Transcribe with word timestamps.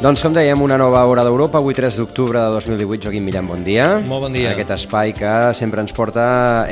Doncs 0.00 0.22
com 0.24 0.32
dèiem, 0.32 0.56
una 0.64 0.78
nova 0.80 1.02
hora 1.04 1.20
d'Europa, 1.26 1.58
avui 1.58 1.74
3 1.76 1.98
d'octubre 2.00 2.40
de 2.40 2.54
2018. 2.54 3.02
Joaquim 3.04 3.26
Millán, 3.28 3.44
bon 3.44 3.60
dia. 3.60 3.98
Molt 4.00 4.22
bon 4.24 4.32
dia. 4.32 4.54
Aquest 4.54 4.70
espai 4.72 5.12
que 5.12 5.32
sempre 5.58 5.82
ens 5.84 5.92
porta 5.92 6.22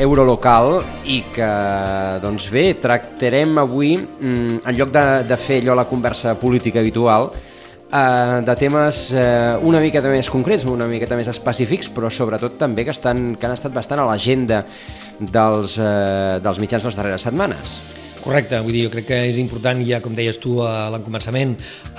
Eurolocal 0.01 0.79
i 1.05 1.19
que, 1.35 1.49
doncs 2.23 2.47
bé, 2.49 2.71
tractarem 2.81 3.61
avui, 3.61 3.99
mm, 3.99 4.63
en 4.65 4.79
lloc 4.81 4.95
de, 4.97 5.05
de 5.29 5.37
fer 5.37 5.61
allò 5.61 5.77
la 5.77 5.85
conversa 5.85 6.39
política 6.41 6.81
habitual, 6.81 7.29
eh, 7.93 8.41
de 8.49 8.57
temes 8.57 9.13
eh, 9.13 9.61
una 9.61 9.85
miqueta 9.85 10.09
més 10.09 10.33
concrets, 10.33 10.65
una 10.65 10.89
miqueta 10.89 11.21
més 11.21 11.29
específics, 11.29 11.93
però 11.93 12.09
sobretot 12.09 12.57
també 12.57 12.89
que, 12.89 12.97
estan, 12.97 13.37
que 13.37 13.45
han 13.45 13.53
estat 13.53 13.77
bastant 13.77 14.01
a 14.01 14.09
l'agenda 14.09 14.65
dels, 15.21 15.77
eh, 15.77 16.41
dels 16.41 16.65
mitjans 16.65 16.89
les 16.89 16.97
darreres 16.97 17.29
setmanes. 17.29 17.98
Correcte, 18.29 18.59
vull 18.61 18.75
dir, 18.77 18.83
jo 18.85 18.91
crec 18.93 19.07
que 19.09 19.19
és 19.31 19.39
important, 19.41 19.79
ja 19.89 20.03
com 20.05 20.13
deies 20.13 20.37
tu 20.37 20.59
a 20.61 20.91
l'encomençament, 20.93 21.55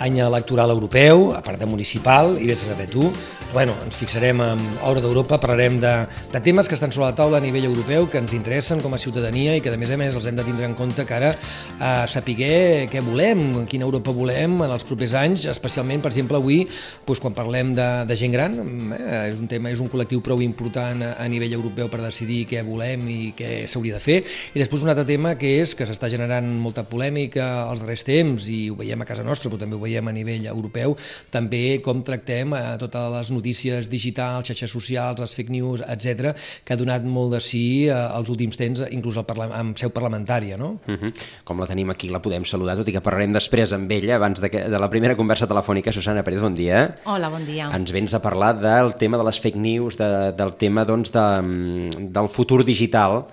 any 0.05 0.19
electoral 0.21 0.69
europeu, 0.75 1.31
a 1.33 1.41
part 1.41 1.57
de 1.57 1.65
municipal, 1.65 2.35
i 2.37 2.45
vés 2.45 2.61
a 2.61 2.69
saber 2.69 2.85
tu, 2.91 3.07
bueno, 3.53 3.73
ens 3.81 3.97
fixarem 3.97 4.37
en 4.45 4.59
Hora 4.85 5.01
d'Europa, 5.01 5.39
parlarem 5.41 5.79
de, 5.81 5.93
de 6.29 6.41
temes 6.45 6.67
que 6.69 6.75
estan 6.77 6.91
sobre 6.93 7.07
la 7.07 7.15
taula 7.17 7.39
a 7.39 7.41
nivell 7.41 7.65
europeu, 7.65 8.05
que 8.05 8.19
ens 8.21 8.35
interessen 8.37 8.77
com 8.83 8.93
a 8.93 8.99
ciutadania 9.01 9.55
i 9.57 9.63
que, 9.65 9.73
a 9.73 9.79
més 9.81 9.89
a 9.89 9.97
més, 9.97 10.13
els 10.13 10.27
hem 10.29 10.37
de 10.37 10.45
tindre 10.45 10.67
en 10.69 10.75
compte 10.77 11.01
que 11.01 11.15
ara 11.17 11.31
eh, 11.33 12.05
sapiguer 12.13 12.85
què 12.93 13.01
volem, 13.01 13.65
quina 13.71 13.87
Europa 13.87 14.13
volem 14.13 14.59
en 14.67 14.69
els 14.69 14.85
propers 14.85 15.15
anys, 15.17 15.47
especialment, 15.49 16.05
per 16.05 16.13
exemple, 16.13 16.37
avui, 16.37 16.61
doncs, 17.07 17.23
quan 17.23 17.33
parlem 17.33 17.73
de, 17.73 17.87
de 18.05 18.19
gent 18.21 18.37
gran, 18.37 18.59
eh, 18.99 19.23
és 19.31 19.41
un 19.41 19.49
tema, 19.49 19.73
és 19.73 19.81
un 19.81 19.89
col·lectiu 19.89 20.21
prou 20.21 20.45
important 20.45 21.01
a, 21.01 21.15
a 21.17 21.27
nivell 21.31 21.57
europeu 21.57 21.89
per 21.89 22.03
decidir 22.05 22.43
què 22.53 22.61
volem 22.69 23.09
i 23.09 23.19
què 23.33 23.65
s'hauria 23.65 23.97
de 23.97 24.03
fer, 24.03 24.21
i 24.53 24.61
després 24.61 24.85
un 24.85 24.93
altre 24.93 25.07
tema 25.09 25.33
que 25.41 25.57
és 25.63 25.73
que 25.73 25.89
s'està 25.89 26.05
generant 26.05 26.18
molta 26.59 26.83
polèmica 26.83 27.69
als 27.69 27.81
darrers 27.83 28.03
temps, 28.03 28.47
i 28.49 28.69
ho 28.69 28.75
veiem 28.75 29.01
a 29.01 29.05
casa 29.05 29.23
nostra, 29.23 29.49
però 29.49 29.59
també 29.59 29.75
ho 29.75 29.81
veiem 29.81 30.07
a 30.07 30.13
nivell 30.15 30.45
europeu, 30.51 30.95
també 31.31 31.79
com 31.83 32.03
tractem 32.03 32.53
a 32.53 32.77
totes 32.81 33.11
les 33.15 33.31
notícies 33.31 33.89
digitals, 33.89 34.47
xarxes 34.47 34.71
socials, 34.71 35.19
les 35.19 35.35
fake 35.35 35.53
news, 35.53 35.83
etc, 35.87 36.33
que 36.63 36.73
ha 36.73 36.79
donat 36.79 37.05
molt 37.05 37.35
de 37.35 37.41
sí 37.43 37.87
eh, 37.87 37.93
als 37.93 38.29
últims 38.29 38.57
temps, 38.59 38.83
inclús 38.89 39.17
al 39.17 39.27
amb 39.49 39.77
seu 39.77 39.91
parlamentària, 39.95 40.57
no? 40.57 40.79
Uh 40.87 40.97
-huh. 40.97 41.13
Com 41.43 41.59
la 41.59 41.67
tenim 41.67 41.89
aquí, 41.89 42.09
la 42.09 42.21
podem 42.21 42.45
saludar, 42.45 42.75
tot 42.75 42.87
i 42.87 42.91
que 42.91 43.01
parlarem 43.01 43.33
després 43.33 43.73
amb 43.73 43.91
ella, 43.91 44.15
abans 44.15 44.39
de, 44.39 44.49
que, 44.49 44.69
de 44.69 44.79
la 44.79 44.89
primera 44.89 45.15
conversa 45.15 45.47
telefònica. 45.47 45.91
Susana 45.91 46.23
Pérez, 46.23 46.41
bon 46.41 46.55
dia. 46.55 46.95
Hola, 47.05 47.29
bon 47.29 47.45
dia. 47.45 47.69
Ens 47.75 47.91
vens 47.91 48.13
a 48.13 48.21
parlar 48.21 48.59
del 48.59 48.95
tema 48.95 49.17
de 49.17 49.23
les 49.23 49.39
fake 49.39 49.57
news, 49.57 49.97
de, 49.97 50.31
del 50.31 50.53
tema 50.53 50.85
doncs, 50.85 51.11
de, 51.11 51.99
del 52.09 52.29
futur 52.29 52.63
digital, 52.65 53.25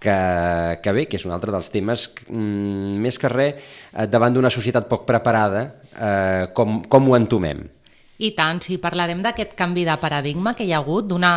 que, 0.00 0.80
que 0.82 0.92
bé, 0.96 1.06
que 1.06 1.20
és 1.20 1.26
un 1.28 1.34
altre 1.36 1.52
dels 1.52 1.68
temes, 1.70 2.08
mm, 2.26 2.96
més 3.04 3.20
que 3.20 3.30
res, 3.30 3.74
eh, 3.92 4.06
davant 4.08 4.34
d'una 4.34 4.50
societat 4.50 4.88
poc 4.88 5.04
preparada, 5.06 5.66
eh, 5.92 6.48
com, 6.56 6.80
com 6.88 7.10
ho 7.10 7.18
entomem? 7.18 7.68
I 8.20 8.34
tant, 8.36 8.58
sí, 8.60 8.76
parlarem 8.76 9.22
d'aquest 9.24 9.54
canvi 9.56 9.86
de 9.88 9.94
paradigma 9.96 10.52
que 10.52 10.66
hi 10.68 10.74
ha 10.74 10.80
hagut, 10.82 11.06
d'una 11.08 11.30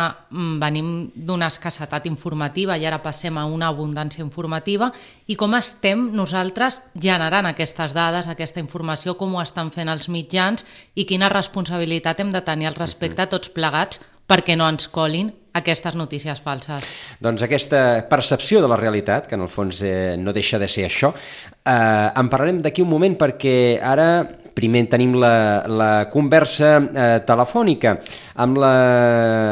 venim 0.60 0.88
d'una 1.16 1.48
escassetat 1.48 2.04
informativa 2.10 2.76
i 2.76 2.84
ara 2.84 2.98
passem 3.00 3.38
a 3.40 3.46
una 3.48 3.70
abundància 3.72 4.20
informativa 4.20 4.90
i 5.26 5.36
com 5.40 5.56
estem 5.56 6.10
nosaltres 6.12 6.82
generant 6.92 7.48
aquestes 7.48 7.96
dades, 7.96 8.28
aquesta 8.28 8.60
informació, 8.60 9.16
com 9.16 9.32
ho 9.32 9.40
estan 9.40 9.72
fent 9.72 9.88
els 9.88 10.10
mitjans 10.12 10.66
i 10.94 11.06
quina 11.08 11.32
responsabilitat 11.32 12.20
hem 12.20 12.36
de 12.36 12.44
tenir 12.44 12.68
al 12.68 12.76
respecte 12.76 13.30
tots 13.32 13.48
plegats 13.48 14.04
perquè 14.28 14.52
no 14.56 14.68
ens 14.68 14.84
colin 14.92 15.32
aquestes 15.54 15.94
notícies 15.94 16.40
falses. 16.42 16.86
Doncs 17.22 17.44
aquesta 17.46 18.04
percepció 18.10 18.60
de 18.62 18.70
la 18.70 18.78
realitat, 18.80 19.28
que 19.30 19.38
en 19.38 19.44
el 19.46 19.52
fons 19.52 19.80
eh, 19.86 20.14
no 20.18 20.34
deixa 20.34 20.58
de 20.58 20.68
ser 20.68 20.88
això, 20.88 21.14
eh, 21.14 21.74
en 21.74 22.30
parlarem 22.30 22.60
d'aquí 22.64 22.82
un 22.82 22.90
moment 22.90 23.14
perquè 23.18 23.78
ara 23.82 24.08
primer 24.54 24.84
tenim 24.90 25.16
la, 25.18 25.64
la 25.66 25.90
conversa 26.12 26.76
eh, 26.78 27.18
telefònica 27.26 27.96
amb 28.42 28.60
la 28.62 28.74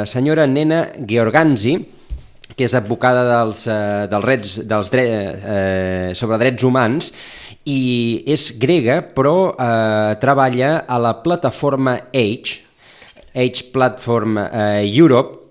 senyora 0.06 0.46
Nena 0.46 0.84
Georganzi, 1.08 1.76
que 2.52 2.66
és 2.66 2.74
advocada 2.76 3.22
dels, 3.26 3.64
eh, 3.66 4.06
dels 4.10 4.26
drets, 4.26 4.56
dels 4.68 4.90
dre 4.92 5.06
eh, 5.06 6.10
sobre 6.18 6.38
drets 6.42 6.66
humans 6.66 7.12
i 7.68 8.22
és 8.30 8.50
grega 8.60 9.00
però 9.16 9.52
eh, 9.54 10.18
treballa 10.22 10.82
a 10.86 10.98
la 11.02 11.14
plataforma 11.22 11.96
Age, 12.12 12.60
Age 13.32 13.70
Platform 13.72 14.38
eh, 14.38 14.82
Europe, 14.90 15.41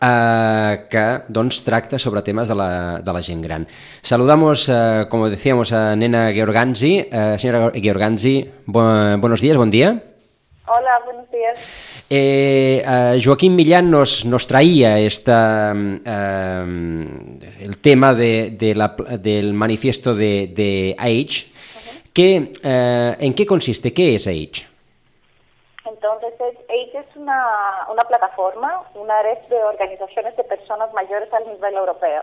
eh, 0.00 0.86
que 0.90 1.22
doncs, 1.28 1.62
tracta 1.64 1.98
sobre 1.98 2.22
temes 2.22 2.48
de 2.48 2.54
la, 2.54 3.00
de 3.00 3.12
la 3.12 3.22
gent 3.22 3.42
gran. 3.42 3.66
Saludamos, 4.02 4.68
eh, 4.68 5.06
como 5.08 5.28
decíamos, 5.28 5.72
a 5.72 5.96
Nena 5.96 6.32
Georganzi. 6.32 7.08
Eh, 7.10 7.36
señora 7.38 7.72
Georganzi, 7.74 8.48
bu 8.66 8.80
buenos 9.18 9.40
días, 9.40 9.56
buen 9.56 9.70
día. 9.70 10.02
Hola, 10.66 11.00
buenos 11.04 11.30
días. 11.30 11.58
Eh, 12.08 13.20
Joaquín 13.22 13.56
Millán 13.56 13.90
nos, 13.90 14.24
nos 14.24 14.46
traía 14.46 14.98
esta, 14.98 15.72
el 15.72 15.98
tema 17.80 18.14
de, 18.14 18.54
de 18.58 18.74
la, 18.74 18.94
del 19.20 19.54
manifiesto 19.54 20.14
de, 20.14 20.52
de 20.54 20.94
Age. 20.98 21.14
Uh 21.14 21.24
-huh. 21.24 22.12
que, 22.12 22.52
¿En 23.18 23.34
qué 23.34 23.46
consiste? 23.46 23.92
¿Qué 23.92 24.14
es 24.14 24.26
Age? 24.26 24.66
Entonces, 26.02 26.34
Age 26.68 26.98
es 26.98 27.16
una, 27.16 27.86
una 27.88 28.02
plataforma, 28.02 28.82
una 28.94 29.22
red 29.22 29.38
de 29.48 29.62
organizaciones 29.62 30.36
de 30.36 30.42
personas 30.42 30.92
mayores 30.92 31.32
a 31.32 31.38
nivel 31.38 31.74
europeo. 31.74 32.22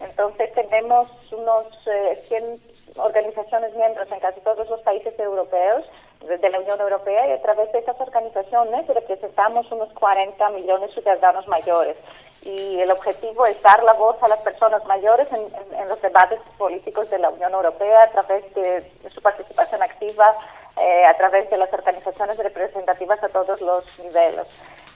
Entonces, 0.00 0.52
tenemos 0.52 1.08
unos 1.30 1.66
eh, 1.86 2.16
100 2.24 2.60
organizaciones 2.96 3.72
miembros 3.76 4.10
en 4.10 4.18
casi 4.18 4.40
todos 4.40 4.68
los 4.68 4.80
países 4.80 5.16
europeos 5.16 5.84
de 6.20 6.50
la 6.50 6.58
Unión 6.58 6.80
Europea 6.80 7.28
y 7.28 7.32
a 7.32 7.42
través 7.42 7.70
de 7.72 7.78
estas 7.78 8.00
organizaciones 8.00 8.86
representamos 8.88 9.70
unos 9.70 9.92
40 9.92 10.50
millones 10.50 10.88
de 10.94 11.00
ciudadanos 11.00 11.46
mayores. 11.46 11.96
Y 12.42 12.80
el 12.80 12.90
objetivo 12.90 13.44
es 13.44 13.60
dar 13.62 13.82
la 13.82 13.92
voz 13.92 14.16
a 14.22 14.28
las 14.28 14.40
personas 14.40 14.82
mayores 14.86 15.28
en, 15.32 15.40
en, 15.40 15.80
en 15.80 15.88
los 15.88 16.00
debates 16.00 16.40
políticos 16.56 17.10
de 17.10 17.18
la 17.18 17.28
Unión 17.28 17.52
Europea 17.52 18.04
a 18.04 18.10
través 18.10 18.54
de, 18.54 18.90
su 19.10 19.20
participación 19.20 19.82
activa, 19.82 20.34
eh, 20.78 21.04
a 21.04 21.14
través 21.18 21.50
de 21.50 21.58
las 21.58 21.70
organizaciones 21.72 22.38
representativas 22.38 23.22
a 23.22 23.28
todos 23.28 23.60
los 23.60 23.98
niveles. 23.98 24.48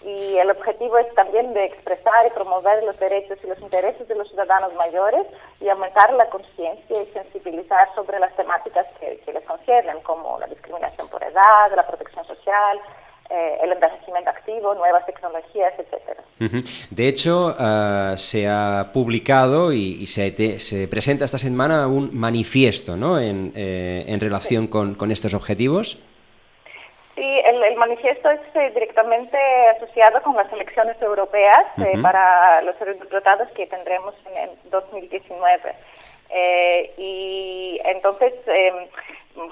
Y 0.03 0.39
el 0.39 0.51
objetivo 0.51 0.99
es 0.99 1.13
también 1.15 1.53
de 1.55 1.65
expresar 1.65 2.27
y 2.27 2.31
promover 2.31 2.83
los 2.85 2.99
derechos 2.99 3.39
y 3.43 3.47
los 3.47 3.59
intereses 3.61 4.07
de 4.07 4.15
los 4.15 4.29
ciudadanos 4.29 4.73
mayores 4.75 5.27
y 5.61 5.69
aumentar 5.69 6.13
la 6.15 6.29
conciencia 6.29 7.03
y 7.03 7.07
sensibilizar 7.13 7.95
sobre 7.95 8.19
las 8.21 8.35
temáticas 8.37 8.87
que, 9.01 9.19
que 9.19 9.33
les 9.33 9.45
conciernen, 9.45 10.01
como 10.01 10.39
la 10.39 10.47
discriminación 10.47 11.09
por 11.09 11.23
edad, 11.23 11.75
la 11.75 11.87
protección 11.87 12.25
social, 12.27 12.81
eh, 13.35 13.59
el 13.65 13.73
envejecimiento 13.73 14.31
activo, 14.31 14.75
nuevas 14.75 15.05
tecnologías, 15.07 15.75
etc. 15.79 15.93
Uh 16.41 16.45
-huh. 16.45 16.63
De 16.91 17.09
hecho, 17.09 17.47
uh, 17.49 18.17
se 18.17 18.47
ha 18.47 18.91
publicado 18.93 19.73
y, 19.73 20.03
y 20.03 20.07
se, 20.07 20.31
te, 20.31 20.61
se, 20.61 20.87
presenta 20.87 21.25
esta 21.25 21.39
semana 21.39 21.89
un 21.89 22.05
manifiesto 22.17 22.97
¿no? 22.97 23.19
en, 23.19 23.53
eh, 23.57 24.05
en 24.07 24.21
relación 24.21 24.65
sí. 24.65 24.71
con, 24.71 24.95
con, 24.95 25.11
estos 25.11 25.35
objetivos. 25.35 25.99
Sí, 27.17 27.29
el, 27.51 27.63
el 27.65 27.77
manifiesto 27.77 28.31
es 28.31 28.41
eh, 28.55 28.71
directamente 28.73 29.37
asociado 29.77 30.23
con 30.23 30.37
las 30.37 30.53
elecciones 30.53 30.97
europeas 31.03 31.65
uh 31.77 31.83
-huh. 31.83 32.03
para 32.03 32.63
los 32.63 32.81
eurodiputados 32.81 33.49
que 33.57 33.67
tendremos 33.67 34.15
en, 34.27 34.35
en 34.45 34.51
2019. 34.71 35.75
y 36.99 37.81
entonces 37.85 38.33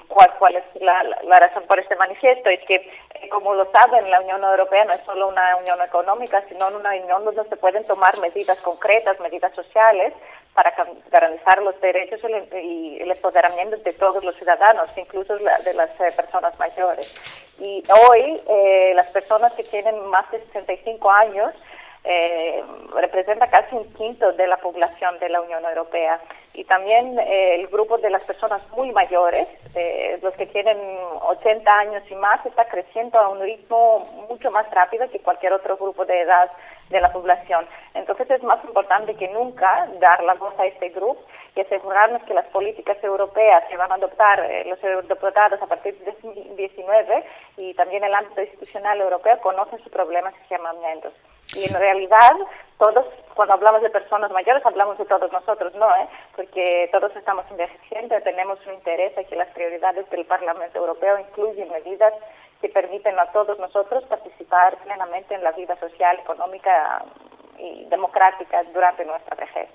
cuál, 0.07 0.33
cuál 0.39 0.55
es 0.55 0.63
la, 0.81 1.03
la, 1.23 1.39
razón 1.39 1.63
por 1.67 1.79
este 1.79 1.95
manifiesto. 1.95 2.49
Es 2.49 2.63
que, 2.65 2.75
eh, 2.75 3.29
como 3.29 3.53
lo 3.53 3.69
saben, 3.71 4.09
la 4.09 4.21
Unión 4.21 4.43
Europea 4.43 4.85
no 4.85 4.93
es 4.93 5.01
solo 5.05 5.27
una 5.27 5.55
unión 5.57 5.81
económica, 5.81 6.43
sino 6.47 6.67
una 6.67 6.91
unión 6.91 7.25
donde 7.25 7.43
se 7.49 7.57
pueden 7.57 7.85
tomar 7.85 8.19
medidas 8.19 8.59
concretas, 8.61 9.19
medidas 9.19 9.53
sociales, 9.53 10.13
para 10.53 10.71
garantizar 11.09 11.61
los 11.63 11.79
derechos 11.81 12.19
y 12.53 12.97
el 13.01 13.09
empoderamiento 13.09 13.77
de 13.77 13.93
todos 13.93 14.23
los 14.23 14.35
ciudadanos, 14.35 14.87
incluso 14.95 15.35
de 15.35 15.73
las 15.73 15.99
eh, 15.99 16.11
personas 16.15 16.57
mayores. 16.59 17.15
Y 17.59 17.83
hoy, 18.07 18.41
eh, 18.47 18.93
las 18.95 19.09
personas 19.11 19.53
que 19.53 19.63
tienen 19.63 19.99
más 20.07 20.29
de 20.31 20.39
65 20.45 21.09
años, 21.11 21.53
eh, 22.03 22.63
representa 22.93 23.47
casi 23.47 23.75
un 23.75 23.91
quinto 23.93 24.33
de 24.33 24.47
la 24.47 24.57
población 24.57 25.17
de 25.19 25.29
la 25.29 25.41
Unión 25.41 25.63
Europea. 25.63 26.19
Y 26.53 26.65
también 26.65 27.17
eh, 27.17 27.55
el 27.55 27.67
grupo 27.67 27.97
de 27.97 28.09
las 28.09 28.23
personas 28.25 28.61
muy 28.71 28.91
mayores, 28.91 29.47
eh, 29.73 30.19
los 30.21 30.33
que 30.35 30.45
tienen 30.47 30.77
80 31.21 31.79
años 31.79 32.03
y 32.09 32.15
más, 32.15 32.45
está 32.45 32.65
creciendo 32.65 33.17
a 33.19 33.29
un 33.29 33.41
ritmo 33.41 33.99
mucho 34.29 34.51
más 34.51 34.69
rápido 34.71 35.09
que 35.09 35.19
cualquier 35.19 35.53
otro 35.53 35.77
grupo 35.77 36.05
de 36.05 36.21
edad 36.21 36.51
de 36.89 37.01
la 37.01 37.11
población. 37.11 37.65
Entonces 37.93 38.29
es 38.29 38.43
más 38.43 38.63
importante 38.65 39.15
que 39.15 39.27
nunca 39.29 39.87
dar 39.99 40.23
la 40.23 40.35
voz 40.35 40.53
a 40.59 40.65
este 40.65 40.89
grupo 40.89 41.21
y 41.55 41.61
asegurarnos 41.61 42.23
que 42.23 42.33
las 42.33 42.45
políticas 42.47 42.97
europeas 43.03 43.63
que 43.69 43.77
van 43.77 43.91
a 43.91 43.95
adoptar 43.95 44.39
eh, 44.39 44.65
los 44.65 44.83
eurodiputados 44.83 45.61
a 45.61 45.67
partir 45.67 45.97
de 45.99 46.11
2019 46.11 47.23
y 47.57 47.73
también 47.73 48.03
el 48.03 48.13
ámbito 48.13 48.41
institucional 48.41 48.99
europeo 49.01 49.39
conocen 49.41 49.79
sus 49.83 49.91
problemas 49.91 50.33
y 50.45 50.53
llamamientos. 50.53 51.13
Y 51.55 51.65
en 51.65 51.73
realidad, 51.73 52.33
todos, 52.77 53.05
cuando 53.35 53.53
hablamos 53.53 53.81
de 53.81 53.89
personas 53.89 54.31
mayores, 54.31 54.65
hablamos 54.65 54.97
de 54.97 55.05
todos 55.05 55.31
nosotros, 55.31 55.73
¿no? 55.75 55.87
Eh? 55.95 56.07
Porque 56.35 56.89
todos 56.91 57.15
estamos 57.15 57.45
envejeciendo, 57.51 58.19
tenemos 58.21 58.59
un 58.65 58.73
interés 58.73 59.17
a 59.17 59.23
que 59.23 59.35
las 59.35 59.49
prioridades 59.49 60.09
del 60.09 60.25
Parlamento 60.25 60.79
Europeo 60.79 61.19
incluyen 61.19 61.71
medidas 61.71 62.13
que 62.61 62.69
permiten 62.69 63.19
a 63.19 63.31
todos 63.31 63.59
nosotros 63.59 64.03
participar 64.05 64.77
plenamente 64.77 65.35
en 65.35 65.43
la 65.43 65.51
vida 65.51 65.75
social, 65.77 66.17
económica 66.19 67.03
y 67.57 67.85
democrática 67.85 68.63
durante 68.73 69.05
nuestra 69.05 69.35
vejez. 69.35 69.69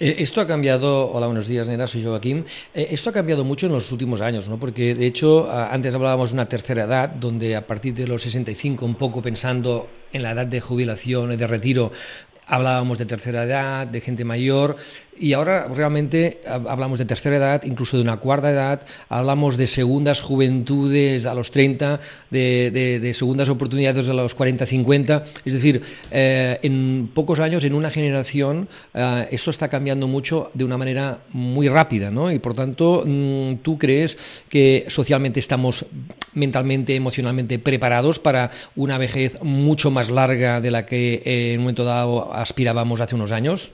Eh, 0.00 0.16
esto 0.18 0.40
ha 0.40 0.46
cambiado, 0.46 1.12
hola, 1.12 1.26
buenos 1.26 1.46
días, 1.46 1.68
Nera, 1.68 1.86
soy 1.86 2.02
Joaquín. 2.02 2.44
Eh, 2.74 2.88
esto 2.90 3.10
ha 3.10 3.12
cambiado 3.12 3.44
mucho 3.44 3.66
en 3.66 3.72
los 3.72 3.92
últimos 3.92 4.20
años, 4.20 4.48
¿no? 4.48 4.58
Porque 4.58 4.94
de 4.96 5.06
hecho, 5.06 5.48
antes 5.48 5.94
hablábamos 5.94 6.30
de 6.30 6.34
una 6.34 6.46
tercera 6.46 6.82
edad, 6.84 7.08
donde 7.08 7.54
a 7.54 7.64
partir 7.64 7.94
de 7.94 8.08
los 8.08 8.22
65, 8.22 8.84
un 8.84 8.96
poco 8.96 9.22
pensando 9.22 9.88
en 10.12 10.22
la 10.24 10.32
edad 10.32 10.46
de 10.46 10.60
jubilación 10.60 11.32
y 11.32 11.36
de 11.36 11.46
retiro, 11.46 11.92
hablábamos 12.46 12.98
de 12.98 13.06
tercera 13.06 13.44
edad, 13.44 13.86
de 13.86 14.00
gente 14.00 14.24
mayor, 14.24 14.76
y 15.18 15.32
ahora 15.32 15.68
realmente 15.68 16.40
hablamos 16.46 16.98
de 16.98 17.04
tercera 17.04 17.36
edad, 17.36 17.62
incluso 17.64 17.96
de 17.96 18.02
una 18.02 18.16
cuarta 18.16 18.50
edad, 18.50 18.82
hablamos 19.08 19.56
de 19.56 19.66
segundas 19.66 20.20
juventudes 20.20 21.26
a 21.26 21.34
los 21.34 21.50
30, 21.50 22.00
de, 22.30 23.12
segundas 23.14 23.48
oportunidades 23.48 24.08
a 24.08 24.12
los 24.12 24.34
40, 24.34 24.66
50. 24.66 25.24
Es 25.44 25.52
decir, 25.52 25.82
eh, 26.10 26.58
en 26.62 27.10
pocos 27.14 27.38
años, 27.38 27.62
en 27.64 27.74
una 27.74 27.90
generación, 27.90 28.68
eh, 28.92 29.28
esto 29.30 29.50
está 29.50 29.68
cambiando 29.68 30.08
mucho 30.08 30.50
de 30.54 30.64
una 30.64 30.76
manera 30.76 31.20
muy 31.30 31.68
rápida, 31.68 32.10
¿no? 32.10 32.32
Y 32.32 32.38
por 32.38 32.54
tanto, 32.54 33.04
mm, 33.06 33.56
¿tú 33.62 33.78
crees 33.78 34.42
que 34.48 34.86
socialmente 34.88 35.38
estamos 35.38 35.86
mentalmente, 36.34 36.96
emocionalmente 36.96 37.58
preparados 37.58 38.18
para 38.18 38.50
una 38.74 38.98
vejez 38.98 39.40
mucho 39.42 39.90
más 39.92 40.10
larga 40.10 40.60
de 40.60 40.70
la 40.72 40.84
que 40.86 41.22
eh, 41.24 41.52
en 41.52 41.60
un 41.60 41.64
momento 41.64 41.84
dado 41.84 42.33
aspirábamos 42.40 43.00
hace 43.00 43.14
unos 43.14 43.32
años? 43.32 43.72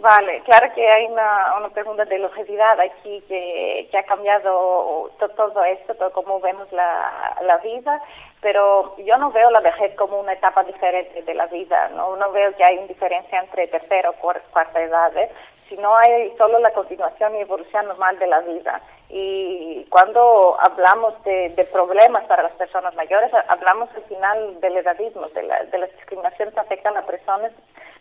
Vale, 0.00 0.40
claro 0.44 0.72
que 0.74 0.88
hay 0.88 1.04
una, 1.04 1.56
una 1.58 1.68
pregunta 1.68 2.06
de 2.06 2.18
longevidad 2.18 2.80
aquí 2.80 3.22
que, 3.28 3.86
que 3.90 3.98
ha 3.98 4.02
cambiado 4.04 5.10
todo, 5.18 5.64
esto, 5.64 5.94
todo 5.94 6.10
cómo 6.12 6.40
vemos 6.40 6.72
la, 6.72 7.36
la, 7.42 7.58
vida, 7.58 8.00
pero 8.40 8.96
yo 8.96 9.18
no 9.18 9.30
veo 9.30 9.50
la 9.50 9.60
vejez 9.60 9.94
como 9.96 10.18
una 10.18 10.32
etapa 10.32 10.64
diferente 10.64 11.20
de 11.20 11.34
la 11.34 11.46
vida, 11.48 11.88
no, 11.88 12.16
no 12.16 12.32
veo 12.32 12.56
que 12.56 12.64
hay 12.64 12.78
una 12.78 12.86
diferencia 12.86 13.40
entre 13.40 13.68
tercera 13.68 14.08
o 14.08 14.14
cuarta 14.14 14.82
edad, 14.82 15.14
¿eh? 15.18 15.30
sino 15.68 15.94
hay 15.94 16.32
solo 16.38 16.58
la 16.60 16.72
continuación 16.72 17.36
y 17.36 17.40
evolución 17.40 17.86
normal 17.86 18.18
de 18.18 18.26
la 18.26 18.40
vida. 18.40 18.80
Y 19.12 19.86
cuando 19.90 20.56
hablamos 20.60 21.20
de, 21.24 21.48
de, 21.50 21.64
problemas 21.64 22.24
para 22.26 22.44
las 22.44 22.52
personas 22.52 22.94
mayores, 22.94 23.32
hablamos 23.48 23.88
al 23.96 24.02
final 24.04 24.60
del 24.60 24.76
edadismo, 24.76 25.26
de, 25.28 25.42
la, 25.42 25.64
de 25.64 25.78
las 25.78 25.90
discriminaciones 25.96 26.54
que 26.54 26.60
afectan 26.60 26.96
a 26.96 27.02
personas 27.02 27.50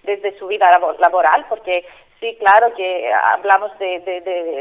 desde 0.03 0.37
su 0.37 0.47
vida 0.47 0.69
laboral, 0.99 1.45
porque 1.49 1.83
sí, 2.19 2.37
claro 2.39 2.73
que 2.75 3.11
hablamos 3.11 3.77
de, 3.79 3.99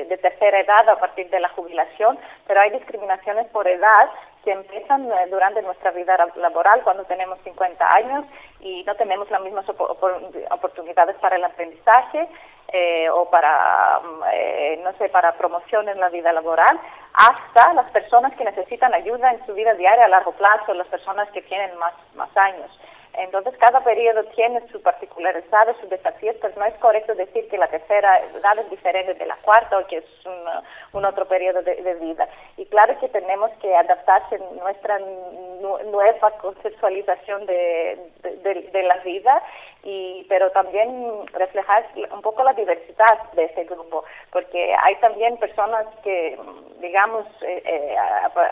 de, 0.09 0.19
tercera 0.19 0.61
edad 0.61 0.89
a 0.89 0.99
partir 0.99 1.29
de 1.31 1.41
la 1.41 1.49
jubilación, 1.51 2.19
pero 2.47 2.61
hay 2.61 2.71
discriminaciones 2.71 3.47
por 3.49 3.69
edad 3.69 4.09
que 4.45 4.53
empiezan 4.53 5.11
eh, 5.11 5.27
durante 5.31 5.63
nuestra 5.63 5.91
vida 5.91 6.17
laboral 6.37 6.83
cuando 6.83 7.05
tenemos 7.05 7.39
50 7.45 7.87
años 7.95 8.25
y 8.61 8.83
no 8.85 8.95
tenemos 8.97 9.31
las 9.31 9.41
mismas 9.43 9.67
oportunidades 9.69 11.17
para 11.17 11.37
el 11.37 11.45
aprendizaje 11.45 12.29
eh, 12.71 13.09
o 13.11 13.31
para, 13.31 14.01
mm, 14.01 14.23
eh, 14.33 14.81
no 14.85 14.93
sé, 14.99 15.09
para 15.09 15.33
promoción 15.33 15.89
en 15.89 15.99
la 15.99 16.11
vida 16.11 16.33
laboral, 16.33 16.79
hasta 17.15 17.73
las 17.73 17.91
personas 17.91 18.35
que 18.37 18.45
necesitan 18.45 18.93
ayuda 18.93 19.33
en 19.33 19.45
su 19.47 19.55
vida 19.55 19.73
diaria 19.75 20.05
a 20.05 20.09
largo 20.09 20.33
plazo, 20.33 20.75
las 20.75 20.87
personas 20.89 21.31
que 21.31 21.43
tienen 21.43 21.77
más, 21.79 21.95
más 22.15 22.29
años. 22.37 22.71
Entonces, 23.15 23.53
cada 23.59 23.81
periodo 23.83 24.23
tiene 24.37 24.61
su 24.71 24.81
particularidad, 24.81 25.77
sus 25.81 25.91
desafíos, 25.91 26.37
pero 26.41 26.55
no 26.57 26.65
es 26.67 26.75
correcto 26.75 27.15
decir 27.15 27.49
que 27.49 27.59
la 27.59 27.67
tercera 27.67 28.19
edad 28.21 28.59
es 28.59 28.71
diferente 28.71 29.15
de 29.15 29.27
la 29.27 29.37
cuarta 29.39 29.79
o 29.79 29.87
que 29.87 29.97
es 29.97 30.05
un, 30.25 30.45
otro 30.93 31.27
periodo 31.27 31.63
de, 31.63 31.95
vida. 32.01 32.29
Y 32.57 32.67
claro 32.67 32.99
que 32.99 33.09
tenemos 33.09 33.51
que 33.61 33.75
adaptarse 33.75 34.39
nuestra 34.61 34.99
nueva 34.99 36.31
conceptualización 36.41 37.47
de, 37.47 37.99
de, 38.23 38.83
la 38.83 38.97
vida, 38.99 39.43
y, 39.83 40.25
pero 40.29 40.51
también 40.51 41.27
reflejar 41.33 41.87
un 42.13 42.23
poco 42.23 42.43
la 42.43 42.53
diversidad 42.53 43.31
de 43.33 43.45
ese 43.45 43.65
grupo, 43.65 44.05
porque 44.33 44.75
hay 44.75 44.97
también 44.97 45.37
personas 45.39 45.87
que, 46.03 46.39
digamos, 46.81 47.27
eh, 47.43 47.63
eh, 47.65 47.97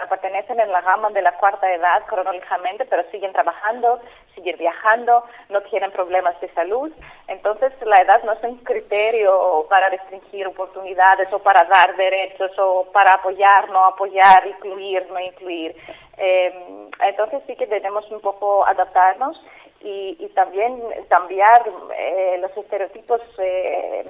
pertenecen 0.09 0.61
en 0.61 0.73
la 0.73 0.81
gama 0.83 1.11
de 1.11 1.23
la 1.23 1.33
cuarta 1.33 1.73
edad 1.73 2.05
cronológicamente, 2.07 2.85
pero 2.85 3.03
siguen 3.11 3.33
trabajando, 3.33 4.01
seguir 4.35 4.57
viajando, 4.57 5.25
no 5.49 5.61
tienen 5.63 5.91
problemas 5.93 6.39
de 6.41 6.49
salud. 6.51 6.93
Entonces, 7.29 7.73
la 7.83 8.01
edad 8.03 8.23
no 8.25 8.33
es 8.33 8.43
un 8.43 8.59
criterio 8.59 9.67
para 9.69 9.89
restringir 9.89 10.47
oportunidades 10.47 11.33
o 11.33 11.39
para 11.39 11.65
dar 11.65 11.97
derechos 11.97 12.26
o 12.59 12.87
para 12.93 13.15
apoyar, 13.15 13.71
no 13.71 13.85
apoyar, 13.85 14.47
incluir, 14.47 15.07
no 15.11 15.21
incluir. 15.21 15.77
Eh, 16.17 16.89
entonces, 17.01 17.43
sí 17.47 17.57
que 17.57 17.67
tenemos 17.67 18.11
un 18.11 18.21
poco 18.21 18.67
adaptarnos 18.67 19.41
y, 19.81 20.17
y 20.19 20.29
también 20.35 20.83
cambiar 21.09 21.63
eh, 21.97 22.39
los 22.41 22.57
estereotipos 22.57 23.21
eh, 23.39 24.05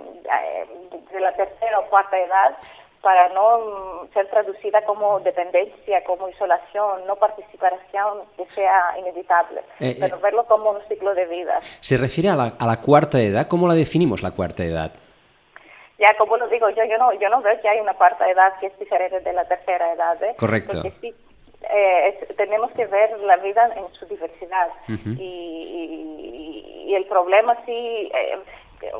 de 1.13 1.21
la 1.21 1.33
tercera 1.33 1.81
o 1.81 1.87
cuarta 1.87 2.19
edad 2.19 2.57
para 3.07 3.29
no 3.29 4.09
ser 4.13 4.29
traducida 4.31 4.85
como 4.85 5.21
dependencia, 5.21 6.03
como 6.03 6.29
isolación, 6.29 7.07
no 7.07 7.15
participación 7.15 8.23
que 8.37 8.47
sea 8.47 8.99
inevitable, 8.99 9.61
eh, 9.79 9.97
pero 10.01 10.17
eh. 10.17 10.21
verlo 10.21 10.45
como 10.47 10.71
un 10.71 10.83
ciclo 10.89 11.15
de 11.15 11.25
vida. 11.27 11.61
¿Se 11.81 11.97
refiere 11.97 12.31
a 12.31 12.35
la, 12.35 12.55
a 12.59 12.67
la 12.67 12.81
cuarta 12.81 13.21
edad? 13.21 13.47
¿Cómo 13.47 13.69
la 13.69 13.75
definimos 13.75 14.25
la 14.25 14.33
cuarta 14.33 14.65
edad? 14.65 14.91
Ya, 15.99 16.15
como 16.19 16.37
lo 16.37 16.47
digo, 16.49 16.69
yo, 16.71 16.85
yo, 16.85 16.99
no, 16.99 17.13
yo 17.15 17.29
no 17.31 17.41
veo 17.41 17.59
que 17.61 17.69
hay 17.69 17.81
una 17.81 17.95
cuarta 17.95 18.29
edad 18.29 18.53
que 18.61 18.67
es 18.67 18.79
diferente 18.79 19.21
de 19.21 19.33
la 19.33 19.47
tercera 19.47 19.93
edad. 19.93 20.23
¿eh? 20.23 20.35
Correcto. 20.39 20.83
Porque 20.83 20.99
sí, 21.01 21.15
eh, 21.71 22.29
tenemos 22.37 22.71
que 22.73 22.87
ver 22.87 23.19
la 23.21 23.37
vida 23.39 23.71
en 23.77 23.89
su 23.95 24.07
diversidad. 24.07 24.69
y, 24.89 24.93
y, 24.93 26.85
y, 26.89 26.95
el 26.95 27.07
problema 27.07 27.57
sí, 27.65 28.11
eh, 28.15 28.39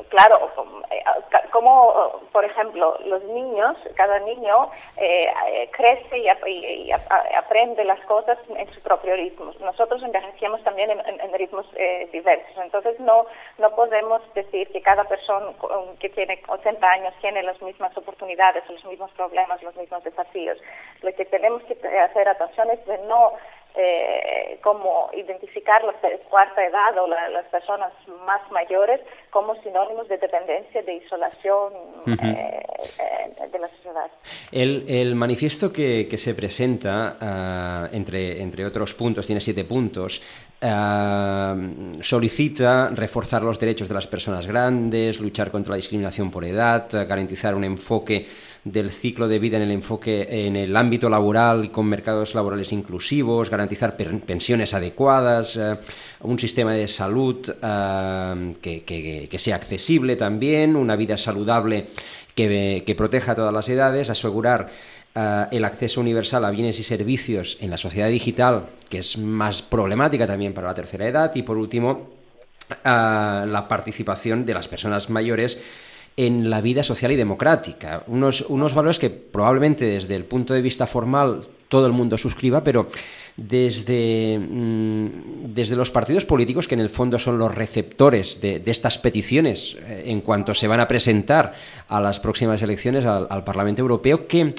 claro, 0.09 0.51
eh, 0.91 1.03
como 1.51 2.21
por 2.31 2.45
ejemplo 2.45 2.97
los 3.05 3.23
niños, 3.25 3.75
cada 3.95 4.19
niño 4.19 4.69
eh, 4.97 5.69
crece 5.71 6.19
y, 6.19 6.91
aprende 7.37 7.83
las 7.85 7.99
cosas 8.01 8.37
en 8.49 8.71
su 8.73 8.81
propio 8.81 9.15
ritmo. 9.15 9.51
Nosotros 9.59 10.01
envejecemos 10.03 10.63
también 10.63 10.91
en, 10.91 11.33
ritmos 11.33 11.65
eh, 11.75 12.09
diversos, 12.11 12.57
entonces 12.57 12.99
no 12.99 13.25
no 13.57 13.71
podemos 13.75 14.21
decir 14.33 14.67
que 14.71 14.81
cada 14.81 15.03
persona 15.03 15.51
que 15.99 16.09
tiene 16.09 16.41
80 16.47 16.87
años 16.87 17.13
tiene 17.21 17.43
las 17.43 17.61
mismas 17.61 17.95
oportunidades, 17.97 18.63
los 18.69 18.83
mismos 18.85 19.11
problemas, 19.11 19.61
los 19.61 19.75
mismos 19.75 20.03
desafíos. 20.03 20.57
Lo 21.01 21.13
que 21.13 21.25
tenemos 21.25 21.63
que 21.63 21.73
hacer 21.99 22.27
atención 22.27 22.69
es 22.71 22.85
de 22.85 22.97
no 22.99 23.33
eh, 23.77 24.59
como 24.63 25.09
identificar 25.13 25.83
la 25.83 25.93
cuarta 26.29 26.65
edad 26.65 26.97
o 26.97 27.07
la, 27.07 27.29
las 27.29 27.45
personas 27.45 27.93
más 28.25 28.41
mayores 28.51 29.01
como 29.29 29.55
sinónimos 29.61 30.07
de 30.07 30.17
dependencia, 30.17 30.81
de 30.81 30.95
isolación 30.95 31.73
eh, 32.07 32.63
eh, 32.99 33.47
de 33.51 33.59
la 33.59 33.67
sociedad. 33.69 34.09
El, 34.51 34.85
el 34.87 35.15
manifiesto 35.15 35.71
que, 35.71 36.07
que, 36.09 36.17
se 36.17 36.33
presenta, 36.33 37.17
uh, 37.21 37.95
entre, 37.95 38.41
entre 38.41 38.65
otros 38.65 38.93
puntos, 38.93 39.25
tiene 39.27 39.41
siete 39.41 39.63
puntos, 39.63 40.21
Uh, 40.59 42.01
solicita 42.01 42.89
reforzar 42.89 43.43
los 43.43 43.59
derechos 43.59 43.87
de 43.87 43.93
las 43.93 44.07
personas 44.07 44.47
grandes, 44.47 45.19
luchar 45.19 45.51
contra 45.51 45.69
la 45.69 45.75
discriminación 45.75 46.31
por 46.31 46.43
edad, 46.45 46.87
garantizar 47.07 47.53
un 47.53 47.63
enfoque 47.63 48.25
del 48.71 48.91
ciclo 48.91 49.27
de 49.27 49.39
vida 49.39 49.57
en 49.57 49.63
el 49.63 49.71
enfoque 49.71 50.27
en 50.29 50.55
el 50.55 50.75
ámbito 50.75 51.09
laboral 51.09 51.71
con 51.71 51.85
mercados 51.85 52.35
laborales 52.35 52.71
inclusivos, 52.71 53.49
garantizar 53.49 53.95
pensiones 53.95 54.73
adecuadas, 54.73 55.55
uh, 55.55 55.77
un 56.21 56.39
sistema 56.39 56.73
de 56.73 56.87
salud 56.87 57.49
uh, 57.49 58.53
que, 58.61 58.83
que, 58.83 59.39
sea 59.39 59.55
accesible 59.55 60.15
también, 60.15 60.75
una 60.75 60.95
vida 60.95 61.17
saludable 61.17 61.87
que, 62.35 62.83
que 62.85 62.95
proteja 62.95 63.31
a 63.31 63.35
todas 63.35 63.53
las 63.53 63.69
edades, 63.69 64.09
asegurar 64.09 64.69
uh, 65.15 65.45
el 65.51 65.65
acceso 65.65 66.01
universal 66.01 66.43
a 66.45 66.51
bienes 66.51 66.79
y 66.79 66.83
servicios 66.83 67.57
en 67.61 67.69
la 67.69 67.77
sociedad 67.77 68.09
digital, 68.09 68.67
que 68.89 68.99
es 68.99 69.17
más 69.17 69.61
problemática 69.61 70.27
también 70.27 70.53
para 70.53 70.67
la 70.67 70.73
tercera 70.73 71.07
edad, 71.07 71.35
y 71.35 71.43
por 71.43 71.57
último, 71.57 72.17
la 72.83 73.65
participación 73.69 74.45
de 74.45 74.53
las 74.53 74.67
personas 74.67 75.09
mayores 75.09 75.57
en 76.17 76.49
la 76.49 76.61
vida 76.61 76.83
social 76.83 77.11
y 77.11 77.15
democrática. 77.15 78.03
Unos, 78.07 78.41
unos 78.49 78.73
valores 78.73 78.97
que 78.97 79.11
probablemente 79.11 79.85
desde 79.85 80.15
el 80.15 80.25
punto 80.25 80.55
de 80.55 80.61
vista 80.61 80.87
formal 80.87 81.41
todo 81.69 81.85
el 81.85 81.93
mundo 81.93 82.17
suscriba, 82.17 82.63
pero 82.63 82.87
desde, 83.35 84.39
mm, 84.39 85.53
desde 85.53 85.75
los 85.75 85.91
partidos 85.91 86.25
políticos, 86.25 86.67
que 86.67 86.75
en 86.75 86.81
el 86.81 86.89
fondo 86.89 87.19
son 87.19 87.37
los 87.37 87.53
receptores 87.53 88.41
de, 88.41 88.63
estas 88.65 88.97
peticiones 88.97 89.77
eh, 89.79 90.05
en 90.07 90.21
cuanto 90.21 90.55
se 90.55 90.67
van 90.67 90.79
a 90.79 90.87
presentar 90.87 91.53
a 91.87 92.01
las 92.01 92.19
próximas 92.19 92.61
elecciones 92.61 93.05
al, 93.05 93.43
Parlamento 93.43 93.81
Europeo, 93.81 94.27
¿qué, 94.27 94.55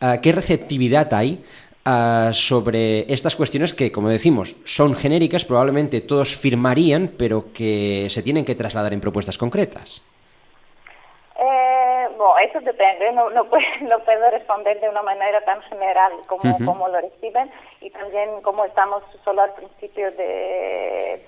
eh, 0.00 0.18
¿qué 0.22 0.32
receptividad 0.32 1.12
hay 1.12 1.42
uh, 1.84 2.32
sobre 2.32 3.12
estas 3.12 3.36
cuestiones 3.36 3.74
que, 3.74 3.92
como 3.92 4.08
decimos, 4.08 4.56
son 4.64 4.94
genéricas, 4.94 5.44
probablemente 5.44 6.00
todos 6.00 6.34
firmarían, 6.34 7.12
pero 7.16 7.52
que 7.52 8.06
se 8.08 8.22
tienen 8.22 8.44
que 8.44 8.54
trasladar 8.54 8.94
en 8.94 9.00
propuestas 9.00 9.36
concretas. 9.36 10.02
Bueno, 12.22 12.38
eso 12.38 12.60
depende, 12.60 13.10
no, 13.12 13.30
no, 13.30 13.44
puedo, 13.46 13.64
no 13.90 13.98
puedo 14.04 14.30
responder 14.30 14.80
de 14.80 14.88
una 14.88 15.02
manera 15.02 15.40
tan 15.44 15.60
general 15.62 16.12
como, 16.28 16.42
uh 16.44 16.56
-huh. 16.56 16.64
como 16.64 16.86
lo 16.86 17.00
reciben 17.00 17.50
y 17.80 17.90
también 17.90 18.40
como 18.42 18.64
estamos 18.64 19.02
solo 19.24 19.42
al 19.42 19.52
principio 19.54 20.12
de 20.12 21.26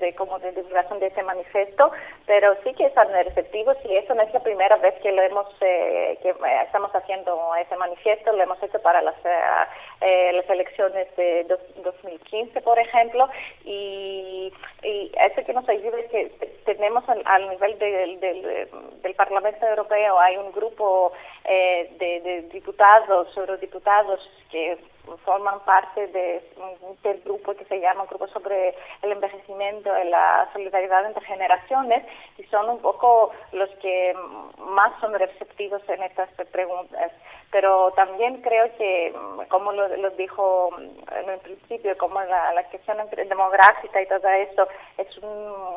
de 0.00 0.14
como 0.14 0.38
de 0.38 0.52
divulgación 0.52 1.00
de 1.00 1.06
ese 1.06 1.22
manifiesto, 1.22 1.90
pero 2.26 2.54
sí 2.64 2.72
que 2.74 2.86
están 2.86 3.08
receptivos 3.12 3.76
y 3.84 3.96
eso 3.96 4.14
no 4.14 4.22
es 4.22 4.32
la 4.32 4.40
primera 4.40 4.76
vez 4.76 4.94
que 5.02 5.12
lo 5.12 5.22
hemos 5.22 5.46
eh, 5.60 6.18
que 6.22 6.30
eh, 6.30 6.62
estamos 6.64 6.90
haciendo 6.94 7.54
ese 7.56 7.76
manifiesto, 7.76 8.32
lo 8.32 8.42
hemos 8.42 8.62
hecho 8.62 8.80
para 8.80 9.02
las 9.02 9.16
eh, 10.00 10.32
las 10.32 10.48
elecciones 10.50 11.14
de 11.16 11.44
dos, 11.44 11.60
2015, 11.82 12.60
por 12.62 12.78
ejemplo, 12.78 13.28
y, 13.64 14.52
y, 14.82 15.12
eso 15.16 15.44
que 15.44 15.52
nos 15.52 15.68
ayuda 15.68 15.98
es 16.00 16.10
que 16.10 16.46
tenemos 16.64 17.08
al, 17.08 17.22
al 17.24 17.48
nivel 17.50 17.78
del, 17.78 18.20
del, 18.20 18.68
del, 19.02 19.14
Parlamento 19.14 19.66
Europeo 19.66 20.18
hay 20.18 20.36
un 20.36 20.52
grupo 20.52 21.12
eh, 21.44 21.90
de 21.98 22.42
diputados, 22.52 23.36
eurodiputados 23.36 24.20
que 24.50 24.78
forman 25.18 25.60
parte 25.60 26.06
de, 26.08 26.42
del 27.02 27.20
grupo 27.22 27.54
que 27.54 27.64
se 27.66 27.80
llama 27.80 28.06
Grupo 28.06 28.26
sobre 28.28 28.74
el 29.02 29.12
Envejecimiento 29.12 29.90
y 29.98 30.08
la 30.08 30.48
Solidaridad 30.52 31.06
entre 31.06 31.24
Generaciones 31.24 32.04
y 32.38 32.44
son 32.44 32.68
un 32.68 32.78
poco 32.80 33.32
los 33.52 33.70
que 33.80 34.14
más 34.58 34.92
son 35.00 35.14
receptivos 35.14 35.82
en 35.88 36.02
estas 36.02 36.28
preguntas. 36.50 37.12
Pero 37.52 37.92
también 37.92 38.40
creo 38.40 38.74
que, 38.78 39.14
como 39.48 39.72
lo, 39.72 39.86
lo 39.98 40.10
dijo 40.12 40.70
en 40.78 41.28
el 41.28 41.38
principio, 41.40 41.96
como 41.98 42.18
la, 42.22 42.54
la 42.54 42.64
cuestión 42.64 42.96
demográfica 43.28 44.00
y 44.00 44.06
todo 44.06 44.26
eso 44.28 44.66
es 44.96 45.18
un, 45.18 45.28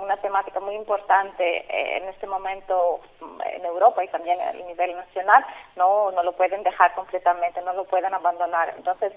una 0.03 0.15
temática 0.17 0.61
muy 0.61 0.75
importante 0.75 1.65
en 1.97 2.07
este 2.07 2.27
momento 2.27 3.01
en 3.45 3.65
Europa 3.65 4.03
y 4.03 4.07
también 4.07 4.39
a 4.39 4.53
nivel 4.53 4.95
nacional, 4.95 5.45
no, 5.75 6.11
no 6.11 6.23
lo 6.23 6.31
pueden 6.31 6.63
dejar 6.63 6.95
completamente, 6.95 7.61
no 7.61 7.73
lo 7.73 7.83
pueden 7.83 8.13
abandonar. 8.13 8.73
Entonces, 8.77 9.11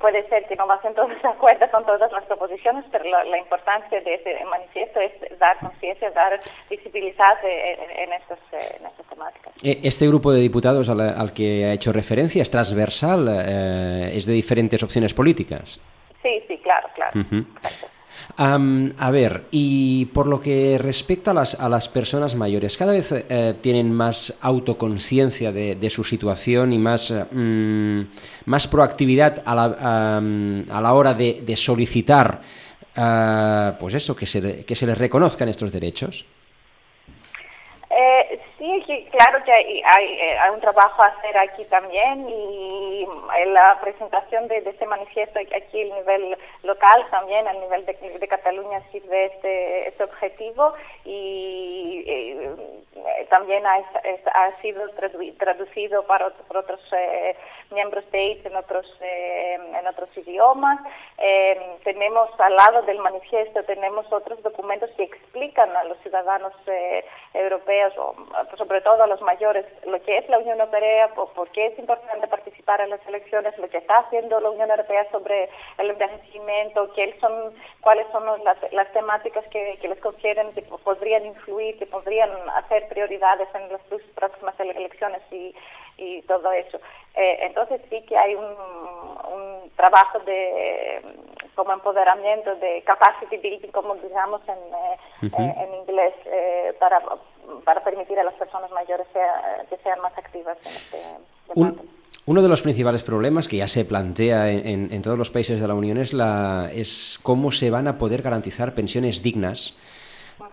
puede 0.00 0.20
ser 0.28 0.44
que 0.46 0.54
no 0.56 0.66
vayan 0.66 0.94
todos 0.94 1.10
de 1.22 1.28
acuerdo 1.28 1.66
con 1.70 1.84
todas 1.84 2.10
las 2.12 2.24
proposiciones, 2.24 2.84
pero 2.90 3.04
la, 3.04 3.24
la 3.24 3.38
importancia 3.38 4.00
de 4.00 4.14
ese 4.14 4.44
manifiesto 4.44 5.00
es 5.00 5.12
dar 5.38 5.58
conciencia, 5.58 6.10
dar 6.10 6.38
visibilidad 6.68 7.36
en, 7.44 7.90
en, 7.90 8.12
estas, 8.12 8.38
en, 8.52 8.86
estas, 8.86 9.06
temáticas. 9.08 9.52
Este 9.62 10.06
grupo 10.06 10.32
de 10.32 10.40
diputados 10.40 10.88
al, 10.88 11.00
al 11.00 11.32
que 11.32 11.64
ha 11.64 11.72
hecho 11.72 11.92
referencia 11.92 12.42
es 12.42 12.50
transversal, 12.50 13.28
eh, 13.28 14.16
es 14.16 14.26
de 14.26 14.32
diferentes 14.32 14.82
opciones 14.82 15.14
políticas. 15.14 15.80
Sí, 16.22 16.42
sí, 16.48 16.58
claro, 16.58 16.88
claro. 16.94 17.20
Uh 17.20 17.22
-huh. 17.22 17.46
Um, 18.36 18.90
a 18.98 19.10
ver, 19.10 19.44
y 19.52 20.06
por 20.06 20.26
lo 20.26 20.40
que 20.40 20.76
respecta 20.78 21.30
a 21.30 21.34
las, 21.34 21.54
a 21.54 21.68
las 21.68 21.88
personas 21.88 22.34
mayores, 22.34 22.76
cada 22.76 22.92
vez 22.92 23.12
eh, 23.12 23.54
tienen 23.60 23.92
más 23.92 24.34
autoconciencia 24.40 25.52
de, 25.52 25.76
de, 25.76 25.90
su 25.90 26.02
situación 26.02 26.72
y 26.72 26.78
más, 26.78 27.10
um, 27.10 28.04
más 28.46 28.66
proactividad 28.66 29.42
a 29.44 29.54
la, 29.54 30.18
a 30.68 30.80
la 30.80 30.92
hora 30.94 31.14
de, 31.14 31.54
solicitar, 31.56 32.42
uh, 32.96 33.78
pues 33.78 33.94
eso, 33.94 34.16
que 34.16 34.26
se, 34.26 34.64
que 34.64 34.74
se 34.74 34.86
les 34.86 34.98
reconozcan 34.98 35.48
estos 35.48 35.70
derechos. 35.70 36.24
Eh, 38.66 38.82
sí, 38.86 39.06
claro 39.10 39.44
que 39.44 39.52
hay, 39.52 39.82
hay, 39.84 40.20
hay, 40.38 40.50
un 40.50 40.60
trabajo 40.62 41.02
a 41.02 41.08
hacer 41.08 41.36
aquí 41.36 41.66
también 41.66 42.26
y 42.26 43.06
la 43.48 43.78
presentación 43.82 44.48
de, 44.48 44.62
de 44.62 44.70
este 44.70 44.86
manifiesto 44.86 45.38
aquí 45.38 45.82
a 45.82 45.94
nivel 45.94 46.38
local 46.62 47.06
también, 47.10 47.46
a 47.46 47.52
nivel 47.52 47.84
de, 47.84 48.26
Cataluña 48.26 48.80
sirve 48.90 49.26
este, 49.26 49.88
este 49.88 50.04
objetivo 50.04 50.72
y, 51.04 52.04
y 52.06 53.26
también 53.28 53.66
ha, 53.66 53.82
ha, 54.32 54.52
sido 54.62 54.88
traducido 55.38 56.06
para 56.06 56.30
por 56.30 56.56
otros 56.56 56.80
eh, 56.96 57.36
de 57.74 58.18
AIDS 58.18 58.46
en 58.46 58.56
otros, 58.56 58.86
eh, 59.00 59.54
en 59.54 59.86
otros 59.86 60.08
idiomas. 60.16 60.80
Eh, 61.18 61.78
tenemos 61.82 62.28
al 62.38 62.54
lado 62.56 62.82
del 62.82 62.98
manifiesto, 62.98 63.62
tenemos 63.64 64.10
otros 64.12 64.42
documentos 64.42 64.90
que 64.96 65.04
explican 65.04 65.76
a 65.76 65.84
los 65.84 65.98
ciudadanos 65.98 66.52
eh, 66.66 67.04
europeos, 67.34 67.92
o 67.98 68.14
sobre 68.56 68.80
todo 68.80 69.02
a 69.02 69.06
los 69.06 69.20
mayores, 69.22 69.66
lo 69.86 70.00
que 70.02 70.18
es 70.18 70.28
la 70.28 70.38
Unión 70.38 70.60
Europea, 70.60 71.08
por, 71.14 71.48
qué 71.50 71.66
es 71.66 71.78
importante 71.78 72.26
participar 72.28 72.80
en 72.80 72.90
las 72.90 73.06
elecciones, 73.06 73.56
lo 73.58 73.68
que 73.68 73.78
está 73.78 73.98
haciendo 73.98 74.40
la 74.40 74.50
Unión 74.50 74.70
Europea 74.70 75.06
sobre 75.10 75.48
el 75.78 75.90
envejecimiento, 75.90 76.92
qué 76.94 77.16
son, 77.20 77.54
cuáles 77.80 78.06
son 78.12 78.24
las, 78.44 78.56
las 78.72 78.92
temáticas 78.92 79.44
que, 79.48 79.78
que, 79.80 79.88
les 79.88 80.00
confieren, 80.00 80.52
que 80.52 80.62
podrían 80.62 81.26
influir, 81.26 81.78
que 81.78 81.86
podrían 81.86 82.30
hacer 82.50 82.88
prioridades 82.88 83.48
en 83.54 83.70
las 83.70 83.80
próximas 84.14 84.58
elecciones 84.60 85.20
y, 85.30 85.54
y 85.96 86.22
todo 86.22 86.52
eso. 86.52 86.78
Eh, 87.14 87.38
entonces 87.42 87.80
sí 87.90 88.02
que 88.08 88.16
hay 88.16 88.34
un, 88.34 88.44
un, 88.44 89.70
trabajo 89.76 90.18
de 90.20 91.00
como 91.54 91.72
empoderamiento, 91.72 92.54
de 92.56 92.82
capacity 92.82 93.36
building, 93.36 93.68
como 93.68 93.94
digamos 93.96 94.40
en, 94.48 95.28
uh 95.28 95.30
-huh. 95.30 95.64
en, 95.64 95.74
inglés, 95.74 96.14
eh, 96.26 96.74
para, 96.80 97.00
para 97.64 97.82
permitir 97.82 98.18
a 98.18 98.24
las 98.24 98.34
personas 98.34 98.70
mayores 98.72 99.06
sea, 99.12 99.64
que 99.68 99.76
sean 99.78 100.00
más 100.00 100.16
activas 100.18 100.58
en 100.64 100.72
este 100.72 100.98
un, 101.54 101.88
uno 102.26 102.42
de 102.42 102.48
los 102.48 102.62
principales 102.62 103.02
problemas 103.02 103.48
que 103.48 103.58
ya 103.58 103.68
se 103.68 103.84
plantea 103.84 104.50
en, 104.50 104.66
en, 104.66 104.92
en, 104.92 105.02
todos 105.02 105.18
los 105.18 105.30
países 105.30 105.60
de 105.60 105.68
la 105.68 105.74
Unión 105.74 105.98
es, 105.98 106.12
la, 106.12 106.70
es 106.72 107.18
cómo 107.22 107.52
se 107.52 107.70
van 107.70 107.86
a 107.86 107.98
poder 107.98 108.22
garantizar 108.22 108.74
pensiones 108.74 109.22
dignas 109.22 109.76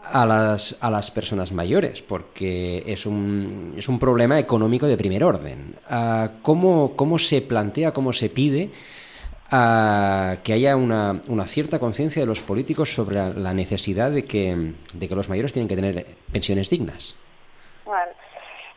a 0.04 0.26
las, 0.26 0.78
a 0.80 0.90
las 0.92 1.12
personas 1.12 1.52
mayores, 1.52 2.02
porque 2.02 2.84
es 2.86 3.06
un, 3.06 3.74
es 3.78 3.88
un 3.88 4.00
problema 4.00 4.40
económico 4.40 4.88
de 4.88 4.98
primer 4.98 5.24
orden. 5.24 5.76
Uh, 5.90 6.30
¿cómo, 6.42 6.96
¿Cómo 6.96 7.20
se 7.20 7.42
plantea, 7.42 7.94
cómo 7.94 8.14
se 8.14 8.30
pide 8.30 8.72
uh, 9.52 10.42
que 10.44 10.54
haya 10.54 10.76
una, 10.76 11.22
una 11.28 11.48
cierta 11.48 11.80
conciencia 11.80 12.22
de 12.22 12.26
los 12.26 12.42
políticos 12.42 12.94
sobre 12.94 13.16
la, 13.34 13.54
necesidad 13.54 14.12
de 14.12 14.26
que, 14.26 14.74
de 14.94 15.08
que 15.08 15.16
los 15.16 15.30
mayores 15.30 15.54
tienen 15.54 15.68
que 15.68 15.76
tener 15.76 16.06
pensiones 16.32 16.70
dignas? 16.70 17.16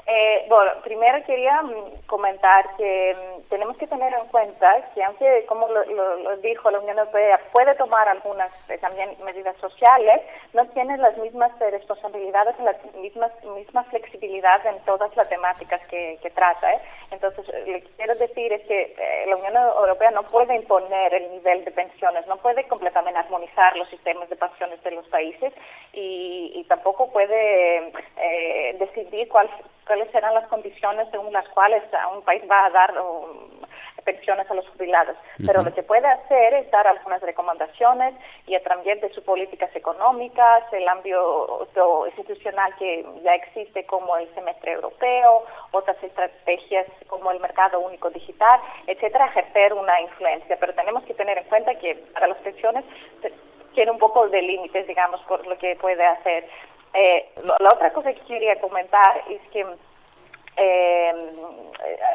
Eh, 0.07 0.45
bueno, 0.51 0.71
primero 0.83 1.25
quería 1.25 1.63
comentar 2.07 2.77
que 2.77 3.17
mm, 3.17 3.49
tenemos 3.49 3.77
que 3.79 3.87
tener 3.87 4.13
en 4.13 4.27
cuenta 4.27 4.91
que 4.95 5.03
aunque, 5.03 5.47
como 5.47 5.67
lo, 5.69 5.83
lo, 5.85 6.37
dijo 6.39 6.71
la 6.71 6.81
Unión 6.81 6.99
Europea, 6.99 7.41
puede 7.53 7.75
tomar 7.77 8.07
algunas 8.09 8.53
eh, 8.69 8.77
también 8.79 9.17
medidas 9.25 9.57
sociales, 9.57 10.21
no 10.53 10.67
tiene 10.69 10.99
las 10.99 11.17
mismas 11.17 11.53
eh, 11.63 11.71
responsabilidades, 11.71 12.55
la 12.61 12.77
misma, 13.01 13.31
misma 13.57 13.85
flexibilidad 13.85 14.65
en 14.67 14.79
todas 14.85 15.15
las 15.17 15.29
temáticas 15.29 15.81
que, 15.89 16.19
que 16.21 16.31
trata. 16.31 16.75
¿eh? 16.75 16.81
Entonces, 17.11 17.47
lo 17.47 17.65
que 17.65 17.91
quiero 17.97 18.15
decir 18.17 18.53
es 18.53 18.67
que 18.67 18.95
eh, 18.99 19.25
la 19.27 19.37
Unión 19.37 19.57
Europea 19.57 20.11
no 20.11 20.25
puede 20.25 20.55
imponer 20.57 21.15
el 21.15 21.31
nivel 21.31 21.65
de 21.65 21.71
pensiones, 21.71 22.27
no 22.27 22.37
puede 22.37 22.65
completamente 22.65 23.19
armonizar 23.19 23.77
los 23.77 23.89
sistemas 23.89 24.29
de 24.29 24.37
pensiones 24.37 24.83
de 24.83 24.91
los 24.91 25.07
países 25.09 25.53
y, 25.93 26.65
tampoco 26.69 27.13
puede 27.13 27.93
eh, 28.17 28.77
decidir 28.79 29.29
cuál 29.29 29.49
cuáles 29.95 30.11
serán 30.11 30.35
las 30.35 30.49
condiciones 30.49 31.07
según 31.13 31.33
las 31.33 31.49
cuales 31.51 31.81
un 32.13 32.23
país 32.23 32.43
va 32.51 32.67
a 32.67 32.71
dar 32.71 32.99
um, 32.99 33.61
pensiones 34.05 34.51
a 34.51 34.55
los 34.55 34.69
jubilados. 34.71 35.17
Uh 35.17 35.43
-huh. 35.43 35.47
Pero 35.47 35.63
lo 35.63 35.73
que 35.73 35.85
puede 35.85 36.09
hacer 36.09 36.53
es 36.55 36.69
dar 36.73 36.85
algunas 36.89 37.23
recomendaciones 37.23 38.13
y 38.49 38.57
a 38.57 38.63
través 38.65 39.01
de 39.01 39.09
sus 39.11 39.23
políticas 39.23 39.71
económicas, 39.77 40.65
el 40.73 40.89
ámbito 40.89 41.69
institucional 42.09 42.75
que 42.77 43.07
ya 43.23 43.35
existe 43.37 43.87
como 43.87 44.17
el 44.17 44.27
semestre 44.35 44.73
europeo, 44.73 45.45
otras 45.71 46.03
estrategias 46.03 46.87
como 47.07 47.31
el 47.31 47.39
mercado 47.39 47.79
único 47.79 48.11
digital, 48.11 48.59
etcétera, 48.89 49.27
ejercer 49.27 49.75
una 49.75 50.01
influencia. 50.01 50.57
Pero 50.59 50.75
tenemos 50.75 51.05
que 51.05 51.15
tener 51.15 51.39
en 51.39 51.45
cuenta 51.45 51.73
que 51.77 51.95
para 52.15 52.27
las 52.27 52.39
pensiones 52.39 52.85
tiene 53.75 53.91
un 53.93 53.99
poco 53.99 54.29
de 54.29 54.43
límites, 54.43 54.87
digamos, 54.89 55.21
por 55.29 55.47
lo 55.47 55.57
que 55.57 55.77
puede 55.77 56.05
hacer. 56.05 56.45
Eh, 56.95 57.29
la 57.59 57.73
otra 57.73 57.93
cosa 57.93 58.13
que 58.13 58.21
quería 58.21 58.61
comentar 58.61 59.23
es 59.29 59.41
que 59.53 59.67
eh, 60.57 61.13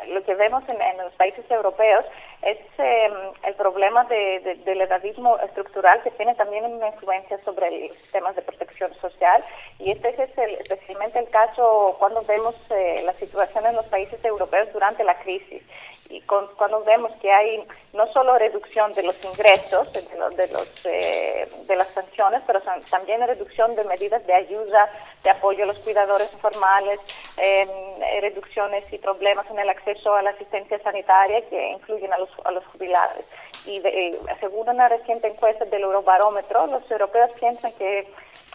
lo 0.07 0.24
que 0.24 0.33
vemos 0.36 0.63
en, 0.69 0.77
los 0.98 1.13
países 1.15 1.43
europeos 1.51 2.05
es 2.41 2.57
eh, 2.77 3.09
el 3.43 3.53
problema 3.55 4.05
de, 4.05 4.39
de, 4.39 4.55
del 4.55 4.81
edadismo 4.81 5.38
estructural 5.39 6.01
que 6.03 6.12
tiene 6.12 6.36
también 6.36 6.63
una 6.65 6.88
influencia 6.88 7.38
sobre 7.39 7.88
los 7.88 7.98
sistemas 7.98 8.36
de 8.36 8.41
protección 8.41 8.93
social. 8.95 9.43
Y 9.79 9.91
este 9.91 10.09
es 10.09 10.38
el, 10.38 10.55
especialmente 10.55 11.19
el 11.19 11.29
caso 11.29 11.98
cuando 12.00 12.21
vemos 12.21 12.55
eh, 12.71 13.01
la 13.03 13.13
situación 13.13 13.65
en 13.65 13.75
los 13.75 13.86
países 13.88 14.24
europeos 14.24 14.71
durante 14.71 15.03
la 15.03 15.19
crisis 15.19 15.62
y 16.09 16.21
cuando 16.21 16.83
vemos 16.85 17.11
que 17.21 17.31
hay 17.31 17.63
no 17.93 18.11
solo 18.11 18.37
reducción 18.39 18.91
de 18.93 19.03
los 19.03 19.15
ingresos, 19.23 19.93
de, 19.93 20.17
los, 20.17 20.35
de, 20.35 20.47
los, 20.47 20.85
eh, 20.85 21.47
de 21.67 21.75
las 21.75 21.87
pensiones, 21.89 22.41
pero 22.47 22.61
también 22.89 23.25
reducción 23.25 23.75
de 23.75 23.83
medidas 23.83 24.25
de 24.25 24.33
ayuda, 24.33 24.89
de 25.23 25.29
apoyo 25.29 25.63
a 25.63 25.67
los 25.67 25.77
cuidadores 25.79 26.33
informales, 26.33 26.99
em, 27.37 27.69
eh, 27.69 28.21
reducciones 28.21 28.91
y 28.91 28.97
problemas 28.97 29.49
en 29.51 29.59
el 29.59 29.69
acceso 29.69 30.15
a 30.15 30.23
la 30.23 30.31
asistencia 30.31 30.79
sanitaria 30.79 31.47
que 31.47 31.71
incluyen 31.73 32.11
a 32.11 32.17
los, 32.17 32.29
a 32.43 32.51
los 32.51 32.65
jubilados. 32.67 33.23
Y 33.65 33.77
eh, 33.85 34.19
según 34.39 34.69
una 34.69 34.87
reciente 34.87 35.27
encuesta 35.27 35.65
del 35.65 35.83
Eurobarómetro, 35.83 36.67
los 36.67 36.89
europeos 36.89 37.31
piensan 37.39 37.71
que 37.73 38.07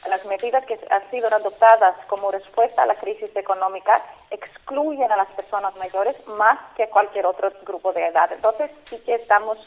las 0.09 0.25
medidas 0.27 0.65
que 0.67 0.79
han 0.91 1.11
sido 1.11 1.29
adoptadas 1.29 1.95
como 2.07 2.31
respuesta 2.31 2.83
a 2.83 2.87
la 2.87 2.95
crisis 2.95 3.35
económica 3.37 4.03
excluyen 4.31 5.11
a 5.11 5.17
las 5.17 5.29
personas 5.35 5.75
mayores 5.77 6.17
más 6.29 6.59
que 6.77 6.85
a 6.85 6.91
cualquier 6.91 7.27
otro 7.27 7.51
grupo 7.65 7.93
de 7.93 8.07
edad. 8.07 8.31
Entonces 8.33 8.71
sí 8.89 8.99
que 9.05 9.15
estamos 9.15 9.59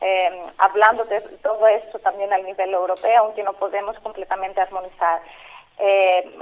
eh, 0.00 0.42
hablando 0.58 1.04
de 1.04 1.20
todo 1.42 1.66
esto 1.68 1.98
también 2.00 2.32
al 2.32 2.44
nivel 2.44 2.72
europeo, 2.74 3.22
aunque 3.22 3.42
no 3.42 3.52
podemos 3.54 3.98
completamente 4.00 4.60
armonizar. 4.60 5.20
Eh, 5.76 6.38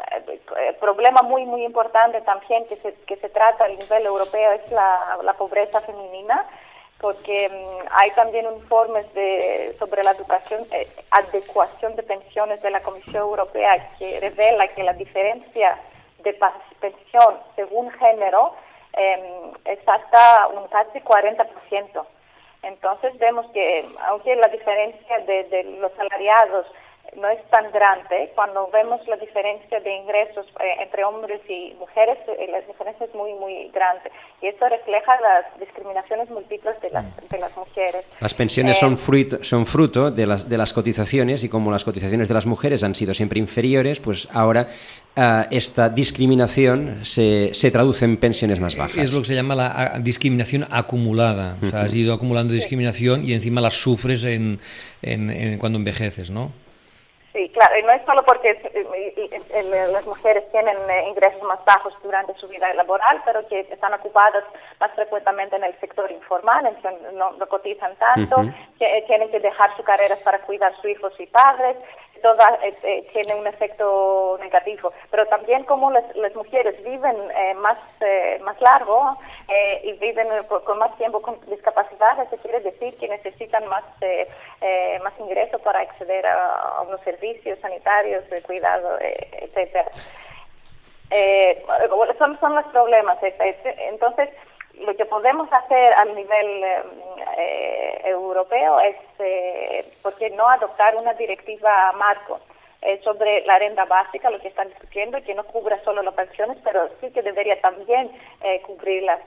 problema 0.79 1.23
muy 1.23 1.47
muy 1.47 1.65
importante 1.65 2.21
también 2.21 2.67
que 2.67 2.77
se, 2.77 2.93
que 3.07 3.17
se 3.17 3.31
trata 3.31 3.65
a 3.65 3.69
nivel 3.69 4.05
europeo 4.05 4.53
es 4.53 4.71
la 4.71 5.35
pobreza 5.39 5.81
femenina 5.81 6.47
porque 7.03 7.49
mm, 7.51 7.89
hay 7.91 8.11
también 8.13 8.47
informes 8.47 9.13
de, 9.13 9.75
sobre 9.79 10.05
la 10.05 10.13
educación, 10.13 10.65
eh, 10.71 10.89
adecuación 11.11 11.95
de 11.97 12.05
pensiones 12.05 12.63
de 12.63 12.71
la 12.71 12.81
Comisión 12.81 13.17
Europea 13.17 13.89
que 13.99 14.21
revela 14.21 14.69
que 14.69 14.85
la 14.85 14.95
diferencia 14.95 15.79
de 16.21 16.39
pensión 16.81 17.41
según 17.57 17.91
género 17.91 18.55
em, 18.93 19.53
es 19.65 19.81
hasta 19.87 20.47
un 20.49 20.69
casi 20.69 21.01
40%. 21.01 22.07
Entonces 22.63 23.19
vemos 23.19 23.51
que 23.51 23.85
aunque 24.07 24.37
la 24.37 24.49
diferencia 24.49 25.19
de, 25.27 25.45
de 25.45 25.65
los 25.81 25.93
salariados 25.95 26.67
no 27.17 27.29
es 27.29 27.39
tan 27.51 27.71
grande. 27.73 28.33
Cuando 28.35 28.71
vemos 28.73 29.01
la 29.07 29.17
diferencia 29.17 29.81
de 29.81 29.97
ingresos 29.97 30.47
eh, 30.61 30.83
entre 30.83 31.05
hombres 31.05 31.41
y 31.49 31.75
mujeres, 31.79 32.19
eh, 32.27 32.49
la 32.51 32.61
diferencia 32.63 33.05
es 33.05 33.15
muy, 33.15 33.35
muy 33.35 33.69
grande. 33.69 34.11
Y 34.41 34.47
esto 34.47 34.67
refleja 34.69 35.13
las 35.21 35.61
discriminaciones 35.61 36.31
múltiples 36.31 36.81
de 36.81 36.91
las, 36.91 37.05
de 37.29 37.39
las 37.39 37.55
mujeres. 37.55 38.07
Las 38.19 38.33
pensiones 38.33 38.79
son, 38.79 38.95
eh, 38.95 38.97
fruto, 38.97 39.45
son 39.45 39.67
fruto 39.67 40.11
de 40.11 40.27
las, 40.27 40.49
de 40.49 40.57
las 40.57 40.73
cotizaciones 40.73 41.45
y 41.45 41.51
como 41.51 41.71
las 41.71 41.85
cotizaciones 41.85 42.29
de 42.29 42.35
las 42.35 42.47
mujeres 42.47 42.83
han 42.83 42.95
sido 42.95 43.13
siempre 43.13 43.39
inferiores, 43.39 44.01
pues 44.01 44.29
ahora 44.33 44.69
esta 45.51 45.91
discriminación 45.91 47.05
se, 47.05 47.55
se, 47.55 47.71
traduce 47.71 48.07
en 48.07 48.17
pensiones 48.17 48.61
más 48.61 48.75
bajas. 48.75 48.97
Es 48.97 49.13
lo 49.13 49.21
que 49.21 49.27
se 49.27 49.35
llama 49.35 49.55
la 49.55 49.99
discriminación 50.01 50.67
acumulada. 50.71 51.57
O 51.63 51.67
sea, 51.67 51.83
has 51.83 51.95
ido 51.95 52.15
acumulando 52.15 52.55
discriminación 52.55 53.23
y 53.23 53.35
encima 53.35 53.61
las 53.61 53.75
sufres 53.75 54.25
en, 54.25 54.59
en, 55.03 55.29
en 55.29 55.59
cuando 55.59 55.79
envejeces, 55.79 56.31
¿no? 56.31 56.51
Sí, 57.33 57.49
claro, 57.49 57.79
y 57.79 57.83
no 57.83 57.93
es 57.93 58.05
solo 58.05 58.23
porque 58.25 58.53
las 59.91 60.05
mujeres 60.05 60.45
tienen 60.53 60.77
eh, 60.91 61.09
ingresos 61.09 61.43
más 61.45 61.65
bajos 61.65 61.95
durante 62.03 62.35
su 62.35 62.47
vida 62.47 62.73
laboral, 62.75 63.23
pero 63.25 63.47
que 63.49 63.61
están 63.61 63.95
ocupadas 63.95 64.45
más 64.79 64.93
frecuentemente 64.93 65.57
en 65.57 65.65
el 65.65 65.75
sector 65.81 66.11
informal, 66.13 66.77
no, 67.15 67.33
no 67.33 67.47
cotizan 67.49 67.97
tanto, 67.97 68.37
que 68.79 68.99
eh, 68.99 69.05
tienen 69.07 69.31
que 69.31 69.41
dejar 69.41 69.75
sus 69.77 69.85
carreras 69.87 70.19
para 70.19 70.41
cuidar 70.41 70.73
a 70.73 70.77
sus 70.77 70.91
hijos 70.91 71.15
y 71.19 71.27
padres, 71.27 71.79
toda 72.23 72.59
eh, 72.63 72.75
eh, 72.83 73.09
tiene 73.13 73.35
un 73.35 73.47
efecto 73.47 74.39
negativo. 74.41 74.93
Pero 75.11 75.27
también 75.27 75.65
como 75.65 75.91
las, 75.91 76.05
las 76.17 76.35
mujeres 76.35 76.83
viven 76.83 77.17
eh, 77.37 77.55
más, 77.55 77.79
eh, 78.01 78.41
más 78.43 78.61
largo 78.61 79.11
eh, 79.49 79.81
y 79.85 79.93
viven 79.95 80.29
con 80.65 80.79
más 80.79 80.97
tiempo 80.97 81.21
con 81.21 81.39
discapacidad, 81.47 82.21
eso 82.23 82.37
quiere 82.43 82.61
decir 82.61 82.97
que 82.99 83.09
necesitan 83.09 83.67
más, 83.69 83.85
más 85.03 85.13
ingresos 85.19 85.61
para 85.63 85.81
acceder 85.81 86.27
a, 86.27 86.83
unos 86.87 87.01
servicios 87.03 87.59
sanitarios, 87.61 88.29
de 88.31 88.43
cuidado, 88.43 88.99
etcétera. 89.01 89.91
son, 92.19 92.39
son 92.41 92.55
los 92.55 92.67
problemas. 92.67 93.19
Entonces, 93.23 94.31
lo 94.81 94.97
que 94.97 95.05
podemos 95.05 95.53
hacer 95.53 95.93
a 95.95 96.05
nivel 96.05 96.65
eh, 96.65 96.83
eh, 97.39 98.01
europeo 98.05 98.81
es, 98.81 98.97
eh, 99.19 99.85
¿por 100.03 100.15
qué 100.17 100.31
no 100.31 100.49
adoptar 100.49 100.97
una 100.97 101.15
directiva 101.15 101.93
marco? 101.93 102.41
sobre 103.05 103.47
la 103.47 103.61
renta 103.61 103.85
básica, 103.85 104.29
lo 104.29 104.41
que 104.41 104.49
están 104.49 104.69
discutiendo, 104.69 105.23
que 105.23 105.37
no 105.37 105.45
cubra 105.45 105.81
solo 105.85 106.03
las 106.03 106.15
pensiones, 106.15 106.59
pero 106.65 106.89
sí 107.01 107.13
que 107.13 107.23
debería 107.23 107.61
también 107.61 108.11
cubrir 108.67 109.05
las, 109.05 109.21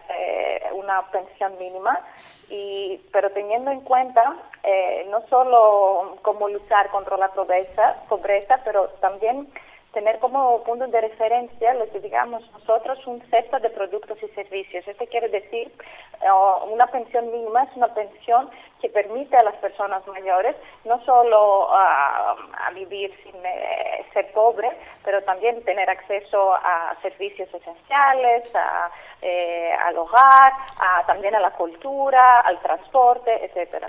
una 0.74 1.10
pensión 1.10 1.58
mínima, 1.58 1.98
y, 2.50 3.00
pero 3.14 3.30
teniendo 3.30 3.72
en 3.72 3.80
cuenta 3.80 4.36
no 5.08 5.26
solo 5.30 6.18
cómo 6.22 6.50
luchar 6.50 6.90
contra 6.90 7.16
la 7.16 7.30
pobreza, 7.30 7.96
pobreza 8.10 8.60
pero 8.66 8.90
también 9.00 9.48
tener 9.96 10.20
como 10.20 10.62
punto 10.64 10.86
de 10.88 11.02
referencia 11.02 11.74
lo 11.74 11.90
que 11.90 12.02
digamos 12.02 12.44
nosotros 12.52 13.00
un 13.08 13.22
cesto 13.32 13.58
de 13.60 13.70
productos 13.70 14.22
y 14.22 14.28
servicios. 14.36 14.86
Esto 14.86 15.06
quiere 15.08 15.30
decir 15.30 15.72
eh, 16.22 16.28
una 16.70 16.86
pensión 16.88 17.32
mínima 17.32 17.64
es 17.64 17.76
una 17.76 17.92
pensión 17.94 18.50
que 18.82 18.90
permite 18.90 19.36
a 19.38 19.44
las 19.44 19.56
personas 19.56 20.06
mayores 20.08 20.56
no 20.84 21.04
solo 21.06 21.70
a 21.74 22.36
vivir 22.74 23.12
sin 23.24 23.36
eh, 23.46 24.06
ser 24.14 24.32
pobre, 24.34 24.70
pero 25.04 25.22
también 25.24 25.64
tener 25.64 25.90
acceso 25.90 26.54
a 26.54 26.96
servicios 27.02 27.48
esenciales, 27.54 28.44
a, 28.56 28.92
eh, 29.22 29.72
al 29.86 29.98
hogar, 29.98 30.54
a, 30.80 31.06
también 31.06 31.36
a 31.36 31.40
la 31.40 31.52
cultura, 31.52 32.42
al 32.42 32.60
transporte, 32.60 33.46
etcétera. 33.46 33.88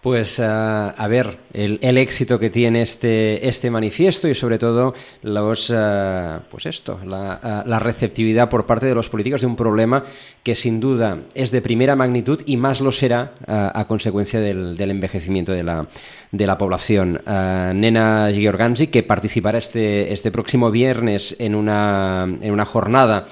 Pues 0.00 0.38
uh, 0.38 0.42
a 0.42 1.08
ver 1.08 1.38
el, 1.54 1.78
el, 1.80 1.96
éxito 1.96 2.38
que 2.38 2.50
tiene 2.50 2.82
este, 2.82 3.48
este 3.48 3.70
manifiesto 3.70 4.28
y 4.28 4.34
sobre 4.34 4.58
todo 4.58 4.92
los, 5.22 5.70
uh, 5.70 6.40
pues 6.50 6.66
esto, 6.66 7.00
la, 7.06 7.62
la, 7.64 7.78
receptividad 7.78 8.50
por 8.50 8.66
parte 8.66 8.84
de 8.84 8.94
los 8.94 9.08
políticos 9.08 9.40
de 9.40 9.46
un 9.46 9.56
problema 9.56 10.04
que 10.42 10.54
sin 10.54 10.78
duda 10.78 11.20
es 11.34 11.50
de 11.50 11.62
primera 11.62 11.96
magnitud 11.96 12.42
y 12.44 12.58
más 12.58 12.82
lo 12.82 12.92
será 12.92 13.32
a 13.46 13.86
consecuencia 13.86 14.13
del, 14.22 14.76
del, 14.76 14.90
envejecimiento 14.90 15.52
de 15.52 15.62
la, 15.62 15.86
de 16.30 16.46
la 16.46 16.58
población. 16.58 17.20
Nena 17.26 18.30
Giorganzi, 18.32 18.88
que 18.88 19.02
participará 19.02 19.58
este, 19.58 20.12
este 20.12 20.30
próximo 20.30 20.70
viernes 20.70 21.36
en 21.38 21.54
una, 21.54 22.24
en 22.40 22.50
una 22.50 22.64
jornada 22.64 23.26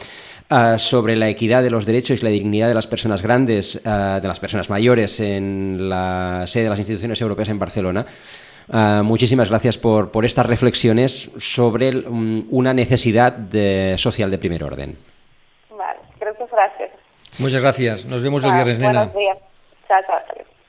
uh, 0.51 0.79
sobre 0.79 1.17
la 1.17 1.29
equidad 1.29 1.63
de 1.63 1.71
los 1.71 1.87
derechos 1.87 2.21
y 2.21 2.25
la 2.25 2.31
dignidad 2.31 2.69
de 2.69 2.75
las 2.75 2.87
personas 2.87 3.23
grandes, 3.23 3.77
uh, 3.77 4.21
de 4.21 4.29
las 4.29 4.41
personas 4.41 4.71
mayores 4.71 5.21
en 5.21 5.89
la 5.89 6.45
sede 6.47 6.65
de 6.65 6.71
las 6.71 6.79
instituciones 6.79 7.21
europeas 7.21 7.49
en 7.49 7.59
Barcelona. 7.59 8.07
Uh, 8.69 9.03
muchísimas 9.03 9.49
gracias 9.49 9.77
por, 9.77 10.11
por, 10.11 10.25
estas 10.25 10.47
reflexiones 10.47 11.31
sobre 11.37 11.89
el, 11.89 12.07
um, 12.07 12.47
una 12.51 12.73
necesidad 12.73 13.33
de, 13.33 13.97
social 13.99 14.31
de 14.31 14.39
primer 14.39 14.63
orden. 14.63 14.97
Vale, 15.71 16.01
gracias. 16.19 16.91
Muchas 17.39 17.61
gracias. 17.61 18.05
Nos 18.05 18.23
vemos 18.23 18.45
el 18.45 18.53
viernes, 18.53 18.79
nena. 18.79 19.05
Buenos 19.05 19.15
días. 19.15 19.39
Chao, 19.89 20.01
chao. 20.07 20.62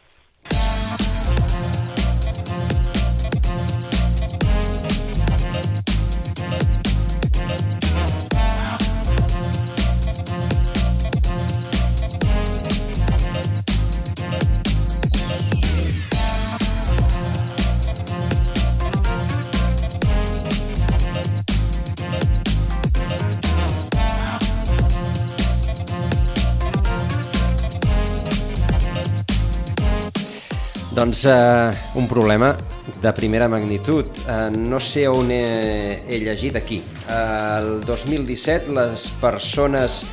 Doncs 30.93 31.25
eh, 31.25 31.71
un 31.95 32.07
problema 32.07 32.55
de 33.01 33.13
primera 33.13 33.47
magnitud. 33.49 34.05
Eh, 34.29 34.51
no 34.53 34.79
sé 34.79 35.07
on 35.09 35.31
he, 35.31 35.99
he 36.05 36.19
llegit 36.21 36.55
aquí. 36.55 36.83
Eh, 37.09 37.57
el 37.57 37.81
2017 37.85 38.69
les 38.77 39.09
persones... 39.21 40.03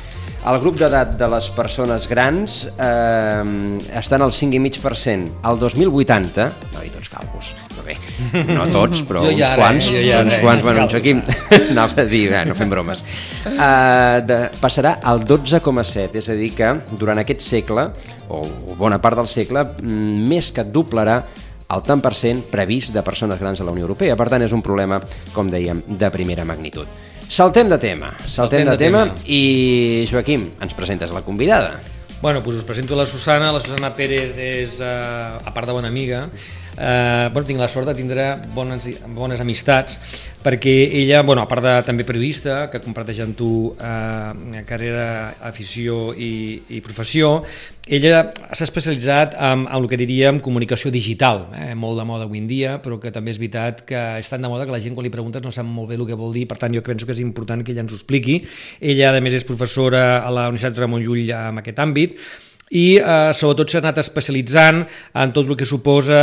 El 0.41 0.57
grup 0.57 0.79
d'edat 0.81 1.13
de 1.19 1.27
les 1.29 1.51
persones 1.53 2.07
grans 2.09 2.63
eh, 2.73 3.43
estan 4.01 4.25
al 4.25 4.33
5,5%. 4.33 5.41
El 5.51 5.61
2080, 5.61 6.53
no, 6.73 6.81
i 6.81 6.89
tots 6.89 7.13
no 7.13 7.60
bé, 7.91 8.45
no 8.49 8.65
tots, 8.71 9.03
però 9.09 9.25
uns 9.27 9.37
ja 9.39 9.51
quants, 9.59 9.91
ara, 9.91 10.01
ja 10.05 10.23
uns 10.25 10.37
ara, 10.37 10.41
quants, 10.45 10.63
bueno, 10.65 10.85
en 10.85 10.89
Joaquim, 10.91 11.21
anava 11.59 12.01
a 12.01 12.07
dir, 12.09 12.23
eh, 12.33 12.41
no 12.47 12.57
fem 12.57 12.71
bromes, 12.71 13.03
uh, 13.51 14.17
de, 14.29 14.41
passarà 14.61 14.97
al 15.03 15.23
12,7, 15.27 16.17
és 16.21 16.31
a 16.31 16.39
dir 16.39 16.51
que 16.57 16.73
durant 16.97 17.21
aquest 17.21 17.45
segle, 17.45 17.87
o 18.31 18.41
bona 18.79 19.01
part 19.03 19.19
del 19.19 19.29
segle, 19.29 19.65
mm, 19.77 20.27
més 20.31 20.51
que 20.55 20.65
doblarà 20.67 21.21
el 21.71 21.85
tant 21.87 22.01
per 22.03 22.11
cent 22.17 22.41
previst 22.51 22.91
de 22.95 23.03
persones 23.05 23.39
grans 23.39 23.61
a 23.61 23.67
la 23.67 23.71
Unió 23.71 23.85
Europea. 23.85 24.17
Per 24.19 24.27
tant, 24.27 24.43
és 24.43 24.51
un 24.51 24.63
problema, 24.65 24.99
com 25.31 25.47
dèiem, 25.47 25.79
de 25.87 26.09
primera 26.11 26.43
magnitud. 26.43 26.89
Saltem 27.31 27.69
de 27.71 27.77
tema, 27.79 28.11
saltem, 28.19 28.33
saltem 28.35 28.65
de, 28.67 28.71
de 28.73 28.81
tema, 28.81 29.05
tema 29.07 29.31
i 29.31 30.03
Joaquim, 30.11 30.49
ens 30.59 30.75
presentes 30.75 31.13
la 31.15 31.23
convidada. 31.23 31.77
Bueno, 32.21 32.41
doncs 32.45 32.59
us 32.59 32.65
presento 32.67 32.95
la 32.95 33.07
Susana. 33.07 33.51
La 33.51 33.61
Susana 33.63 33.93
Pérez 33.95 34.35
és, 34.37 34.79
eh, 34.79 34.85
a 34.85 35.53
part 35.55 35.65
de 35.65 35.73
bona 35.73 35.87
amiga, 35.87 36.27
eh, 36.77 37.29
bueno, 37.31 37.47
tinc 37.47 37.59
la 37.59 37.69
sort 37.71 37.89
de 37.89 37.95
tindre 37.97 38.35
bones, 38.55 38.87
bones 39.15 39.41
amistats 39.41 39.97
perquè 40.41 40.89
ella, 40.97 41.21
bueno, 41.21 41.43
a 41.43 41.47
part 41.47 41.61
de 41.63 41.73
també 41.85 42.03
periodista, 42.05 42.65
que 42.71 42.81
comparteix 42.81 43.21
amb 43.21 43.37
tu 43.37 43.51
eh, 43.77 44.63
carrera, 44.67 45.35
afició 45.45 46.11
i, 46.17 46.61
i 46.73 46.81
professió, 46.81 47.43
ella 47.85 48.23
s'ha 48.49 48.65
especialitzat 48.65 49.35
en, 49.37 49.67
en 49.67 49.77
el 49.77 49.87
que 49.89 49.99
diríem 50.01 50.41
comunicació 50.41 50.91
digital, 50.93 51.45
eh, 51.57 51.71
molt 51.77 52.01
de 52.01 52.07
moda 52.09 52.25
avui 52.25 52.41
en 52.41 52.49
dia, 52.49 52.75
però 52.81 52.97
que 53.01 53.13
també 53.13 53.33
és 53.35 53.41
veritat 53.41 53.85
que 53.85 54.03
és 54.21 54.29
tan 54.33 54.41
de 54.41 54.49
moda 54.49 54.65
que 54.65 54.73
la 54.73 54.81
gent 54.81 54.97
quan 54.97 55.05
li 55.05 55.13
preguntes 55.13 55.45
no 55.45 55.53
sap 55.53 55.67
molt 55.69 55.93
bé 55.93 55.99
el 55.99 56.07
que 56.09 56.17
vol 56.17 56.33
dir, 56.33 56.47
per 56.49 56.57
tant 56.61 56.73
jo 56.73 56.83
penso 56.85 57.05
que 57.05 57.13
és 57.13 57.21
important 57.21 57.61
que 57.61 57.75
ella 57.75 57.85
ens 57.85 57.93
ho 57.93 57.99
expliqui. 57.99 58.41
Ella, 58.81 59.13
a 59.13 59.21
més, 59.21 59.37
és 59.37 59.45
professora 59.45 60.23
a 60.25 60.33
la 60.33 60.49
Universitat 60.49 60.81
Ramon 60.81 61.05
Llull 61.05 61.29
en 61.29 61.61
aquest 61.61 61.81
àmbit, 61.85 62.17
i 62.71 62.85
eh, 62.97 63.31
sobretot 63.35 63.71
s'ha 63.71 63.81
anat 63.81 63.99
especialitzant 63.99 64.81
en 65.19 65.33
tot 65.35 65.49
el 65.49 65.57
que 65.59 65.67
suposa 65.67 66.21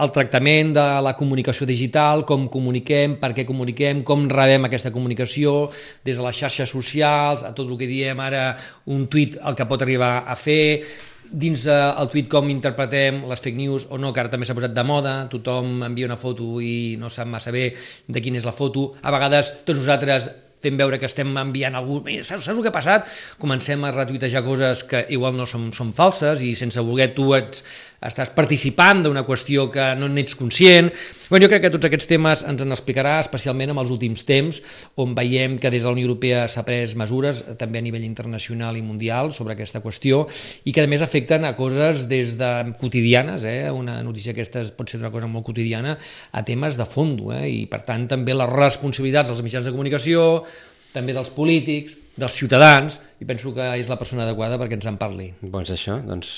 el 0.00 0.12
tractament 0.14 0.72
de 0.76 0.86
la 1.04 1.12
comunicació 1.18 1.68
digital, 1.68 2.24
com 2.28 2.48
comuniquem, 2.52 3.18
per 3.20 3.34
què 3.36 3.44
comuniquem, 3.48 4.00
com 4.08 4.24
rebem 4.32 4.68
aquesta 4.68 4.92
comunicació, 4.94 5.68
des 6.04 6.16
de 6.16 6.24
les 6.24 6.42
xarxes 6.42 6.72
socials, 6.72 7.44
a 7.44 7.52
tot 7.52 7.68
el 7.68 7.76
que 7.80 7.90
diem 7.90 8.20
ara 8.24 8.52
un 8.88 9.06
tuit 9.12 9.36
el 9.36 9.58
que 9.58 9.68
pot 9.68 9.84
arribar 9.84 10.22
a 10.24 10.36
fer, 10.38 10.82
dins 11.32 11.64
eh, 11.66 11.72
el 11.72 12.08
tuit 12.12 12.28
com 12.30 12.48
interpretem 12.52 13.22
les 13.28 13.40
fake 13.40 13.56
news 13.56 13.86
o 13.90 13.98
no, 14.00 14.12
que 14.12 14.20
ara 14.20 14.32
també 14.32 14.48
s'ha 14.48 14.56
posat 14.56 14.72
de 14.76 14.84
moda, 14.84 15.14
tothom 15.32 15.80
envia 15.84 16.08
una 16.08 16.20
foto 16.20 16.54
i 16.60 16.96
no 17.00 17.12
sap 17.12 17.28
massa 17.28 17.52
bé 17.52 17.70
de 18.08 18.24
quina 18.24 18.40
és 18.40 18.48
la 18.48 18.56
foto, 18.56 18.92
a 19.02 19.12
vegades 19.14 19.52
tots 19.64 19.80
nosaltres 19.80 20.28
fent 20.62 20.78
veure 20.80 20.98
que 21.00 21.08
estem 21.10 21.32
enviant 21.38 21.76
algú... 21.78 22.00
Saps, 22.22 22.46
saps 22.46 22.52
el 22.54 22.62
que 22.64 22.72
ha 22.72 22.76
passat? 22.76 23.08
Comencem 23.42 23.82
a 23.84 23.92
retuitejar 23.94 24.44
coses 24.46 24.84
que 24.88 25.04
igual 25.14 25.36
no 25.38 25.48
són, 25.48 25.70
són 25.74 25.92
falses 25.96 26.42
i 26.44 26.54
sense 26.58 26.82
voler 26.84 27.12
tu 27.16 27.32
ets, 27.36 27.64
estàs 28.06 28.32
participant 28.34 29.02
d'una 29.04 29.24
qüestió 29.26 29.68
que 29.72 29.92
no 29.98 30.08
n'ets 30.10 30.34
conscient. 30.38 30.90
Bueno, 31.30 31.46
jo 31.46 31.50
crec 31.52 31.62
que 31.64 31.70
tots 31.72 31.88
aquests 31.88 32.08
temes 32.10 32.42
ens 32.48 32.64
en 32.64 32.74
explicarà, 32.74 33.14
especialment 33.22 33.72
en 33.72 33.80
els 33.80 33.92
últims 33.94 34.24
temps, 34.28 34.58
on 35.00 35.14
veiem 35.16 35.56
que 35.60 35.70
des 35.72 35.84
de 35.84 35.88
la 35.88 35.94
Unió 35.96 36.08
Europea 36.08 36.44
s'ha 36.50 36.64
pres 36.66 36.96
mesures, 36.98 37.44
també 37.60 37.80
a 37.80 37.86
nivell 37.86 38.04
internacional 38.04 38.76
i 38.76 38.82
mundial, 38.84 39.32
sobre 39.32 39.56
aquesta 39.56 39.80
qüestió, 39.84 40.26
i 40.64 40.74
que 40.74 40.84
a 40.84 40.90
més 40.90 41.04
afecten 41.04 41.46
a 41.48 41.54
coses 41.56 42.06
des 42.10 42.36
de 42.40 42.52
quotidianes, 42.80 43.46
eh? 43.48 43.70
una 43.70 44.00
notícia 44.02 44.34
aquesta 44.34 44.64
pot 44.76 44.90
ser 44.90 45.00
una 45.00 45.12
cosa 45.14 45.30
molt 45.30 45.46
quotidiana, 45.46 45.96
a 46.32 46.44
temes 46.44 46.76
de 46.76 46.88
fons, 46.88 47.22
eh? 47.38 47.46
i 47.48 47.64
per 47.70 47.84
tant 47.86 48.08
també 48.10 48.34
les 48.36 48.52
responsabilitats 48.52 49.32
dels 49.32 49.42
mitjans 49.46 49.68
de 49.68 49.72
comunicació, 49.74 50.42
també 50.92 51.14
dels 51.16 51.32
polítics, 51.32 51.96
dels 52.16 52.36
ciutadans, 52.36 52.98
i 53.20 53.28
penso 53.28 53.54
que 53.56 53.72
és 53.80 53.88
la 53.88 53.96
persona 54.00 54.26
adequada 54.26 54.60
perquè 54.60 54.76
ens 54.76 54.90
en 54.90 55.00
parli. 55.00 55.32
Doncs 55.40 55.72
això, 55.72 55.96
doncs 56.04 56.34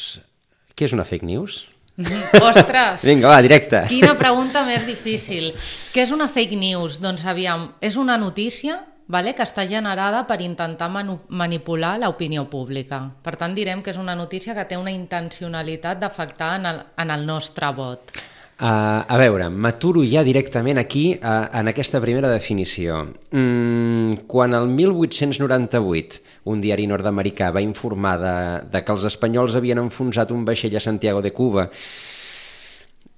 què 0.75 0.89
és 0.89 0.95
una 0.97 1.07
fake 1.07 1.27
news? 1.27 1.65
Ostres! 2.49 3.05
Vinga, 3.07 3.31
va, 3.31 3.39
directe. 3.45 3.85
Quina 3.91 4.17
pregunta 4.19 4.65
més 4.67 4.87
difícil. 4.87 5.53
Què 5.95 6.03
és 6.03 6.15
una 6.15 6.27
fake 6.27 6.59
news? 6.59 6.99
Doncs 7.03 7.23
aviam, 7.31 7.71
és 7.85 7.97
una 8.01 8.19
notícia 8.19 8.81
vale, 9.07 9.35
que 9.35 9.45
està 9.45 9.67
generada 9.69 10.25
per 10.27 10.41
intentar 10.43 10.89
manipular 10.89 11.95
l'opinió 12.01 12.47
pública. 12.51 13.03
Per 13.23 13.35
tant, 13.41 13.55
direm 13.57 13.83
que 13.85 13.93
és 13.93 14.01
una 14.01 14.17
notícia 14.17 14.55
que 14.57 14.65
té 14.69 14.79
una 14.81 14.93
intencionalitat 14.93 16.01
d'afectar 16.01 16.55
en, 16.59 16.71
el, 16.71 16.81
en 17.05 17.13
el 17.13 17.27
nostre 17.27 17.71
vot. 17.77 18.15
Uh, 18.55 19.03
a 19.11 19.17
veure, 19.19 19.49
m'aturo 19.51 20.05
ja 20.07 20.21
directament 20.23 20.79
aquí 20.79 21.09
uh, 21.17 21.49
en 21.59 21.67
aquesta 21.73 21.99
primera 21.99 22.29
definició. 22.31 23.01
Mm, 23.35 24.29
quan 24.31 24.55
el 24.55 24.69
1898 24.71 26.21
un 26.53 26.61
diari 26.63 26.87
nord-americà 26.87 27.49
va 27.51 27.65
informar 27.65 28.13
de, 28.23 28.35
de 28.71 28.83
que 28.85 28.95
els 28.95 29.07
espanyols 29.11 29.57
havien 29.59 29.81
enfonsat 29.83 30.31
un 30.31 30.45
vaixell 30.47 30.77
a 30.79 30.83
Santiago 30.85 31.23
de 31.25 31.33
Cuba, 31.35 31.67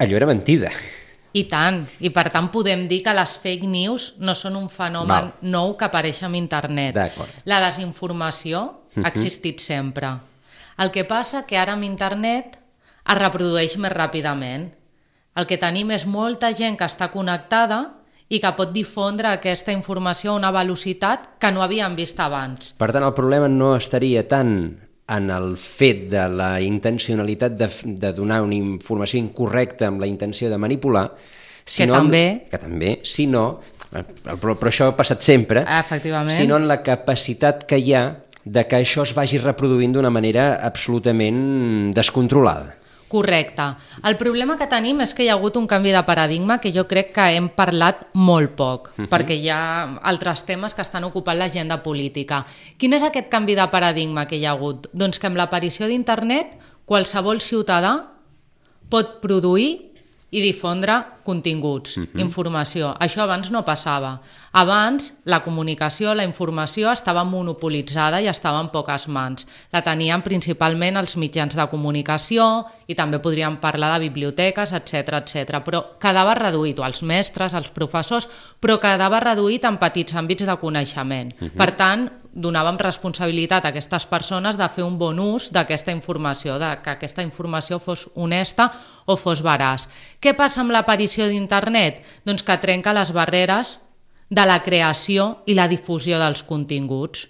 allò 0.00 0.16
era 0.16 0.30
mentida. 0.30 0.70
I 1.36 1.44
tant, 1.50 1.82
i 2.00 2.08
per 2.08 2.30
tant 2.32 2.48
podem 2.48 2.86
dir 2.88 3.02
que 3.04 3.12
les 3.12 3.36
fake 3.42 3.68
news 3.68 4.14
no 4.24 4.32
són 4.32 4.56
un 4.56 4.70
fenomen 4.72 5.28
Val. 5.28 5.30
nou 5.44 5.74
que 5.76 5.84
apareix 5.84 6.22
en 6.24 6.38
internet. 6.38 6.96
La 7.44 7.60
desinformació 7.66 8.64
ha 9.02 9.10
existit 9.12 9.60
sempre. 9.60 10.14
El 10.80 10.88
que 10.96 11.04
passa 11.04 11.44
que 11.44 11.60
ara 11.60 11.76
amb 11.76 11.84
internet 11.84 12.56
es 13.04 13.20
reprodueix 13.20 13.76
més 13.76 13.92
ràpidament 13.92 14.70
el 15.36 15.46
que 15.46 15.58
tenim 15.60 15.92
és 15.94 16.06
molta 16.08 16.50
gent 16.56 16.78
que 16.80 16.88
està 16.88 17.10
connectada 17.12 17.82
i 18.28 18.40
que 18.42 18.50
pot 18.58 18.72
difondre 18.74 19.30
aquesta 19.30 19.74
informació 19.74 20.32
a 20.32 20.40
una 20.40 20.50
velocitat 20.54 21.36
que 21.38 21.52
no 21.54 21.62
havíem 21.62 21.94
vist 21.98 22.18
abans. 22.20 22.72
Per 22.78 22.90
tant, 22.90 23.04
el 23.06 23.14
problema 23.14 23.46
no 23.52 23.76
estaria 23.76 24.24
tant 24.26 24.56
en 25.06 25.30
el 25.30 25.54
fet 25.60 26.08
de 26.10 26.24
la 26.32 26.56
intencionalitat 26.60 27.54
de, 27.54 27.68
de 28.02 28.12
donar 28.12 28.40
una 28.42 28.56
informació 28.58 29.20
incorrecta 29.20 29.86
amb 29.86 30.02
la 30.02 30.08
intenció 30.10 30.50
de 30.50 30.58
manipular, 30.58 31.06
sinó 31.66 31.94
que 31.94 32.00
també, 32.00 32.24
que 32.50 32.58
també 32.62 32.90
sinó, 33.06 33.44
però, 33.92 34.56
però 34.56 34.72
això 34.72 34.90
ha 34.90 34.96
passat 34.98 35.22
sempre, 35.22 35.62
Efectivament. 35.62 36.34
sinó 36.34 36.58
en 36.58 36.66
la 36.66 36.80
capacitat 36.82 37.62
que 37.70 37.78
hi 37.78 37.94
ha 37.94 38.06
de 38.46 38.66
que 38.66 38.80
això 38.80 39.02
es 39.06 39.14
vagi 39.14 39.38
reproduint 39.42 39.94
d'una 39.94 40.10
manera 40.10 40.56
absolutament 40.66 41.92
descontrolada. 41.94 42.74
Correcte. 43.08 43.62
El 44.02 44.16
problema 44.18 44.56
que 44.58 44.66
tenim 44.66 45.00
és 45.04 45.12
que 45.14 45.22
hi 45.22 45.28
ha 45.30 45.36
hagut 45.36 45.56
un 45.56 45.68
canvi 45.70 45.92
de 45.94 46.02
paradigma 46.06 46.58
que 46.58 46.72
jo 46.74 46.86
crec 46.90 47.12
que 47.14 47.26
hem 47.36 47.48
parlat 47.54 48.06
molt 48.14 48.56
poc, 48.58 48.88
uh 48.88 48.92
-huh. 48.96 49.08
perquè 49.08 49.36
hi 49.38 49.48
ha 49.48 49.98
altres 50.02 50.44
temes 50.44 50.74
que 50.74 50.82
estan 50.82 51.04
ocupant 51.04 51.38
l'agenda 51.38 51.82
política. 51.82 52.44
Quin 52.76 52.92
és 52.92 53.02
aquest 53.02 53.28
canvi 53.28 53.54
de 53.54 53.68
paradigma 53.68 54.26
que 54.26 54.36
hi 54.36 54.44
ha 54.44 54.50
hagut? 54.50 54.88
Doncs 54.92 55.18
que 55.18 55.26
amb 55.26 55.36
l'aparició 55.36 55.86
d'internet 55.86 56.58
qualsevol 56.84 57.40
ciutadà 57.40 58.06
pot 58.88 59.20
produir 59.20 59.85
i 60.36 60.42
difondre 60.44 60.94
continguts, 61.24 61.96
uh 61.96 62.04
-huh. 62.04 62.20
informació. 62.20 62.94
Això 63.00 63.22
abans 63.22 63.50
no 63.50 63.64
passava. 63.64 64.20
Abans 64.52 65.14
la 65.24 65.42
comunicació, 65.42 66.14
la 66.14 66.24
informació 66.24 66.92
estava 66.92 67.24
monopolitzada 67.24 68.20
i 68.20 68.28
estava 68.28 68.60
en 68.60 68.68
poques 68.68 69.08
mans. 69.08 69.46
La 69.72 69.82
tenien 69.82 70.22
principalment 70.22 70.96
els 70.96 71.16
mitjans 71.16 71.56
de 71.56 71.66
comunicació 71.68 72.66
i 72.86 72.94
també 72.94 73.18
podríem 73.18 73.56
parlar 73.56 73.94
de 73.94 74.08
biblioteques, 74.08 74.72
etc 74.72 74.94
etc. 74.94 75.62
però 75.64 75.98
quedava 75.98 76.34
reduït, 76.34 76.78
o 76.78 76.84
els 76.84 77.02
mestres, 77.02 77.54
els 77.54 77.70
professors, 77.70 78.28
però 78.60 78.78
quedava 78.78 79.20
reduït 79.20 79.64
en 79.64 79.78
petits 79.78 80.14
àmbits 80.14 80.46
de 80.46 80.56
coneixement. 80.56 81.32
Uh 81.40 81.48
-huh. 81.48 81.56
Per 81.56 81.76
tant, 81.76 82.10
donàvem 82.36 82.76
responsabilitat 82.76 83.64
a 83.64 83.72
aquestes 83.72 84.04
persones 84.06 84.58
de 84.60 84.68
fer 84.68 84.84
un 84.84 84.98
bon 85.00 85.18
ús 85.22 85.48
d'aquesta 85.54 85.94
informació, 85.94 86.58
de 86.60 86.68
que 86.84 86.92
aquesta 86.92 87.24
informació 87.24 87.80
fos 87.80 88.06
honesta 88.14 88.68
o 89.06 89.16
fos 89.16 89.40
veraç. 89.42 89.86
Què 90.20 90.36
passa 90.36 90.60
amb 90.60 90.74
l'aparició 90.74 91.30
d'internet? 91.30 92.02
Doncs 92.28 92.44
que 92.44 92.58
trenca 92.60 92.94
les 92.96 93.12
barreres 93.16 93.78
de 94.28 94.44
la 94.44 94.60
creació 94.62 95.38
i 95.46 95.56
la 95.56 95.68
difusió 95.70 96.20
dels 96.20 96.44
continguts. 96.44 97.26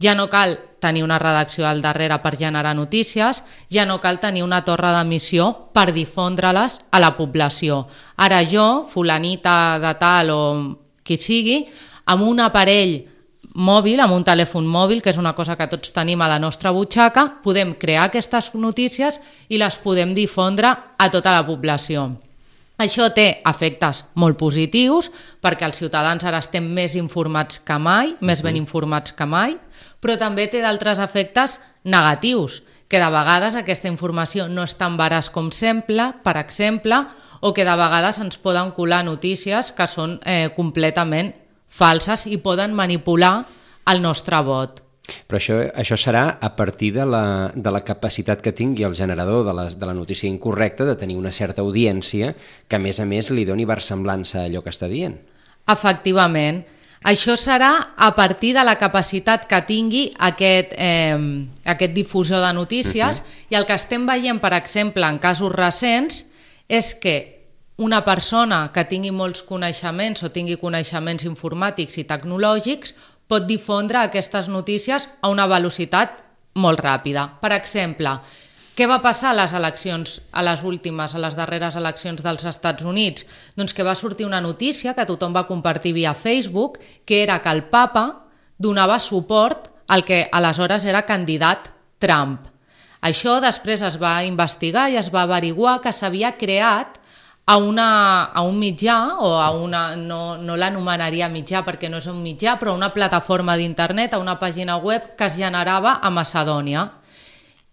Ja 0.00 0.14
no 0.16 0.30
cal 0.32 0.56
tenir 0.80 1.04
una 1.04 1.18
redacció 1.20 1.66
al 1.68 1.82
darrere 1.84 2.16
per 2.24 2.38
generar 2.40 2.72
notícies, 2.74 3.42
ja 3.68 3.84
no 3.84 3.98
cal 4.00 4.18
tenir 4.18 4.42
una 4.42 4.62
torre 4.64 4.94
d'emissió 4.96 5.50
per 5.76 5.90
difondre-les 5.92 6.78
a 6.90 7.00
la 7.04 7.12
població. 7.18 7.84
Ara 8.16 8.40
jo, 8.48 8.86
fulanita 8.88 9.78
de 9.78 9.92
tal 10.00 10.32
o 10.32 10.42
qui 11.04 11.20
sigui, 11.20 11.66
amb 12.06 12.24
un 12.24 12.40
aparell 12.40 13.09
mòbil, 13.54 14.00
amb 14.00 14.14
un 14.14 14.24
telèfon 14.24 14.66
mòbil, 14.66 15.02
que 15.02 15.10
és 15.10 15.18
una 15.18 15.34
cosa 15.34 15.56
que 15.56 15.68
tots 15.70 15.92
tenim 15.94 16.20
a 16.22 16.28
la 16.30 16.38
nostra 16.38 16.70
butxaca, 16.70 17.26
podem 17.42 17.74
crear 17.74 18.08
aquestes 18.08 18.52
notícies 18.54 19.20
i 19.48 19.58
les 19.58 19.78
podem 19.82 20.14
difondre 20.14 20.70
a 20.70 21.10
tota 21.10 21.34
la 21.34 21.46
població. 21.46 22.10
Això 22.80 23.10
té 23.12 23.42
efectes 23.44 24.04
molt 24.16 24.38
positius 24.40 25.10
perquè 25.44 25.66
els 25.66 25.76
ciutadans 25.82 26.24
ara 26.24 26.38
estem 26.40 26.64
més 26.64 26.94
informats 26.96 27.60
que 27.60 27.76
mai, 27.76 28.14
més 28.24 28.40
ben 28.40 28.56
informats 28.56 29.12
que 29.12 29.26
mai, 29.28 29.58
però 30.00 30.16
també 30.16 30.46
té 30.48 30.62
d'altres 30.64 30.98
efectes 30.98 31.58
negatius, 31.84 32.62
que 32.88 32.98
de 32.98 33.10
vegades 33.12 33.54
aquesta 33.54 33.90
informació 33.90 34.48
no 34.48 34.64
és 34.64 34.74
tan 34.80 34.96
veraç 34.96 35.28
com 35.30 35.52
sembla, 35.52 36.14
per 36.24 36.38
exemple, 36.40 37.04
o 37.40 37.52
que 37.52 37.64
de 37.68 37.76
vegades 37.76 38.18
ens 38.20 38.40
poden 38.40 38.72
colar 38.72 39.04
notícies 39.04 39.72
que 39.76 39.86
són 39.86 40.16
eh, 40.24 40.48
completament 40.56 41.34
falses 41.80 42.28
i 42.28 42.38
poden 42.44 42.76
manipular 42.76 43.40
el 43.90 44.02
nostre 44.04 44.38
vot. 44.44 44.84
Però 45.26 45.38
això, 45.40 45.56
això 45.74 45.96
serà 45.98 46.24
a 46.40 46.50
partir 46.56 46.92
de 46.94 47.06
la, 47.08 47.50
de 47.54 47.70
la 47.72 47.82
capacitat 47.82 48.42
que 48.44 48.52
tingui 48.54 48.84
el 48.86 48.94
generador 48.94 49.46
de 49.46 49.54
la, 49.56 49.64
de 49.70 49.86
la 49.88 49.94
notícia 49.96 50.30
incorrecta 50.30 50.86
de 50.86 50.96
tenir 50.96 51.16
una 51.18 51.32
certa 51.32 51.64
audiència 51.64 52.34
que, 52.68 52.76
a 52.76 52.82
més 52.82 53.00
a 53.00 53.06
més, 53.08 53.32
li 53.34 53.46
doni 53.48 53.66
versemblança 53.66 54.42
a 54.42 54.44
allò 54.48 54.62
que 54.62 54.70
està 54.70 54.90
dient. 54.90 55.16
Efectivament. 55.70 56.62
Això 57.10 57.32
serà 57.40 57.72
a 57.96 58.10
partir 58.12 58.52
de 58.52 58.62
la 58.66 58.76
capacitat 58.76 59.46
que 59.48 59.62
tingui 59.64 60.10
aquest, 60.20 60.74
eh, 60.76 61.16
aquest 61.64 61.94
difusor 61.96 62.44
de 62.44 62.52
notícies 62.52 63.20
uh 63.20 63.24
-huh. 63.24 63.46
i 63.50 63.54
el 63.56 63.66
que 63.66 63.74
estem 63.74 64.06
veient, 64.06 64.40
per 64.40 64.52
exemple, 64.52 65.02
en 65.08 65.18
casos 65.18 65.50
recents, 65.52 66.26
és 66.68 66.94
que 66.94 67.39
una 67.80 68.02
persona 68.04 68.66
que 68.74 68.84
tingui 68.84 69.10
molts 69.10 69.40
coneixements 69.48 70.20
o 70.26 70.28
tingui 70.34 70.58
coneixements 70.60 71.24
informàtics 71.24 71.96
i 71.96 72.04
tecnològics 72.04 72.92
pot 73.30 73.46
difondre 73.48 74.02
aquestes 74.02 74.50
notícies 74.52 75.06
a 75.22 75.30
una 75.32 75.46
velocitat 75.48 76.18
molt 76.60 76.82
ràpida. 76.84 77.24
Per 77.40 77.52
exemple, 77.56 78.18
què 78.76 78.84
va 78.90 79.00
passar 79.00 79.30
a 79.32 79.38
les 79.38 79.54
eleccions, 79.56 80.18
a 80.32 80.44
les 80.44 80.60
últimes, 80.66 81.14
a 81.14 81.22
les 81.24 81.38
darreres 81.38 81.76
eleccions 81.80 82.20
dels 82.20 82.44
Estats 82.52 82.84
Units? 82.84 83.24
Doncs 83.56 83.72
que 83.72 83.86
va 83.86 83.96
sortir 83.96 84.28
una 84.28 84.42
notícia 84.44 84.92
que 84.94 85.08
tothom 85.08 85.32
va 85.32 85.46
compartir 85.48 85.94
via 85.96 86.12
Facebook, 86.12 86.78
que 87.06 87.22
era 87.22 87.40
que 87.40 87.48
el 87.48 87.64
papa 87.72 88.26
donava 88.58 89.00
suport 89.00 89.70
al 89.88 90.04
que 90.04 90.26
aleshores 90.30 90.84
era 90.84 91.06
candidat 91.08 91.72
Trump. 91.98 92.44
Això 93.00 93.40
després 93.40 93.80
es 93.80 93.96
va 93.96 94.18
investigar 94.28 94.90
i 94.92 95.00
es 95.00 95.08
va 95.08 95.24
averiguar 95.24 95.80
que 95.80 95.92
s'havia 95.96 96.36
creat 96.36 96.99
a, 97.50 97.56
una, 97.56 98.30
a 98.30 98.42
un 98.42 98.58
mitjà, 98.58 99.16
o 99.18 99.34
a 99.34 99.50
una, 99.50 99.96
no, 99.96 100.36
no 100.38 100.54
l'anomenaria 100.54 101.26
mitjà 101.32 101.64
perquè 101.66 101.88
no 101.90 101.98
és 101.98 102.06
un 102.06 102.20
mitjà, 102.22 102.54
però 102.60 102.76
una 102.76 102.92
plataforma 102.94 103.56
d'internet, 103.58 104.14
a 104.14 104.20
una 104.22 104.36
pàgina 104.38 104.76
web 104.78 105.16
que 105.18 105.26
es 105.26 105.34
generava 105.40 105.96
a 105.98 106.12
Macedònia. 106.14 106.86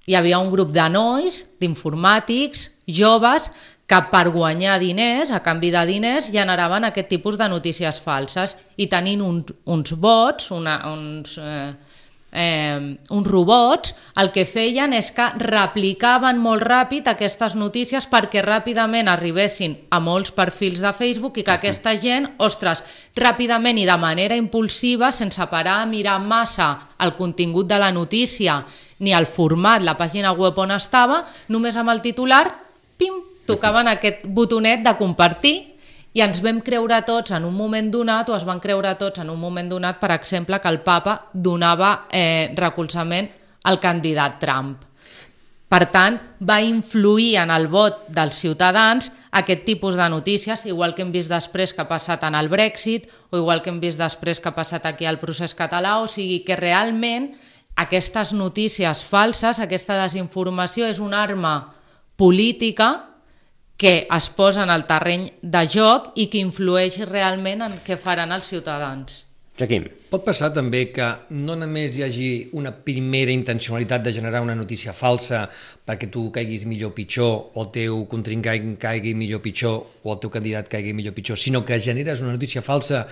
Hi 0.10 0.18
havia 0.18 0.40
un 0.42 0.50
grup 0.50 0.72
de 0.74 0.88
nois, 0.90 1.44
d'informàtics, 1.62 2.72
joves, 2.90 3.52
que 3.88 4.00
per 4.10 4.24
guanyar 4.34 4.80
diners, 4.82 5.30
a 5.30 5.44
canvi 5.46 5.70
de 5.76 5.86
diners, 5.86 6.32
generaven 6.34 6.90
aquest 6.90 7.12
tipus 7.14 7.38
de 7.38 7.46
notícies 7.52 8.02
falses 8.02 8.58
i 8.82 8.90
tenint 8.90 9.22
un, 9.22 9.44
uns 9.78 9.94
vots, 9.94 10.50
una, 10.58 10.80
uns... 10.90 11.38
Eh, 11.38 11.70
eh, 12.38 12.98
uns 13.10 13.28
robots, 13.28 13.96
el 14.22 14.30
que 14.32 14.46
feien 14.46 14.94
és 14.94 15.10
que 15.12 15.26
replicaven 15.42 16.38
molt 16.40 16.62
ràpid 16.64 17.10
aquestes 17.10 17.56
notícies 17.58 18.06
perquè 18.08 18.44
ràpidament 18.46 19.10
arribessin 19.10 19.74
a 19.90 20.00
molts 20.00 20.32
perfils 20.38 20.84
de 20.86 20.94
Facebook 20.94 21.40
i 21.42 21.46
que 21.48 21.56
aquesta 21.58 21.96
gent, 21.98 22.30
ostres, 22.38 22.84
ràpidament 23.18 23.82
i 23.82 23.88
de 23.90 23.98
manera 23.98 24.38
impulsiva, 24.38 25.10
sense 25.12 25.50
parar 25.50 25.82
a 25.82 25.90
mirar 25.90 26.20
massa 26.22 26.70
el 27.02 27.16
contingut 27.18 27.68
de 27.68 27.80
la 27.82 27.92
notícia 27.92 28.62
ni 29.00 29.14
el 29.14 29.26
format, 29.26 29.82
la 29.82 29.98
pàgina 29.98 30.34
web 30.38 30.58
on 30.58 30.74
estava, 30.78 31.24
només 31.50 31.78
amb 31.78 31.90
el 31.94 32.04
titular, 32.06 32.46
pim, 32.98 33.18
tocaven 33.48 33.90
aquest 33.90 34.26
botonet 34.28 34.84
de 34.86 34.94
compartir 35.00 35.77
i 36.18 36.24
ens 36.26 36.40
vam 36.42 36.64
creure 36.66 36.98
tots 37.06 37.36
en 37.38 37.46
un 37.46 37.54
moment 37.54 37.92
donat, 37.94 38.32
o 38.32 38.36
es 38.38 38.46
van 38.48 38.62
creure 38.62 38.96
tots 38.98 39.22
en 39.22 39.30
un 39.30 39.38
moment 39.38 39.68
donat, 39.70 40.00
per 40.02 40.10
exemple, 40.16 40.58
que 40.58 40.70
el 40.72 40.80
papa 40.82 41.20
donava 41.34 42.08
eh, 42.10 42.50
recolzament 42.58 43.30
al 43.70 43.78
candidat 43.84 44.40
Trump. 44.42 44.88
Per 45.68 45.82
tant, 45.92 46.16
va 46.42 46.62
influir 46.64 47.36
en 47.44 47.52
el 47.52 47.68
vot 47.70 48.08
dels 48.16 48.40
ciutadans 48.40 49.12
aquest 49.36 49.66
tipus 49.68 49.98
de 50.00 50.08
notícies, 50.10 50.64
igual 50.66 50.96
que 50.96 51.04
hem 51.06 51.12
vist 51.14 51.30
després 51.30 51.76
que 51.76 51.84
ha 51.84 51.90
passat 51.90 52.24
en 52.24 52.38
el 52.40 52.50
Brexit 52.50 53.06
o 53.30 53.38
igual 53.38 53.62
que 53.62 53.70
hem 53.70 53.82
vist 53.84 54.00
després 54.02 54.40
que 54.40 54.50
ha 54.50 54.56
passat 54.56 54.88
aquí 54.88 55.06
al 55.06 55.20
procés 55.22 55.54
català, 55.54 56.00
o 56.02 56.08
sigui 56.10 56.40
que 56.48 56.58
realment 56.58 57.34
aquestes 57.78 58.32
notícies 58.34 59.04
falses, 59.06 59.60
aquesta 59.60 60.00
desinformació 60.00 60.88
és 60.90 61.04
una 61.04 61.22
arma 61.22 61.76
política 62.18 63.17
que 63.78 64.08
es 64.10 64.30
posa 64.34 64.66
en 64.66 64.74
el 64.74 64.88
terreny 64.90 65.30
de 65.42 65.64
joc 65.70 66.12
i 66.18 66.28
que 66.34 66.42
influeix 66.42 66.98
realment 67.06 67.62
en 67.62 67.80
què 67.86 67.98
faran 68.02 68.34
els 68.34 68.50
ciutadans. 68.50 69.24
Joaquim. 69.58 69.88
Pot 70.12 70.22
passar 70.22 70.52
també 70.54 70.84
que 70.94 71.06
no 71.34 71.56
només 71.58 71.96
hi 71.98 72.04
hagi 72.06 72.28
una 72.60 72.70
primera 72.72 73.34
intencionalitat 73.34 74.04
de 74.06 74.14
generar 74.14 74.44
una 74.46 74.56
notícia 74.56 74.94
falsa 74.94 75.48
perquè 75.50 76.12
tu 76.14 76.28
caiguis 76.32 76.68
millor 76.70 76.94
o 76.94 76.96
pitjor, 76.96 77.34
o 77.58 77.66
el 77.66 77.72
teu 77.74 78.04
contrincant 78.12 78.76
caigui 78.82 79.16
millor 79.18 79.42
o 79.42 79.44
pitjor, 79.44 79.80
o 80.04 80.14
el 80.14 80.22
teu 80.22 80.34
candidat 80.34 80.70
caigui 80.70 80.94
millor 80.94 81.16
o 81.16 81.18
pitjor, 81.18 81.42
sinó 81.42 81.66
que 81.66 81.80
generes 81.82 82.22
una 82.22 82.36
notícia 82.38 82.62
falsa 82.62 83.08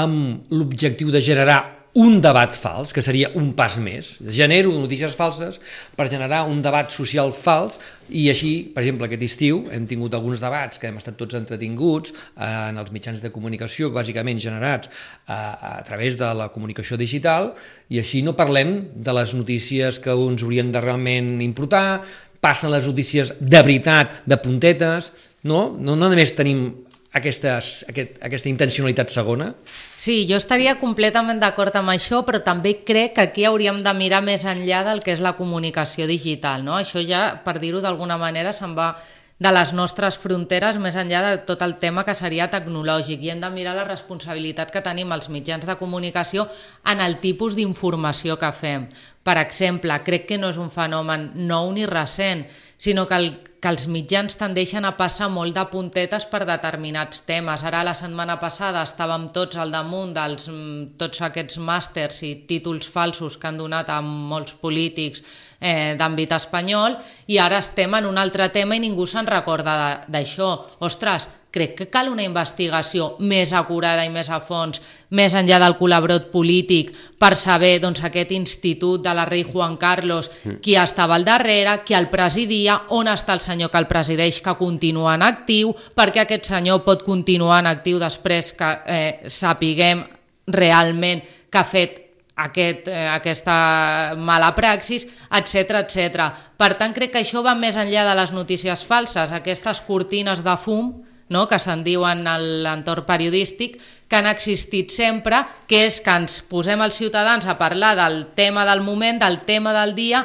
amb 0.00 0.48
l'objectiu 0.56 1.12
de 1.12 1.20
generar 1.20 1.83
un 1.94 2.18
debat 2.18 2.56
fals, 2.58 2.90
que 2.90 3.02
seria 3.06 3.28
un 3.38 3.52
pas 3.54 3.76
més. 3.78 4.16
Genero 4.34 4.72
notícies 4.74 5.14
falses 5.14 5.60
per 5.94 6.08
generar 6.10 6.42
un 6.50 6.58
debat 6.62 6.90
social 6.90 7.30
fals 7.30 7.78
i 8.10 8.26
així, 8.32 8.50
per 8.74 8.82
exemple, 8.82 9.06
aquest 9.06 9.22
estiu 9.22 9.60
hem 9.72 9.86
tingut 9.86 10.16
alguns 10.18 10.42
debats 10.42 10.80
que 10.82 10.90
hem 10.90 10.98
estat 10.98 11.14
tots 11.20 11.38
entretinguts 11.38 12.10
eh, 12.10 12.48
en 12.72 12.80
els 12.82 12.90
mitjans 12.94 13.22
de 13.22 13.30
comunicació, 13.30 13.92
bàsicament 13.94 14.42
generats 14.42 14.90
eh, 14.90 15.32
a 15.34 15.78
través 15.86 16.18
de 16.18 16.32
la 16.34 16.50
comunicació 16.50 16.98
digital, 16.98 17.52
i 17.88 18.02
així 18.02 18.24
no 18.26 18.34
parlem 18.34 18.74
de 18.94 19.14
les 19.14 19.36
notícies 19.38 20.02
que 20.02 20.18
uns 20.18 20.42
haurien 20.42 20.74
de 20.74 20.82
realment 20.82 21.36
importar, 21.46 22.02
passen 22.42 22.74
les 22.74 22.90
notícies 22.90 23.30
de 23.38 23.62
veritat, 23.62 24.24
de 24.26 24.40
puntetes, 24.42 25.12
no? 25.46 25.68
No, 25.78 25.94
no 25.94 26.10
només 26.10 26.34
tenim 26.34 26.66
aquestes, 27.14 27.84
aquest, 27.88 28.18
aquesta 28.26 28.50
intencionalitat 28.50 29.12
segona? 29.14 29.52
Sí, 29.96 30.24
jo 30.28 30.38
estaria 30.40 30.76
completament 30.80 31.38
d'acord 31.42 31.76
amb 31.78 31.94
això, 31.94 32.24
però 32.26 32.42
també 32.42 32.80
crec 32.86 33.14
que 33.16 33.26
aquí 33.28 33.44
hauríem 33.46 33.82
de 33.86 33.92
mirar 33.94 34.22
més 34.26 34.44
enllà 34.44 34.82
del 34.88 35.02
que 35.04 35.14
és 35.14 35.22
la 35.22 35.36
comunicació 35.38 36.08
digital. 36.10 36.64
No? 36.66 36.74
Això 36.80 37.02
ja, 37.06 37.26
per 37.44 37.60
dir-ho 37.62 37.84
d'alguna 37.84 38.18
manera, 38.18 38.52
se'n 38.52 38.74
va 38.74 38.96
de 39.38 39.50
les 39.50 39.72
nostres 39.74 40.16
fronteres 40.22 40.76
més 40.78 40.94
enllà 40.94 41.20
de 41.24 41.38
tot 41.46 41.62
el 41.66 41.74
tema 41.82 42.04
que 42.06 42.14
seria 42.14 42.46
tecnològic 42.52 43.22
i 43.24 43.32
hem 43.32 43.40
de 43.42 43.50
mirar 43.50 43.74
la 43.74 43.86
responsabilitat 43.88 44.70
que 44.70 44.82
tenim 44.82 45.10
els 45.12 45.26
mitjans 45.28 45.66
de 45.66 45.74
comunicació 45.76 46.46
en 46.90 47.02
el 47.02 47.18
tipus 47.22 47.56
d'informació 47.58 48.38
que 48.38 48.52
fem. 48.54 48.86
Per 49.24 49.36
exemple, 49.40 49.96
crec 50.06 50.28
que 50.28 50.38
no 50.38 50.52
és 50.54 50.60
un 50.60 50.70
fenomen 50.70 51.32
nou 51.48 51.72
ni 51.74 51.86
recent, 51.86 52.44
sinó 52.78 53.08
que, 53.10 53.18
el, 53.18 53.28
que 53.64 53.70
els 53.72 53.86
mitjans 53.88 54.34
tendeixen 54.36 54.84
a 54.84 54.90
passar 54.92 55.30
molt 55.32 55.54
de 55.56 55.62
puntetes 55.72 56.26
per 56.28 56.42
determinats 56.44 57.22
temes. 57.24 57.62
Ara, 57.64 57.80
la 57.88 57.94
setmana 57.96 58.36
passada, 58.36 58.82
estàvem 58.84 59.30
tots 59.32 59.56
al 59.56 59.72
damunt 59.72 60.12
dels 60.12 60.50
mm, 60.50 60.98
tots 61.00 61.22
aquests 61.24 61.56
màsters 61.64 62.20
i 62.28 62.34
títols 62.50 62.90
falsos 62.92 63.38
que 63.40 63.48
han 63.48 63.62
donat 63.62 63.88
a 63.88 64.02
molts 64.04 64.52
polítics 64.60 65.24
eh, 65.64 65.94
d'àmbit 65.96 66.34
espanyol 66.36 66.98
i 67.32 67.40
ara 67.40 67.62
estem 67.64 67.96
en 67.96 68.10
un 68.10 68.20
altre 68.20 68.50
tema 68.52 68.76
i 68.76 68.82
ningú 68.82 69.06
se'n 69.08 69.26
recorda 69.26 70.04
d'això. 70.12 70.50
Ostres, 70.84 71.30
crec 71.54 71.76
que 71.78 71.86
cal 71.88 72.10
una 72.10 72.24
investigació 72.26 73.14
més 73.22 73.52
acurada 73.54 74.04
i 74.04 74.10
més 74.10 74.28
a 74.28 74.40
fons, 74.42 74.80
més 75.14 75.36
enllà 75.38 75.60
del 75.62 75.76
col·labrot 75.78 76.26
polític, 76.32 76.90
per 77.18 77.32
saber 77.38 77.78
doncs, 77.80 78.02
aquest 78.04 78.34
institut 78.34 79.04
de 79.04 79.14
la 79.14 79.24
rei 79.28 79.44
Juan 79.46 79.78
Carlos, 79.80 80.30
mm. 80.42 80.58
qui 80.60 80.74
estava 80.76 81.14
al 81.14 81.24
darrere, 81.24 81.78
qui 81.86 81.94
el 81.94 82.10
presidia, 82.12 82.80
on 82.98 83.08
està 83.12 83.38
el 83.38 83.44
senyor 83.44 83.70
que 83.70 83.80
el 83.80 83.88
presideix, 83.88 84.42
que 84.42 84.56
continua 84.58 85.14
en 85.14 85.24
actiu, 85.24 85.72
perquè 85.94 86.24
aquest 86.24 86.50
senyor 86.50 86.82
pot 86.84 87.06
continuar 87.06 87.62
en 87.62 87.70
actiu 87.70 88.02
després 88.02 88.52
que 88.58 88.72
eh, 88.84 89.12
sapiguem 89.30 90.02
realment 90.50 91.22
que 91.48 91.62
ha 91.62 91.64
fet 91.64 92.03
aquest, 92.36 92.88
eh, 92.88 93.06
aquesta 93.08 94.14
mala 94.18 94.54
praxis, 94.54 95.06
etc 95.30 95.80
etc. 95.84 96.28
Per 96.56 96.74
tant, 96.78 96.94
crec 96.94 97.12
que 97.14 97.22
això 97.22 97.42
va 97.44 97.54
més 97.54 97.76
enllà 97.76 98.04
de 98.08 98.14
les 98.18 98.32
notícies 98.32 98.84
falses, 98.84 99.32
aquestes 99.32 99.80
cortines 99.86 100.42
de 100.42 100.56
fum 100.56 100.94
no? 101.28 101.46
que 101.48 101.58
se'n 101.58 101.84
diuen 101.84 102.24
en 102.26 102.46
l'entorn 102.64 103.06
periodístic, 103.06 103.78
que 104.08 104.16
han 104.16 104.28
existit 104.30 104.92
sempre, 104.92 105.42
que 105.68 105.84
és 105.86 106.00
que 106.04 106.16
ens 106.22 106.40
posem 106.50 106.82
els 106.84 106.98
ciutadans 107.00 107.46
a 107.46 107.58
parlar 107.58 107.94
del 107.98 108.24
tema 108.36 108.66
del 108.68 108.82
moment, 108.84 109.20
del 109.22 109.40
tema 109.48 109.72
del 109.76 109.94
dia, 109.94 110.24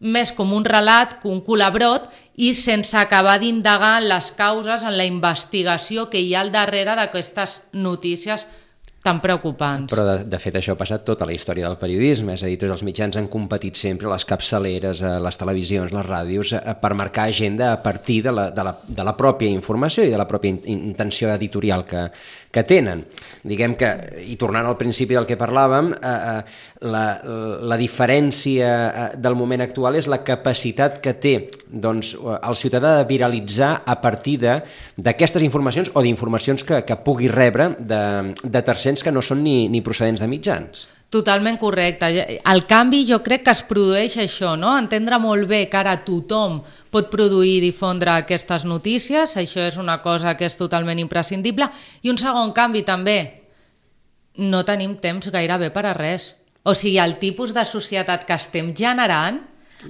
més 0.00 0.30
com 0.36 0.52
un 0.52 0.64
relat, 0.64 1.18
un 1.24 1.40
col·labrot, 1.44 2.10
i 2.36 2.52
sense 2.54 2.96
acabar 3.00 3.38
d'indagar 3.40 4.02
les 4.04 4.30
causes, 4.36 4.84
en 4.84 4.96
la 4.96 5.08
investigació 5.08 6.10
que 6.12 6.20
hi 6.20 6.34
ha 6.34 6.44
al 6.44 6.52
darrere 6.52 6.94
d'aquestes 6.98 7.62
notícies 7.72 8.44
tan 9.06 9.20
preocupants. 9.22 9.90
Però, 9.92 10.04
de, 10.08 10.16
de 10.26 10.40
fet, 10.42 10.58
això 10.58 10.74
ha 10.74 10.80
passat 10.80 11.04
tota 11.06 11.28
la 11.28 11.34
història 11.36 11.68
del 11.68 11.78
periodisme, 11.80 12.34
és 12.34 12.42
a 12.42 12.50
dir, 12.50 12.58
tots 12.60 12.74
els 12.74 12.84
mitjans 12.86 13.18
han 13.20 13.28
competit 13.32 13.78
sempre, 13.78 14.10
les 14.10 14.26
capçaleres, 14.26 15.02
eh, 15.02 15.16
les 15.22 15.38
televisions, 15.40 15.94
les 15.94 16.06
ràdios, 16.06 16.52
eh, 16.56 16.74
per 16.80 16.92
marcar 16.98 17.28
agenda 17.30 17.72
a 17.72 17.78
partir 17.82 18.22
de 18.26 18.34
la, 18.34 18.48
de, 18.50 18.66
la, 18.66 18.74
de 18.88 19.06
la 19.06 19.14
pròpia 19.18 19.52
informació 19.52 20.06
i 20.06 20.12
de 20.12 20.18
la 20.18 20.26
pròpia 20.28 20.58
intenció 20.74 21.30
editorial 21.34 21.86
que, 21.86 22.08
que 22.56 22.64
tenen. 22.64 23.04
Diguem 23.46 23.76
que, 23.76 23.90
i 24.24 24.38
tornant 24.40 24.66
al 24.66 24.78
principi 24.80 25.16
del 25.16 25.28
que 25.28 25.36
parlàvem, 25.38 25.92
eh, 25.92 26.14
eh, 26.14 26.86
la, 26.88 27.04
la 27.60 27.78
diferència 27.80 28.72
eh, 28.86 29.06
del 29.20 29.36
moment 29.36 29.64
actual 29.66 30.00
és 30.00 30.08
la 30.08 30.22
capacitat 30.24 30.98
que 31.04 31.14
té 31.20 31.36
doncs, 31.66 32.14
el 32.16 32.58
ciutadà 32.58 32.96
de 32.98 33.06
viralitzar 33.10 33.72
a 33.84 33.98
partir 34.00 34.38
d'aquestes 34.40 35.44
informacions 35.44 35.92
o 35.94 36.02
d'informacions 36.04 36.64
que, 36.64 36.82
que 36.88 37.00
pugui 37.04 37.28
rebre 37.32 37.74
de, 37.78 38.02
de 38.42 38.66
tercers 38.66 39.04
que 39.04 39.12
no 39.12 39.22
són 39.22 39.44
ni, 39.44 39.66
ni 39.68 39.84
procedents 39.84 40.24
de 40.24 40.30
mitjans. 40.30 40.86
Totalment 41.16 41.56
correcte. 41.56 42.08
El 42.44 42.64
canvi 42.68 43.06
jo 43.08 43.22
crec 43.24 43.46
que 43.46 43.54
es 43.54 43.62
produeix 43.64 44.18
això, 44.20 44.52
no? 44.60 44.74
entendre 44.76 45.16
molt 45.22 45.48
bé 45.48 45.62
que 45.72 45.78
ara 45.80 45.94
tothom 46.04 46.58
pot 46.92 47.08
produir 47.12 47.56
i 47.56 47.64
difondre 47.64 48.12
aquestes 48.12 48.66
notícies, 48.68 49.36
això 49.40 49.64
és 49.64 49.78
una 49.80 50.02
cosa 50.04 50.34
que 50.36 50.44
és 50.44 50.58
totalment 50.58 51.00
imprescindible. 51.00 51.70
I 52.04 52.12
un 52.12 52.20
segon 52.20 52.52
canvi 52.56 52.84
també, 52.84 53.18
no 54.36 54.62
tenim 54.68 54.98
temps 55.00 55.32
gairebé 55.32 55.72
per 55.72 55.86
a 55.88 55.96
res. 55.96 56.34
O 56.66 56.74
sigui, 56.74 56.98
el 57.00 57.16
tipus 57.22 57.54
de 57.56 57.64
societat 57.64 58.26
que 58.28 58.36
estem 58.36 58.74
generant 58.76 59.40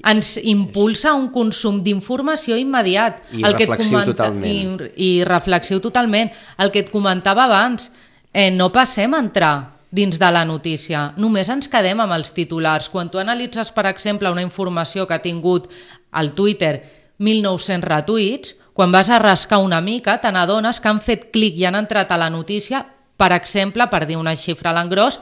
ens 0.07 0.37
impulsa 0.43 1.15
un 1.17 1.31
consum 1.35 1.81
d'informació 1.83 2.59
immediat. 2.61 3.23
I 3.33 3.47
el 3.47 3.57
que 3.57 3.67
et 3.67 3.73
comenta... 3.73 4.13
totalment. 4.13 4.83
I, 4.95 5.21
I 5.21 5.25
reflexiu 5.27 5.81
totalment. 5.83 6.31
El 6.61 6.71
que 6.75 6.85
et 6.85 6.93
comentava 6.93 7.47
abans, 7.47 7.91
eh, 8.33 8.53
no 8.55 8.71
passem 8.75 9.15
a 9.15 9.23
entrar 9.25 9.57
dins 9.97 10.19
de 10.21 10.29
la 10.31 10.45
notícia. 10.45 11.15
Només 11.17 11.49
ens 11.53 11.71
quedem 11.73 12.03
amb 12.05 12.15
els 12.15 12.35
titulars. 12.37 12.91
Quan 12.93 13.09
tu 13.11 13.19
analitzes, 13.23 13.73
per 13.73 13.87
exemple, 13.89 14.31
una 14.31 14.45
informació 14.45 15.07
que 15.09 15.17
ha 15.17 15.25
tingut 15.25 15.71
al 16.13 16.35
Twitter 16.37 16.75
1.900 17.19 17.89
retuits, 17.89 18.55
quan 18.77 18.93
vas 18.93 19.09
a 19.09 19.19
rascar 19.19 19.63
una 19.65 19.81
mica 19.81 20.19
te 20.21 20.29
n'adones 20.29 20.83
que 20.85 20.91
han 20.93 21.01
fet 21.01 21.31
clic 21.33 21.57
i 21.57 21.65
han 21.65 21.79
entrat 21.81 22.13
a 22.13 22.21
la 22.21 22.29
notícia, 22.29 22.85
per 23.17 23.33
exemple, 23.33 23.89
per 23.89 24.05
dir 24.05 24.21
una 24.21 24.37
xifra 24.37 24.71
a 24.71 24.77
l'engròs, 24.77 25.19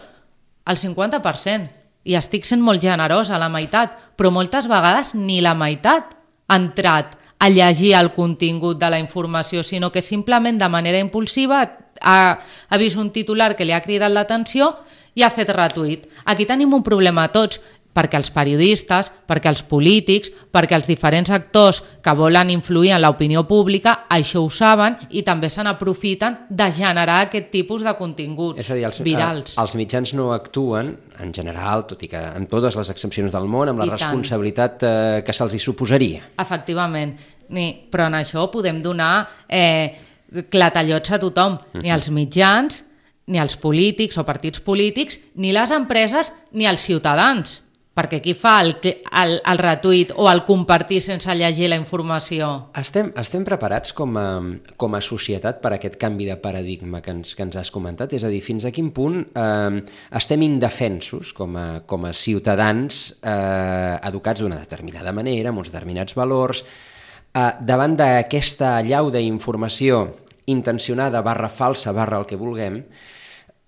el 0.66 0.80
50%. 0.80 1.70
I 2.04 2.18
estic 2.18 2.44
sent 2.44 2.60
molt 2.60 2.82
generosa, 2.82 3.38
la 3.38 3.48
meitat, 3.48 3.94
però 4.18 4.32
moltes 4.34 4.66
vegades 4.68 5.14
ni 5.14 5.38
la 5.40 5.54
meitat 5.54 6.16
ha 6.50 6.58
entrat 6.58 7.14
a 7.38 7.48
llegir 7.50 7.94
el 7.94 8.12
contingut 8.14 8.78
de 8.78 8.90
la 8.90 8.98
informació, 8.98 9.62
sinó 9.62 9.90
que 9.92 10.02
simplement 10.02 10.58
de 10.58 10.68
manera 10.68 10.98
impulsiva 10.98 11.62
ha, 12.00 12.40
ha 12.68 12.78
vist 12.78 12.96
un 12.96 13.10
titular 13.12 13.54
que 13.56 13.64
li 13.64 13.72
ha 13.72 13.82
cridat 13.84 14.12
l'atenció 14.12 14.72
i 15.14 15.22
ha 15.22 15.30
fet 15.30 15.50
retuit. 15.54 16.08
Aquí 16.24 16.46
tenim 16.46 16.72
un 16.74 16.82
problema 16.82 17.28
tots 17.32 17.60
perquè 17.94 18.18
els 18.18 18.30
periodistes, 18.34 19.10
perquè 19.28 19.50
els 19.52 19.62
polítics, 19.70 20.32
perquè 20.52 20.76
els 20.76 20.88
diferents 20.90 21.30
actors 21.34 21.80
que 22.02 22.14
volen 22.18 22.50
influir 22.50 22.92
en 22.96 23.02
l'opinió 23.04 23.44
pública, 23.48 24.04
això 24.10 24.42
ho 24.44 24.50
saben 24.50 24.98
i 25.14 25.22
també 25.26 25.50
se 25.50 25.62
n'aprofiten 25.64 26.40
de 26.50 26.70
generar 26.74 27.20
aquest 27.28 27.50
tipus 27.52 27.84
de 27.86 27.94
continguts 27.98 28.60
És 28.60 28.70
a 28.70 28.78
dir, 28.78 28.84
els, 28.88 29.00
virals. 29.04 29.54
Eh, 29.54 29.60
els 29.62 29.76
mitjans 29.78 30.14
no 30.18 30.32
actuen, 30.34 30.90
en 31.22 31.34
general, 31.34 31.86
tot 31.86 32.02
i 32.02 32.10
que 32.10 32.20
en 32.34 32.48
totes 32.50 32.76
les 32.80 32.90
excepcions 32.90 33.32
del 33.34 33.46
món, 33.50 33.70
amb 33.70 33.84
la 33.84 33.86
I 33.86 33.94
tant. 33.94 34.00
responsabilitat 34.00 34.82
eh, 34.82 35.22
que 35.26 35.36
se'ls 35.36 35.54
hi 35.54 35.62
suposaria. 35.62 36.24
Efectivament, 36.42 37.14
ni, 37.54 37.68
però 37.90 38.08
en 38.10 38.18
això 38.18 38.48
podem 38.50 38.82
donar 38.82 39.28
eh, 39.48 39.94
clatallots 40.50 41.14
a 41.14 41.20
tothom, 41.22 41.58
ni 41.78 41.92
als 41.94 42.10
mitjans, 42.10 42.82
ni 43.26 43.38
als 43.40 43.56
polítics 43.56 44.18
o 44.18 44.24
partits 44.26 44.60
polítics, 44.60 45.20
ni 45.40 45.52
les 45.54 45.70
empreses, 45.72 46.32
ni 46.52 46.66
als 46.66 46.84
ciutadans. 46.84 47.60
Perquè 47.94 48.18
qui 48.18 48.32
fa 48.34 48.56
el, 48.58 48.72
el, 48.82 49.36
el 49.38 49.60
retuit 49.60 50.10
o 50.18 50.26
el 50.26 50.40
compartir 50.42 50.98
sense 51.04 51.30
llegir 51.38 51.68
la 51.70 51.76
informació? 51.78 52.48
Estem, 52.80 53.12
estem 53.20 53.44
preparats 53.46 53.94
com 53.94 54.16
a, 54.18 54.26
com 54.80 54.96
a 54.98 55.00
societat 55.04 55.60
per 55.62 55.70
a 55.70 55.78
aquest 55.78 55.94
canvi 56.02 56.26
de 56.26 56.34
paradigma 56.42 56.98
que 57.04 57.14
ens, 57.14 57.36
que 57.38 57.46
ens 57.46 57.54
has 57.60 57.70
comentat? 57.70 58.16
És 58.18 58.26
a 58.26 58.32
dir, 58.32 58.42
fins 58.42 58.66
a 58.66 58.74
quin 58.74 58.90
punt 58.96 59.20
eh, 59.22 59.78
estem 60.18 60.42
indefensos 60.42 61.30
com 61.38 61.54
a, 61.54 61.68
com 61.86 62.10
a 62.10 62.12
ciutadans 62.18 63.04
eh, 63.22 63.94
educats 64.10 64.42
d'una 64.42 64.58
determinada 64.58 65.14
manera, 65.14 65.54
amb 65.54 65.62
uns 65.62 65.70
determinats 65.70 66.18
valors, 66.18 66.66
eh, 67.30 67.48
davant 67.62 67.94
d'aquesta 68.02 68.74
allau 68.80 69.14
d'informació 69.14 70.08
intencionada, 70.50 71.22
barra 71.22 71.46
falsa, 71.46 71.94
barra 71.94 72.18
el 72.18 72.26
que 72.26 72.42
vulguem, 72.42 72.82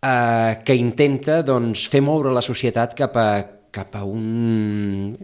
eh, 0.03 0.57
que 0.67 0.75
intenta 0.75 1.45
doncs, 1.47 1.87
fer 1.87 2.03
moure 2.03 2.35
la 2.35 2.43
societat 2.43 2.99
cap 2.99 3.23
a, 3.23 3.29
cap 3.77 3.95
a 4.01 4.05
un 4.09 5.17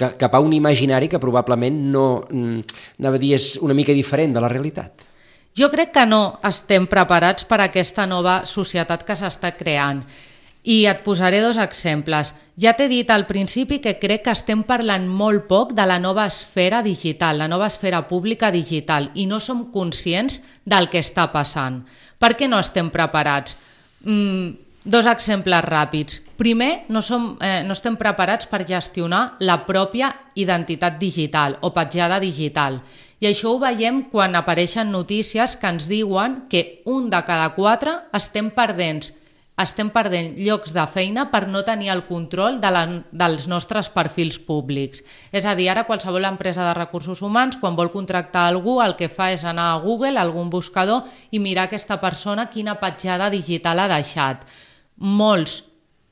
ca- 0.00 0.14
cap 0.18 0.34
a 0.34 0.40
un 0.42 0.52
imaginari 0.56 1.08
que 1.08 1.20
probablement 1.22 1.76
no, 1.92 2.24
mm, 2.30 2.60
anava 2.98 3.16
a 3.16 3.22
dir, 3.22 3.34
és 3.36 3.54
una 3.62 3.74
mica 3.76 3.92
diferent 3.94 4.34
de 4.34 4.40
la 4.42 4.48
realitat. 4.50 5.06
Jo 5.56 5.68
crec 5.70 5.90
que 5.92 6.06
no 6.06 6.38
estem 6.46 6.86
preparats 6.86 7.44
per 7.44 7.60
a 7.60 7.64
aquesta 7.68 8.06
nova 8.06 8.40
societat 8.46 9.02
que 9.04 9.16
s'està 9.18 9.50
creant. 9.58 10.04
I 10.62 10.84
et 10.86 10.98
posaré 11.02 11.40
dos 11.40 11.56
exemples. 11.56 12.34
Ja 12.60 12.74
t'he 12.76 12.86
dit 12.88 13.08
al 13.10 13.24
principi 13.26 13.78
que 13.80 13.94
crec 13.98 14.22
que 14.26 14.34
estem 14.36 14.62
parlant 14.68 15.06
molt 15.08 15.46
poc 15.48 15.72
de 15.72 15.86
la 15.88 15.98
nova 15.98 16.26
esfera 16.28 16.82
digital, 16.84 17.38
la 17.40 17.48
nova 17.48 17.66
esfera 17.66 18.02
pública 18.06 18.50
digital, 18.52 19.10
i 19.14 19.24
no 19.26 19.40
som 19.40 19.70
conscients 19.72 20.40
del 20.64 20.90
que 20.92 21.00
està 21.00 21.30
passant. 21.32 21.80
Per 22.20 22.34
què 22.36 22.46
no 22.48 22.58
estem 22.60 22.90
preparats? 22.92 23.56
Mm, 24.04 24.52
dos 24.84 25.06
exemples 25.06 25.64
ràpids. 25.66 26.20
Primer, 26.40 26.86
no, 26.88 27.02
som, 27.02 27.36
eh, 27.40 27.62
no 27.66 27.72
estem 27.76 27.96
preparats 28.00 28.46
per 28.46 28.64
gestionar 28.66 29.36
la 29.40 29.64
pròpia 29.66 30.14
identitat 30.34 30.98
digital 30.98 31.58
o 31.60 31.72
petjada 31.74 32.20
digital. 32.20 32.80
I 33.20 33.28
això 33.28 33.52
ho 33.52 33.58
veiem 33.60 34.06
quan 34.08 34.34
apareixen 34.34 34.90
notícies 34.90 35.56
que 35.56 35.68
ens 35.68 35.88
diuen 35.88 36.46
que 36.48 36.82
un 36.86 37.10
de 37.10 37.20
cada 37.24 37.50
quatre 37.54 37.98
estem 38.16 38.48
perdents 38.50 39.12
estem 39.60 39.90
perdent 39.92 40.38
llocs 40.40 40.72
de 40.72 40.84
feina 40.88 41.26
per 41.32 41.42
no 41.48 41.62
tenir 41.66 41.90
el 41.92 42.04
control 42.08 42.58
de 42.62 42.70
la, 42.72 42.84
dels 43.12 43.46
nostres 43.50 43.90
perfils 43.92 44.38
públics. 44.40 45.02
És 45.32 45.44
a 45.44 45.54
dir, 45.58 45.68
ara 45.68 45.84
qualsevol 45.88 46.24
empresa 46.24 46.64
de 46.64 46.72
recursos 46.78 47.20
humans, 47.20 47.58
quan 47.60 47.76
vol 47.76 47.92
contractar 47.92 48.46
algú, 48.48 48.78
el 48.80 48.96
que 48.96 49.10
fa 49.12 49.30
és 49.34 49.44
anar 49.44 49.70
a 49.74 49.78
Google, 49.84 50.16
a 50.16 50.24
algun 50.24 50.48
buscador, 50.50 51.04
i 51.30 51.42
mirar 51.42 51.68
aquesta 51.68 52.00
persona 52.00 52.48
quina 52.48 52.78
petjada 52.80 53.28
digital 53.30 53.84
ha 53.84 53.90
deixat. 53.92 54.48
Molts 55.00 55.62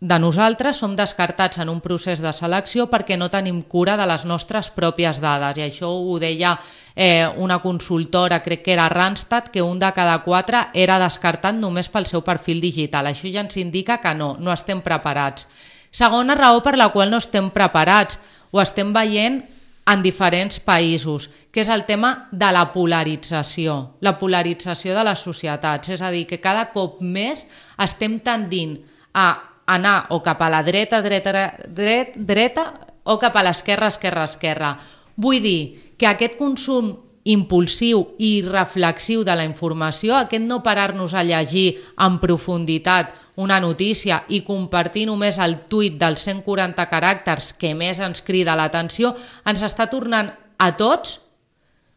de 0.00 0.16
nosaltres 0.22 0.78
som 0.78 0.94
descartats 0.94 1.58
en 1.58 1.68
un 1.68 1.80
procés 1.82 2.20
de 2.22 2.30
selecció 2.32 2.86
perquè 2.86 3.16
no 3.18 3.26
tenim 3.32 3.64
cura 3.66 3.96
de 3.98 4.06
les 4.06 4.22
nostres 4.24 4.70
pròpies 4.70 5.18
dades 5.18 5.58
i 5.58 5.64
això 5.64 5.90
ho 5.90 6.20
deia 6.22 6.52
eh, 6.94 7.26
una 7.36 7.58
consultora, 7.58 8.38
crec 8.44 8.62
que 8.62 8.72
era 8.76 8.88
Randstad, 8.88 9.50
que 9.50 9.62
un 9.62 9.78
de 9.82 9.90
cada 9.92 10.20
quatre 10.22 10.68
era 10.72 11.00
descartat 11.02 11.58
només 11.58 11.90
pel 11.90 12.06
seu 12.06 12.22
perfil 12.22 12.62
digital. 12.62 13.10
Això 13.10 13.26
ja 13.26 13.42
ens 13.42 13.58
indica 13.58 13.98
que 13.98 14.14
no, 14.14 14.36
no 14.38 14.54
estem 14.54 14.80
preparats. 14.86 15.48
Segona 15.90 16.36
raó 16.38 16.62
per 16.62 16.76
la 16.78 16.92
qual 16.94 17.10
no 17.10 17.18
estem 17.18 17.50
preparats, 17.50 18.20
ho 18.52 18.62
estem 18.62 18.94
veient 18.94 19.42
en 19.88 20.02
diferents 20.04 20.60
països, 20.60 21.28
que 21.50 21.62
és 21.64 21.70
el 21.72 21.86
tema 21.88 22.28
de 22.30 22.50
la 22.52 22.66
polarització, 22.74 23.78
la 24.04 24.16
polarització 24.20 24.94
de 24.96 25.04
les 25.08 25.22
societats. 25.24 25.94
És 25.96 26.02
a 26.04 26.12
dir, 26.12 26.26
que 26.28 26.40
cada 26.44 26.66
cop 26.74 27.00
més 27.00 27.46
estem 27.80 28.18
tendint 28.20 28.76
a 29.16 29.28
anar 29.68 30.06
o 30.12 30.20
cap 30.24 30.42
a 30.44 30.50
la 30.52 30.62
dreta, 30.64 31.00
dreta, 31.04 31.32
dret, 31.68 32.14
dreta 32.16 32.68
o 33.08 33.18
cap 33.20 33.36
a 33.36 33.44
l'esquerra, 33.44 33.88
esquerra, 33.88 34.28
esquerra. 34.28 34.72
Vull 35.16 35.40
dir 35.44 35.94
que 35.98 36.08
aquest 36.08 36.36
consum 36.38 36.92
impulsiu 37.28 38.14
i 38.18 38.40
reflexiu 38.46 39.22
de 39.26 39.34
la 39.36 39.44
informació, 39.44 40.16
aquest 40.16 40.44
no 40.48 40.62
parar-nos 40.64 41.12
a 41.14 41.22
llegir 41.26 41.76
en 42.00 42.16
profunditat 42.22 43.12
una 43.36 43.60
notícia 43.60 44.22
i 44.32 44.40
compartir 44.46 45.04
només 45.06 45.36
el 45.38 45.58
tuit 45.68 45.98
dels 46.00 46.24
140 46.24 46.88
caràcters 46.90 47.52
que 47.58 47.74
més 47.76 48.00
ens 48.00 48.22
crida 48.24 48.56
l'atenció, 48.56 49.12
ens 49.46 49.62
està 49.62 49.86
tornant 49.92 50.32
a 50.58 50.72
tots 50.76 51.18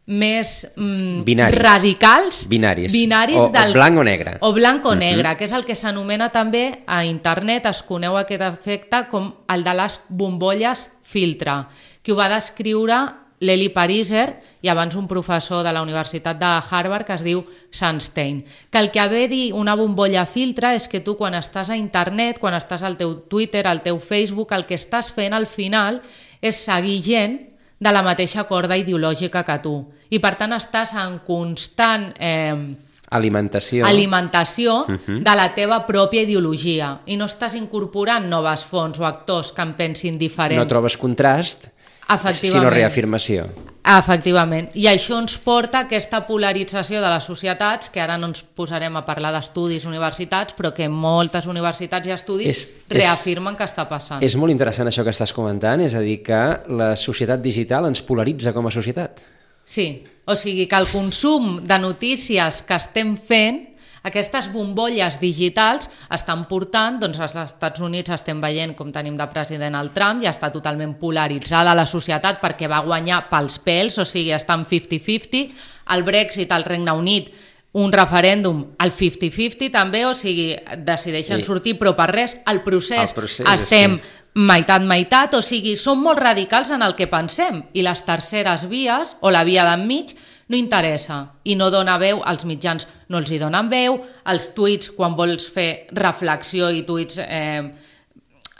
més 0.04 0.66
mm, 0.76 1.22
Binaris. 1.24 1.58
radicals 1.62 2.40
Binaris. 2.50 2.92
binaris 2.92 3.36
O- 3.38 3.46
o 3.46 3.50
del, 3.54 3.72
blanc 3.72 3.98
o 3.98 4.04
negre. 4.04 4.36
o 4.40 4.52
blanc 4.52 4.84
o 4.84 4.94
negre, 4.98 5.36
que 5.38 5.44
és 5.46 5.52
el 5.52 5.64
que 5.64 5.76
s'anomena 5.78 6.28
també 6.34 6.82
a 6.86 7.04
internet, 7.06 7.66
es 7.70 7.82
coneu 7.86 8.16
aquest 8.18 8.42
efecte 8.42 9.06
com 9.08 9.32
el 9.48 9.62
de 9.64 9.74
les 9.78 10.00
bombolles 10.08 10.90
filtre, 11.02 11.54
que 12.02 12.12
ho 12.12 12.16
va 12.18 12.28
descriure 12.28 12.98
l'Eli 13.42 13.68
Pariser 13.74 14.26
i 14.62 14.70
abans 14.70 14.94
un 14.96 15.08
professor 15.10 15.64
de 15.66 15.72
la 15.74 15.82
Universitat 15.82 16.38
de 16.38 16.50
Harvard 16.70 17.06
que 17.06 17.16
es 17.16 17.24
diu 17.26 17.42
Sunstein, 17.74 18.44
que 18.70 18.78
el 18.78 18.90
que 18.94 19.00
ha 19.02 19.08
de 19.10 19.26
dir 19.28 19.52
una 19.52 19.74
bombolla 19.74 20.24
filtre 20.26 20.74
és 20.78 20.86
que 20.88 21.02
tu 21.02 21.16
quan 21.18 21.34
estàs 21.34 21.72
a 21.72 21.78
internet, 21.78 22.38
quan 22.38 22.54
estàs 22.54 22.84
al 22.86 22.96
teu 23.00 23.16
Twitter, 23.28 23.66
al 23.66 23.82
teu 23.82 23.98
Facebook, 23.98 24.54
el 24.54 24.66
que 24.66 24.78
estàs 24.78 25.10
fent 25.12 25.34
al 25.34 25.48
final 25.50 26.00
és 26.40 26.62
seguir 26.62 27.00
gent 27.02 27.40
de 27.82 27.90
la 27.90 28.04
mateixa 28.06 28.46
corda 28.46 28.78
ideològica 28.78 29.42
que 29.42 29.58
tu. 29.62 29.74
I 30.14 30.22
per 30.22 30.36
tant 30.38 30.54
estàs 30.54 30.94
en 30.94 31.18
constant 31.26 32.12
eh, 32.20 32.54
Alimentació. 33.12 33.84
alimentació 33.84 34.78
de 34.88 35.34
la 35.36 35.50
teva 35.52 35.82
pròpia 35.84 36.22
ideologia 36.24 36.94
i 37.04 37.18
no 37.20 37.26
estàs 37.28 37.58
incorporant 37.58 38.24
noves 38.30 38.64
fonts 38.64 39.02
o 39.02 39.04
actors 39.04 39.52
que 39.52 39.62
en 39.66 39.74
pensin 39.76 40.16
diferent. 40.18 40.60
no 40.62 40.68
trobes 40.68 40.96
contrast. 40.96 41.68
Sinó 42.18 42.70
reafirmació. 42.70 43.46
Efectivament. 43.82 44.68
I 44.78 44.84
això 44.86 45.16
ens 45.18 45.34
porta 45.42 45.80
a 45.80 45.86
aquesta 45.88 46.20
polarització 46.28 47.00
de 47.02 47.08
les 47.10 47.24
societats, 47.26 47.90
que 47.90 48.00
ara 48.00 48.14
no 48.16 48.28
ens 48.30 48.44
posarem 48.54 48.94
a 48.96 49.02
parlar 49.04 49.32
d'estudis 49.34 49.84
universitats, 49.90 50.54
però 50.54 50.70
que 50.72 50.86
moltes 50.88 51.48
universitats 51.50 52.06
i 52.06 52.14
estudis 52.14 52.46
És- 52.50 52.62
és- 52.68 52.84
reafirmen 52.94 53.56
que 53.56 53.64
està 53.64 53.88
passant. 53.88 54.22
És 54.22 54.36
molt 54.36 54.52
interessant 54.52 54.86
això 54.88 55.02
que 55.02 55.10
estàs 55.10 55.32
comentant, 55.32 55.80
és 55.80 55.94
a 55.94 56.00
dir, 56.00 56.22
que 56.22 56.60
la 56.68 56.94
societat 56.96 57.40
digital 57.42 57.86
ens 57.86 58.02
polaritza 58.02 58.52
com 58.52 58.66
a 58.66 58.70
societat. 58.70 59.18
Sí, 59.64 60.04
o 60.26 60.36
sigui 60.36 60.68
que 60.68 60.76
el 60.76 60.86
consum 60.86 61.64
de 61.64 61.78
notícies 61.78 62.62
que 62.62 62.74
estem 62.74 63.16
fent, 63.16 63.71
aquestes 64.02 64.48
bombolles 64.52 65.20
digitals 65.20 65.88
estan 66.10 66.46
portant, 66.50 66.98
doncs 67.02 67.20
als 67.22 67.36
Estats 67.38 67.80
Units 67.80 68.10
estem 68.10 68.40
veient 68.42 68.74
com 68.78 68.90
tenim 68.92 69.14
de 69.16 69.26
president 69.30 69.76
el 69.78 69.92
Trump, 69.94 70.22
ja 70.24 70.32
està 70.34 70.50
totalment 70.54 70.96
polaritzada 70.98 71.74
la 71.78 71.86
societat 71.86 72.40
perquè 72.42 72.68
va 72.70 72.82
guanyar 72.82 73.28
pels 73.30 73.60
pèls, 73.62 73.98
o 74.02 74.04
sigui, 74.04 74.32
està 74.34 74.58
en 74.58 74.66
50-50, 74.66 75.46
el 75.94 76.02
Brexit 76.06 76.52
al 76.52 76.64
Regne 76.66 76.92
Unit 76.98 77.30
un 77.72 77.92
referèndum 77.92 78.66
al 78.84 78.90
50-50 78.92 79.70
també, 79.72 80.04
o 80.04 80.12
sigui, 80.14 80.50
decideixen 80.84 81.38
Sí. 81.40 81.44
sortir, 81.44 81.78
però 81.78 81.94
per 81.96 82.10
res, 82.10 82.36
el 82.46 82.60
procés, 82.62 83.10
El 83.10 83.14
procés, 83.14 83.46
estem 83.48 83.96
sí. 83.96 84.02
meitat, 84.34 84.82
meitat, 84.82 85.34
o 85.34 85.42
sigui, 85.42 85.76
som 85.76 86.02
molt 86.02 86.18
radicals 86.18 86.70
en 86.70 86.82
el 86.82 86.94
que 86.94 87.06
pensem 87.06 87.62
i 87.72 87.82
les 87.82 88.04
terceres 88.04 88.68
vies 88.68 89.16
o 89.20 89.30
la 89.30 89.44
via 89.44 89.64
d'enmig 89.64 90.12
no 90.48 90.58
interessa. 90.58 91.22
I 91.44 91.56
no 91.56 91.70
dona 91.70 91.98
veu 92.02 92.22
als 92.24 92.44
mitjans, 92.48 92.88
no 93.08 93.22
els 93.22 93.30
hi 93.30 93.38
donen 93.42 93.70
veu, 93.70 94.00
els 94.26 94.50
tuits, 94.56 94.92
quan 94.96 95.16
vols 95.18 95.46
fer 95.52 95.86
reflexió 95.96 96.70
i 96.72 96.84
tuits 96.88 97.20
eh, 97.22 97.72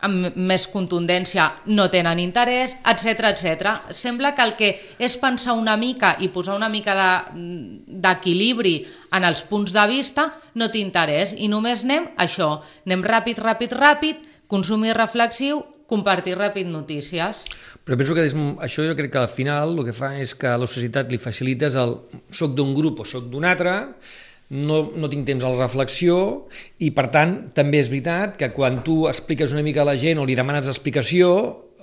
amb 0.03 0.37
més 0.37 0.66
contundència 0.70 1.47
no 1.70 1.87
tenen 1.91 2.20
interès, 2.22 2.74
etc 2.91 3.28
etc. 3.30 3.74
Sembla 3.95 4.35
que 4.35 4.45
el 4.45 4.55
que 4.59 4.70
és 4.99 5.16
pensar 5.20 5.55
una 5.59 5.76
mica 5.78 6.16
i 6.20 6.28
posar 6.35 6.57
una 6.59 6.70
mica 6.72 6.95
d'equilibri 7.33 8.74
de, 8.83 8.97
en 9.14 9.28
els 9.28 9.45
punts 9.47 9.72
de 9.74 9.87
vista 9.91 10.28
no 10.59 10.68
té 10.72 10.83
interès 10.83 11.37
i 11.39 11.49
només 11.49 11.87
anem 11.87 12.11
això, 12.20 12.57
anem 12.87 13.07
ràpid, 13.07 13.43
ràpid, 13.43 13.76
ràpid, 13.78 14.26
consumir 14.51 14.97
reflexiu, 14.99 15.62
compartir 15.93 16.38
ràpid 16.40 16.72
notícies. 16.72 17.45
Però 17.84 17.99
penso 18.01 18.16
que 18.16 18.24
això 18.64 18.88
jo 18.88 18.97
crec 18.97 19.12
que 19.12 19.22
al 19.22 19.30
final 19.30 19.76
el 19.76 19.86
que 19.86 19.95
fa 19.97 20.14
és 20.16 20.32
que 20.38 20.49
a 20.49 20.59
la 20.61 20.70
societat 20.70 21.12
li 21.12 21.20
facilites 21.20 21.76
el 21.76 21.99
soc 22.32 22.57
d'un 22.57 22.72
grup 22.74 23.05
o 23.05 23.09
soc 23.09 23.28
d'un 23.30 23.45
altre, 23.49 23.76
no, 24.53 24.82
no 24.97 25.09
tinc 25.09 25.26
temps 25.26 25.45
a 25.45 25.51
la 25.51 25.64
reflexió 25.64 26.16
i, 26.78 26.93
per 26.93 27.09
tant, 27.14 27.34
també 27.57 27.80
és 27.80 27.88
veritat 27.93 28.36
que 28.40 28.53
quan 28.53 28.82
tu 28.84 29.07
expliques 29.09 29.55
una 29.57 29.64
mica 29.64 29.82
a 29.82 29.88
la 29.88 29.97
gent 30.01 30.20
o 30.20 30.26
li 30.28 30.36
demanes 30.36 30.68
explicació, 30.68 31.32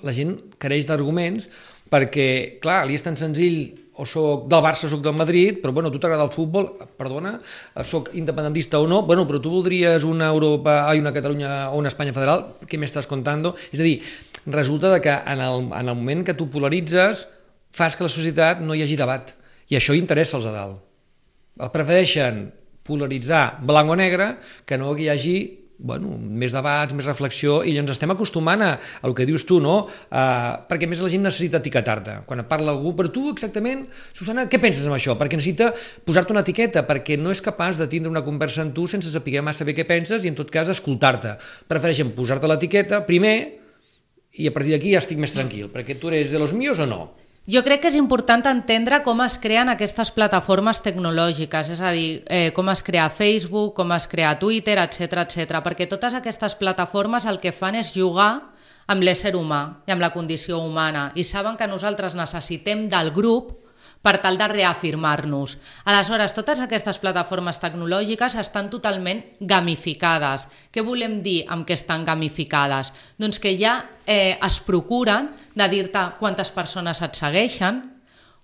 la 0.05 0.13
gent 0.15 0.35
careix 0.61 0.87
d'arguments 0.87 1.49
perquè, 1.89 2.61
clar, 2.61 2.83
li 2.85 2.95
és 2.95 3.05
tan 3.05 3.17
senzill 3.17 3.88
o 3.99 4.05
soc 4.07 4.47
del 4.49 4.63
Barça 4.63 4.87
o 4.87 4.91
soc 4.91 5.01
del 5.03 5.17
Madrid, 5.17 5.59
però 5.61 5.73
bueno, 5.75 5.91
a 5.91 5.93
tu 5.93 5.99
t'agrada 5.99 6.23
el 6.23 6.31
futbol, 6.33 6.69
perdona, 6.97 7.35
soc 7.83 8.13
independentista 8.15 8.79
o 8.79 8.87
no, 8.87 9.01
bueno, 9.07 9.25
però 9.27 9.41
tu 9.43 9.51
voldries 9.51 10.05
una 10.07 10.31
Europa, 10.31 10.85
ai, 10.87 11.03
una 11.03 11.13
Catalunya 11.15 11.69
o 11.73 11.79
una 11.81 11.91
Espanya 11.91 12.15
federal, 12.15 12.45
què 12.65 12.79
m'estàs 12.79 13.09
contant? 13.09 13.43
És 13.73 13.81
a 13.81 13.85
dir, 13.85 13.99
resulta 14.47 14.95
que 15.03 15.11
en 15.11 15.43
el, 15.43 15.67
en 15.67 15.91
el 15.91 15.95
moment 15.95 16.23
que 16.25 16.37
tu 16.37 16.49
polaritzes 16.49 17.27
fas 17.75 17.95
que 17.95 18.07
la 18.07 18.11
societat 18.11 18.63
no 18.63 18.75
hi 18.75 18.85
hagi 18.85 18.97
debat, 18.99 19.35
i 19.69 19.77
això 19.77 19.93
interessa 19.97 20.39
als 20.39 20.47
a 20.49 20.55
dalt. 20.55 20.79
Prefereixen 21.73 22.47
polaritzar 22.87 23.59
blanc 23.61 23.91
o 23.91 23.97
negre 23.99 24.33
que 24.65 24.77
no 24.79 24.95
hi 24.97 25.09
hagi 25.11 25.37
bueno, 25.79 26.11
més 26.19 26.51
debats, 26.51 26.93
més 26.95 27.07
reflexió, 27.07 27.59
i 27.63 27.77
ens 27.79 27.93
estem 27.93 28.11
acostumant 28.11 28.61
a, 28.65 28.71
a 28.75 29.07
el 29.07 29.15
que 29.15 29.25
dius 29.27 29.45
tu, 29.47 29.61
no? 29.63 29.77
Uh, 30.11 30.59
perquè 30.67 30.89
més 30.91 30.99
la 30.99 31.11
gent 31.11 31.23
necessita 31.23 31.61
etiquetar-te. 31.63 32.17
Quan 32.27 32.43
parla 32.49 32.73
algú, 32.75 32.91
per 32.97 33.07
tu 33.15 33.29
exactament, 33.31 33.85
Susana, 34.15 34.45
què 34.51 34.59
penses 34.61 34.83
amb 34.89 34.97
això? 34.97 35.15
Perquè 35.19 35.39
necessita 35.39 35.71
posar-te 36.05 36.35
una 36.35 36.43
etiqueta, 36.43 36.83
perquè 36.87 37.15
no 37.19 37.31
és 37.31 37.43
capaç 37.45 37.79
de 37.79 37.87
tindre 37.91 38.11
una 38.11 38.25
conversa 38.25 38.65
amb 38.65 38.75
tu 38.75 38.89
sense 38.91 39.11
saber 39.13 39.43
massa 39.45 39.63
bé 39.67 39.77
què 39.77 39.87
penses 39.87 40.25
i, 40.25 40.33
en 40.33 40.37
tot 40.37 40.51
cas, 40.51 40.69
escoltar-te. 40.73 41.37
Prefereixen 41.71 42.11
posar-te 42.17 42.49
l'etiqueta 42.51 43.05
primer 43.07 43.37
i 44.37 44.49
a 44.49 44.53
partir 44.53 44.75
d'aquí 44.75 44.93
ja 44.93 45.01
estic 45.01 45.17
més 45.21 45.33
tranquil, 45.33 45.71
perquè 45.73 45.95
tu 45.97 46.11
eres 46.11 46.33
de 46.33 46.41
los 46.41 46.53
míos 46.53 46.79
o 46.83 46.85
no? 46.89 47.01
Jo 47.49 47.63
crec 47.65 47.81
que 47.81 47.89
és 47.89 47.95
important 47.97 48.43
entendre 48.45 48.99
com 49.01 49.23
es 49.23 49.39
creen 49.41 49.71
aquestes 49.71 50.11
plataformes 50.13 50.83
tecnològiques, 50.85 51.71
és 51.73 51.79
a 51.81 51.89
dir, 51.95 52.21
eh, 52.29 52.51
com 52.53 52.67
es 52.69 52.83
crea 52.85 53.07
Facebook, 53.09 53.73
com 53.73 53.91
es 53.95 54.05
crea 54.05 54.35
Twitter, 54.37 54.77
etc 54.77 55.23
etc. 55.23 55.57
perquè 55.65 55.87
totes 55.89 56.13
aquestes 56.13 56.53
plataformes 56.53 57.25
el 57.25 57.39
que 57.39 57.51
fan 57.51 57.73
és 57.73 57.89
jugar 57.95 58.51
amb 58.85 59.01
l'ésser 59.01 59.33
humà 59.33 59.81
i 59.87 59.91
amb 59.91 60.01
la 60.01 60.11
condició 60.13 60.59
humana 60.61 61.11
i 61.15 61.23
saben 61.23 61.57
que 61.57 61.65
nosaltres 61.65 62.13
necessitem 62.13 62.87
del 62.87 63.09
grup 63.09 63.57
per 64.01 64.17
tal 64.23 64.37
de 64.39 64.47
reafirmar-nos. 64.47 65.57
Aleshores, 65.83 66.33
totes 66.35 66.61
aquestes 66.63 67.01
plataformes 67.03 67.59
tecnològiques 67.59 68.37
estan 68.39 68.69
totalment 68.71 69.21
gamificades. 69.39 70.47
Què 70.71 70.83
volem 70.85 71.19
dir 71.25 71.43
amb 71.51 71.67
que 71.67 71.75
estan 71.75 72.05
gamificades? 72.07 72.93
Doncs 73.19 73.41
que 73.43 73.57
ja 73.59 73.81
eh, 74.05 74.37
es 74.39 74.59
procuren 74.63 75.33
de 75.55 75.67
dir-te 75.67 76.05
quantes 76.19 76.51
persones 76.55 77.03
et 77.03 77.19
segueixen, 77.19 77.83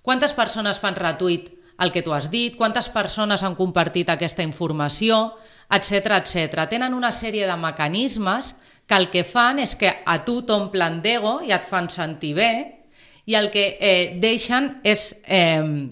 quantes 0.04 0.36
persones 0.36 0.80
fan 0.84 1.00
retuit 1.00 1.54
el 1.80 1.92
que 1.92 2.04
tu 2.04 2.14
has 2.16 2.30
dit, 2.32 2.56
quantes 2.56 2.90
persones 2.92 3.44
han 3.44 3.56
compartit 3.56 4.12
aquesta 4.12 4.44
informació, 4.44 5.36
etc 5.72 6.20
etc. 6.20 6.68
Tenen 6.70 6.94
una 6.94 7.12
sèrie 7.12 7.48
de 7.48 7.56
mecanismes 7.60 8.54
que 8.86 8.96
el 8.96 9.10
que 9.10 9.24
fan 9.24 9.60
és 9.64 9.76
que 9.76 9.90
a 10.06 10.20
tu 10.28 10.42
t'omplen 10.46 11.02
d'ego 11.02 11.40
i 11.48 11.56
et 11.56 11.66
fan 11.66 11.90
sentir 11.90 12.36
bé, 12.38 12.52
i 13.26 13.36
el 13.36 13.52
que 13.54 13.68
eh, 13.80 14.16
deixen 14.22 14.76
és 14.86 15.12
eh, 15.26 15.92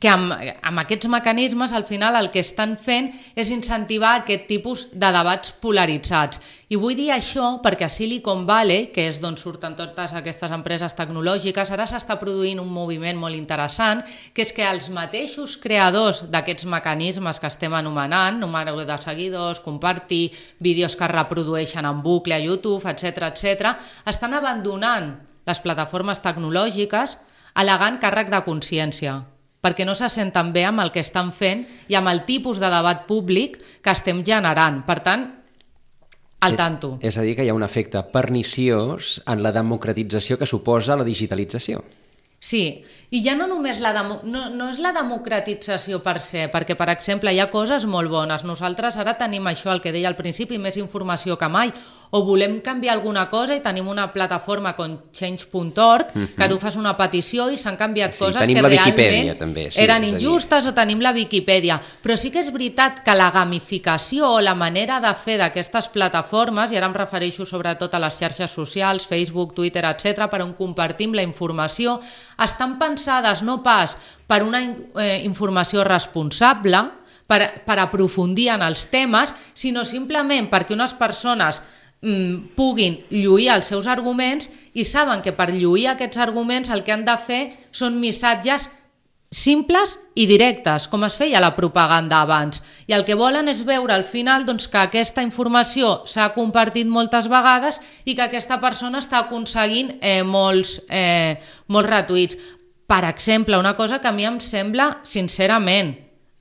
que 0.00 0.08
amb, 0.10 0.32
amb 0.62 0.82
aquests 0.82 1.08
mecanismes 1.08 1.72
al 1.72 1.86
final 1.88 2.16
el 2.18 2.28
que 2.32 2.42
estan 2.44 2.74
fent 2.80 3.08
és 3.38 3.48
incentivar 3.52 4.12
aquest 4.20 4.44
tipus 4.48 4.86
de 4.92 5.08
debats 5.14 5.52
polaritzats. 5.62 6.40
I 6.68 6.76
vull 6.80 6.96
dir 6.98 7.08
això 7.14 7.54
perquè 7.64 7.86
a 7.86 7.92
Silicon 7.92 8.44
Valley, 8.48 8.90
que 8.92 9.06
és 9.08 9.20
d'on 9.22 9.38
surten 9.40 9.76
totes 9.78 10.12
aquestes 10.18 10.52
empreses 10.52 10.96
tecnològiques, 10.98 11.70
ara 11.72 11.86
s'està 11.88 12.18
produint 12.20 12.60
un 12.60 12.72
moviment 12.72 13.16
molt 13.22 13.38
interessant, 13.38 14.02
que 14.34 14.44
és 14.44 14.52
que 14.52 14.66
els 14.66 14.90
mateixos 14.92 15.56
creadors 15.62 16.24
d'aquests 16.32 16.66
mecanismes 16.68 17.40
que 17.40 17.48
estem 17.48 17.76
anomenant, 17.78 18.40
número 18.42 18.76
de 18.76 18.98
seguidors, 19.00 19.62
compartir, 19.64 20.34
vídeos 20.60 20.96
que 20.96 21.08
reprodueixen 21.08 21.88
en 21.88 22.02
bucle 22.02 22.36
a 22.36 22.42
YouTube, 22.42 22.84
etc 22.90 23.30
etc, 23.30 23.72
estan 24.04 24.36
abandonant 24.36 25.14
les 25.46 25.62
plataformes 25.62 26.20
tecnològiques 26.24 27.16
al·legant 27.56 27.98
càrrec 28.02 28.30
de 28.32 28.42
consciència 28.44 29.22
perquè 29.66 29.86
no 29.86 29.96
se 29.98 30.06
senten 30.12 30.52
bé 30.54 30.62
amb 30.68 30.84
el 30.84 30.92
que 30.94 31.02
estan 31.02 31.32
fent 31.34 31.64
i 31.90 31.96
amb 31.98 32.12
el 32.12 32.22
tipus 32.28 32.60
de 32.62 32.70
debat 32.70 33.02
públic 33.08 33.56
que 33.82 33.90
estem 33.90 34.22
generant. 34.22 34.84
Per 34.86 35.00
tant, 35.02 35.24
al 36.46 36.54
eh, 36.54 36.56
tanto. 36.56 36.92
És 37.02 37.18
a 37.18 37.24
dir, 37.26 37.34
que 37.34 37.42
hi 37.42 37.50
ha 37.50 37.56
un 37.56 37.66
efecte 37.66 38.02
perniciós 38.12 39.20
en 39.26 39.42
la 39.42 39.50
democratització 39.56 40.38
que 40.38 40.46
suposa 40.46 40.98
la 40.98 41.06
digitalització. 41.08 41.82
Sí, 42.38 42.84
i 43.10 43.22
ja 43.24 43.34
no 43.34 43.46
només 43.48 43.80
la 43.80 43.94
demo, 43.96 44.20
no, 44.28 44.46
no 44.52 44.68
és 44.70 44.78
la 44.78 44.92
democratització 44.94 46.02
per 46.04 46.18
se, 46.20 46.46
perquè, 46.52 46.76
per 46.78 46.90
exemple, 46.92 47.32
hi 47.32 47.40
ha 47.40 47.48
coses 47.50 47.88
molt 47.88 48.12
bones. 48.12 48.44
Nosaltres 48.46 49.00
ara 49.02 49.16
tenim 49.18 49.48
això, 49.48 49.72
el 49.72 49.80
que 49.82 49.94
deia 49.94 50.10
al 50.12 50.18
principi, 50.20 50.60
més 50.60 50.76
informació 50.76 51.38
que 51.40 51.48
mai, 51.50 51.72
o 52.10 52.22
volem 52.24 52.60
canviar 52.60 52.94
alguna 52.94 53.26
cosa 53.28 53.56
i 53.56 53.62
tenim 53.62 53.88
una 53.88 54.06
plataforma 54.12 54.74
com 54.76 54.96
change.org 55.12 56.12
que 56.12 56.20
mhm. 56.20 56.48
tu 56.48 56.58
fas 56.62 56.76
una 56.76 56.94
petició 56.96 57.48
i 57.50 57.58
s'han 57.58 57.76
canviat 57.76 58.14
sí, 58.14 58.20
coses 58.22 58.46
que 58.46 58.62
realment 58.62 59.32
també, 59.38 59.66
sí, 59.70 59.82
eren 59.82 60.04
injustes 60.06 60.66
o 60.66 60.74
tenim 60.76 61.02
la 61.02 61.12
Viquipèdia. 61.16 61.78
Però 62.02 62.16
sí 62.18 62.30
que 62.34 62.42
és 62.42 62.52
veritat 62.54 63.02
que 63.04 63.14
la 63.16 63.30
gamificació 63.34 64.30
o 64.36 64.42
la 64.44 64.54
manera 64.54 65.00
de 65.02 65.12
fer 65.18 65.38
d'aquestes 65.40 65.90
plataformes, 65.94 66.72
i 66.72 66.78
ara 66.78 66.90
em 66.90 66.96
refereixo 66.96 67.46
sobretot 67.48 67.94
a 67.94 68.02
les 68.02 68.18
xarxes 68.18 68.52
socials, 68.52 69.06
Facebook, 69.06 69.54
Twitter, 69.56 69.84
etc, 69.88 70.28
per 70.30 70.42
on 70.44 70.54
compartim 70.58 71.14
la 71.16 71.24
informació, 71.26 71.98
estan 72.42 72.76
pensades 72.78 73.42
no 73.42 73.62
pas 73.64 73.96
per 74.26 74.42
una 74.44 74.62
eh, 74.62 75.22
informació 75.24 75.84
responsable, 75.86 76.84
per, 77.26 77.40
per 77.66 77.78
aprofundir 77.82 78.50
en 78.54 78.62
els 78.62 78.86
temes, 78.90 79.34
sinó 79.54 79.84
simplement 79.84 80.46
perquè 80.50 80.76
unes 80.76 80.94
persones 80.94 81.60
puguin 82.00 83.00
lluir 83.10 83.48
els 83.54 83.70
seus 83.72 83.86
arguments 83.88 84.50
i 84.74 84.84
saben 84.84 85.22
que 85.24 85.32
per 85.34 85.48
lluir 85.54 85.88
aquests 85.90 86.20
arguments 86.22 86.70
el 86.70 86.84
que 86.84 86.92
han 86.92 87.06
de 87.06 87.16
fer 87.18 87.42
són 87.72 88.00
missatges 88.00 88.68
simples 89.32 89.96
i 90.14 90.26
directes, 90.30 90.86
com 90.88 91.02
es 91.04 91.16
feia 91.18 91.40
la 91.42 91.54
propaganda 91.56 92.20
abans. 92.22 92.62
I 92.86 92.94
el 92.94 93.04
que 93.04 93.16
volen 93.18 93.50
és 93.50 93.64
veure 93.66 93.92
al 93.92 94.04
final 94.06 94.46
doncs, 94.46 94.68
que 94.70 94.78
aquesta 94.78 95.24
informació 95.24 96.04
s'ha 96.06 96.30
compartit 96.36 96.86
moltes 96.86 97.26
vegades 97.28 97.80
i 98.04 98.14
que 98.14 98.28
aquesta 98.28 98.60
persona 98.62 99.02
està 99.02 99.24
aconseguint 99.24 99.96
eh, 100.00 100.22
molts, 100.22 100.78
eh, 100.88 101.40
molts 101.68 101.90
retuits. 101.90 102.38
Per 102.86 103.02
exemple, 103.08 103.58
una 103.58 103.74
cosa 103.74 103.98
que 103.98 104.08
a 104.08 104.14
mi 104.14 104.24
em 104.24 104.38
sembla, 104.38 105.00
sincerament, 105.02 105.96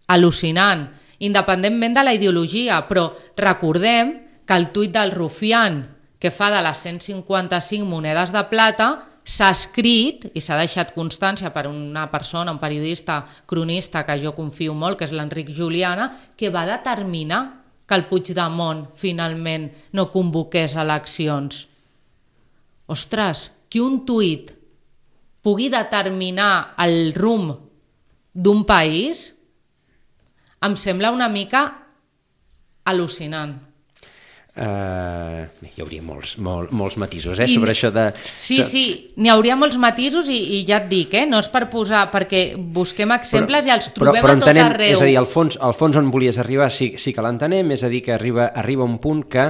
al·lucinant, 0.07 0.85
independentment 1.25 1.95
de 1.95 2.03
la 2.05 2.13
ideologia, 2.13 2.83
però 2.85 3.09
recordem 3.39 4.24
que 4.45 4.53
el 4.53 4.69
tuit 4.71 4.93
del 4.93 5.11
Rufián, 5.11 5.83
que 6.19 6.31
fa 6.31 6.51
de 6.53 6.61
les 6.63 6.79
155 6.85 7.85
monedes 7.85 8.31
de 8.33 8.43
plata, 8.49 8.89
s'ha 9.25 9.49
escrit 9.49 10.27
i 10.37 10.41
s'ha 10.41 10.57
deixat 10.59 10.93
constància 10.93 11.49
per 11.53 11.65
una 11.67 12.05
persona, 12.11 12.53
un 12.53 12.61
periodista 12.61 13.23
cronista 13.49 14.05
que 14.05 14.19
jo 14.21 14.35
confio 14.37 14.75
molt, 14.77 14.99
que 14.99 15.09
és 15.09 15.13
l'Enric 15.13 15.49
Juliana, 15.49 16.11
que 16.37 16.53
va 16.53 16.67
determinar 16.69 17.41
que 17.85 17.97
el 17.97 18.05
Puigdemont 18.09 18.85
finalment 18.97 19.69
no 19.93 20.11
convoqués 20.13 20.77
eleccions. 20.77 21.65
Ostres, 22.85 23.49
que 23.69 23.81
un 23.81 24.03
tuit 24.05 24.51
pugui 25.41 25.69
determinar 25.73 26.75
el 26.81 27.13
rumb 27.17 27.57
d'un 28.33 28.63
país 28.65 29.31
em 30.65 30.75
sembla 30.77 31.13
una 31.13 31.29
mica 31.29 31.65
al·lucinant. 32.85 33.57
Uh, 34.55 35.49
hi 35.67 35.81
hauria 35.83 35.99
molts, 35.99 36.37
molt, 36.39 36.69
molts 36.71 36.95
matisos 36.95 37.41
eh, 37.43 37.47
I, 37.49 37.57
sobre 37.57 37.73
això 37.73 37.89
de... 37.91 38.05
Sí, 38.39 38.61
sí, 38.63 38.83
n'hi 39.19 39.27
hauria 39.33 39.57
molts 39.59 39.75
matisos 39.83 40.29
i, 40.31 40.37
i 40.55 40.61
ja 40.63 40.77
et 40.79 40.85
dic, 40.87 41.11
eh, 41.19 41.25
no 41.27 41.41
és 41.43 41.49
per 41.51 41.65
posar, 41.73 42.05
perquè 42.13 42.45
busquem 42.55 43.11
exemples 43.17 43.65
però, 43.65 43.73
i 43.73 43.75
els 43.75 43.89
trobem 43.97 44.21
però, 44.21 44.29
però 44.29 44.37
entenem, 44.37 44.63
a 44.63 44.69
tot 44.69 44.77
arreu. 44.77 44.93
És 44.95 45.03
a 45.03 45.09
dir, 45.09 45.17
al 45.19 45.27
fons, 45.27 45.59
al 45.59 45.75
fons 45.75 45.99
on 45.99 46.07
volies 46.13 46.39
arribar 46.39 46.69
sí, 46.71 46.93
sí 47.01 47.11
que 47.11 47.25
l'entenem, 47.25 47.75
és 47.75 47.83
a 47.83 47.91
dir, 47.91 47.99
que 48.05 48.15
arriba, 48.15 48.47
arriba 48.55 48.87
un 48.87 48.95
punt 49.03 49.25
que 49.27 49.49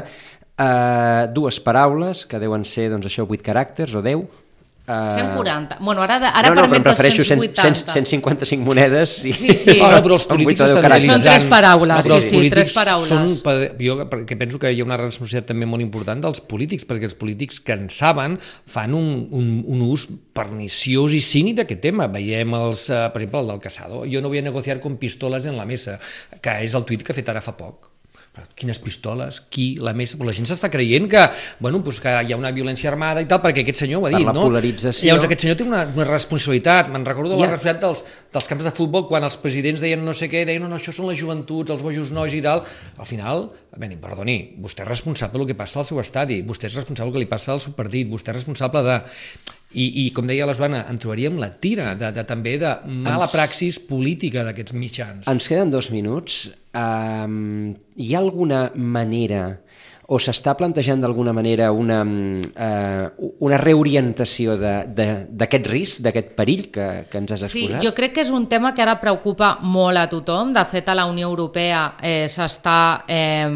Uh, 0.56 1.28
dues 1.36 1.58
paraules, 1.60 2.22
que 2.32 2.39
deuen 2.39 2.62
ser, 2.64 2.86
doncs 2.88 3.10
això, 3.10 3.26
8 3.28 3.43
caràcters 3.43 3.91
o 3.99 3.99
10. 3.99 4.22
Uh... 4.88 5.09
140. 5.15 5.77
Bueno, 5.81 6.03
ara, 6.03 6.19
ara 6.29 6.49
no, 6.49 6.53
no, 6.53 6.61
permet 6.61 6.77
però 6.77 6.77
em 6.77 6.83
prefereixo 6.86 7.23
280. 7.25 7.89
100, 7.89 8.05
155 8.05 8.65
monedes 8.67 9.15
i... 9.25 9.31
Sí, 9.33 9.55
sí. 9.57 9.79
Ara, 9.86 9.97
però 10.05 10.19
els 10.19 10.27
amb 10.27 10.36
polítics 10.36 10.61
estan 10.61 10.86
caràcters. 10.86 11.09
Són 11.09 11.23
tres 11.25 11.47
paraules, 11.49 11.95
No, 11.95 12.03
però 12.05 12.19
sí, 12.21 12.29
sí, 12.29 12.51
tres 12.53 12.75
paraules. 12.75 13.09
Són, 13.09 13.31
jo 13.81 13.97
que 14.29 14.38
penso 14.38 14.61
que 14.61 14.69
hi 14.69 14.83
ha 14.83 14.86
una 14.86 14.99
responsabilitat 15.01 15.49
també 15.55 15.65
molt 15.71 15.81
important 15.81 16.21
dels 16.27 16.43
polítics, 16.45 16.86
perquè 16.86 17.09
els 17.09 17.17
polítics 17.17 17.57
que 17.65 17.73
en 17.73 17.89
saben 17.89 18.38
fan 18.69 18.93
un, 18.93 19.09
un, 19.33 19.49
un 19.73 19.81
ús 19.88 20.05
perniciós 20.38 21.17
i 21.17 21.23
cínic 21.25 21.63
d'aquest 21.63 21.81
tema. 21.88 22.05
Veiem, 22.13 22.53
els, 22.61 22.86
eh, 22.93 23.07
per 23.09 23.23
exemple, 23.23 23.41
el 23.41 23.51
del 23.55 23.65
Casado. 23.65 24.05
Jo 24.05 24.21
no 24.21 24.29
voy 24.29 24.43
a 24.43 24.45
negociar 24.45 24.77
con 24.86 25.01
pistoles 25.01 25.49
en 25.49 25.57
la 25.57 25.65
mesa, 25.65 25.97
que 26.38 26.59
és 26.61 26.77
el 26.77 26.86
tuit 26.86 27.01
que 27.01 27.15
ha 27.15 27.17
fet 27.17 27.33
ara 27.33 27.41
fa 27.41 27.57
poc. 27.57 27.94
Quines 28.55 28.79
pistoles? 28.83 29.41
Qui? 29.51 29.77
La? 29.79 29.93
Però 29.95 30.27
la 30.27 30.33
gent 30.36 30.47
s'està 30.49 30.69
creient 30.71 31.07
que, 31.11 31.21
bueno, 31.59 31.81
pues 31.83 32.01
que 32.03 32.11
hi 32.27 32.33
ha 32.33 32.38
una 32.39 32.51
violència 32.55 32.89
armada 32.91 33.21
i 33.23 33.27
tal, 33.29 33.41
perquè 33.43 33.63
aquest 33.63 33.83
senyor 33.83 34.01
ho 34.03 34.07
ha 34.07 34.11
Per 34.11 34.19
dit, 34.19 34.27
la 34.27 34.33
no? 34.36 34.43
polarització. 34.49 35.07
Llavors 35.09 35.27
aquest 35.29 35.45
senyor 35.45 35.57
té 35.59 35.63
una, 35.67 35.83
una 35.95 36.07
responsabilitat. 36.09 36.89
Me'n 36.91 37.05
recordo 37.07 37.36
de 37.36 37.39
Ja. 37.39 37.47
la 37.47 37.51
responsabilitat 37.53 37.81
dels, 37.86 38.03
dels 38.36 38.47
camps 38.51 38.63
de 38.67 38.71
futbol 38.75 39.07
quan 39.07 39.23
els 39.27 39.38
presidents 39.38 39.81
deien 39.81 40.03
no 40.03 40.13
sé 40.13 40.29
què, 40.31 40.45
deien 40.45 40.61
no, 40.63 40.67
no, 40.71 40.75
això 40.79 40.91
són 40.95 41.07
les 41.11 41.19
joventuts, 41.19 41.71
els 41.71 41.81
bojos 41.83 42.11
nois 42.11 42.33
i 42.33 42.41
tal. 42.43 42.63
Al 42.97 43.05
final, 43.07 43.49
ben, 43.77 43.95
perdoni, 43.99 44.55
vostè 44.63 44.83
és 44.83 44.88
responsable 44.89 45.39
del 45.39 45.47
que 45.47 45.55
passa 45.55 45.79
al 45.79 45.86
seu 45.88 45.99
estadi, 46.03 46.41
vostè 46.43 46.67
és 46.67 46.75
responsable 46.75 47.11
del 47.11 47.19
que 47.21 47.25
li 47.25 47.31
passa 47.31 47.53
al 47.55 47.61
seu 47.63 47.71
partit, 47.73 48.07
vostè 48.11 48.31
és 48.36 48.41
responsable 48.41 48.83
de... 48.83 48.99
I, 49.76 50.05
i 50.05 50.11
com 50.15 50.28
deia 50.28 50.45
la 50.47 50.53
Joana, 50.55 50.86
en 50.89 50.95
trobaríem 50.97 51.36
la 51.41 51.49
tira 51.59 51.93
de, 51.99 52.11
de, 52.15 52.23
també 52.23 52.53
de 52.61 52.69
mala 52.88 53.28
praxis 53.28 53.78
política 53.84 54.45
d'aquests 54.47 54.73
mitjans. 54.73 55.28
Ens 55.28 55.47
queden 55.51 55.71
dos 55.73 55.89
minuts. 55.91 56.45
Um, 56.76 57.73
hi 57.99 58.13
ha 58.15 58.19
alguna 58.23 58.69
manera 58.76 59.59
o 60.07 60.19
s'està 60.21 60.53
plantejant 60.53 61.01
d'alguna 61.01 61.32
manera 61.34 61.71
una, 61.73 62.03
uh, 62.05 63.30
una 63.41 63.57
reorientació 63.57 64.53
de- 64.57 64.84
de- 64.93 65.26
d'aquest 65.32 65.65
risc, 65.71 66.01
d'aquest 66.05 66.36
perill 66.38 66.67
que, 66.71 66.88
que 67.09 67.17
ens 67.17 67.32
has 67.34 67.47
Sí, 67.49 67.63
exposat? 67.65 67.84
jo 67.84 67.93
crec 67.97 68.13
que 68.13 68.21
és 68.21 68.30
un 68.32 68.45
tema 68.47 68.73
que 68.76 68.84
ara 68.86 68.99
preocupa 69.01 69.57
molt 69.61 69.97
a 69.97 70.07
tothom. 70.07 70.53
De 70.53 70.63
fet, 70.69 70.88
a 70.89 70.95
la 70.95 71.07
Unió 71.09 71.28
Europea 71.28 71.95
eh, 72.01 72.28
s'està 72.30 73.03
eh, 73.07 73.49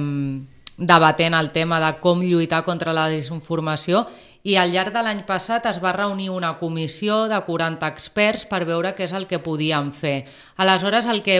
debatent 0.77 1.33
el 1.37 1.51
tema 1.51 1.79
de 1.83 1.93
com 2.01 2.21
lluitar 2.23 2.63
contra 2.65 2.93
la 2.93 3.07
desinformació 3.11 4.07
i 4.43 4.55
al 4.55 4.71
llarg 4.71 4.93
de 4.95 5.01
l'any 5.03 5.23
passat 5.27 5.65
es 5.69 5.79
va 5.83 5.95
reunir 5.95 6.29
una 6.31 6.53
comissió 6.59 7.25
de 7.31 7.39
40 7.45 7.87
experts 7.87 8.45
per 8.47 8.63
veure 8.67 8.93
què 8.95 9.07
és 9.07 9.15
el 9.15 9.27
que 9.27 9.41
podíem 9.43 9.91
fer. 9.91 10.23
Aleshores, 10.57 11.09
el 11.11 11.23
que 11.25 11.39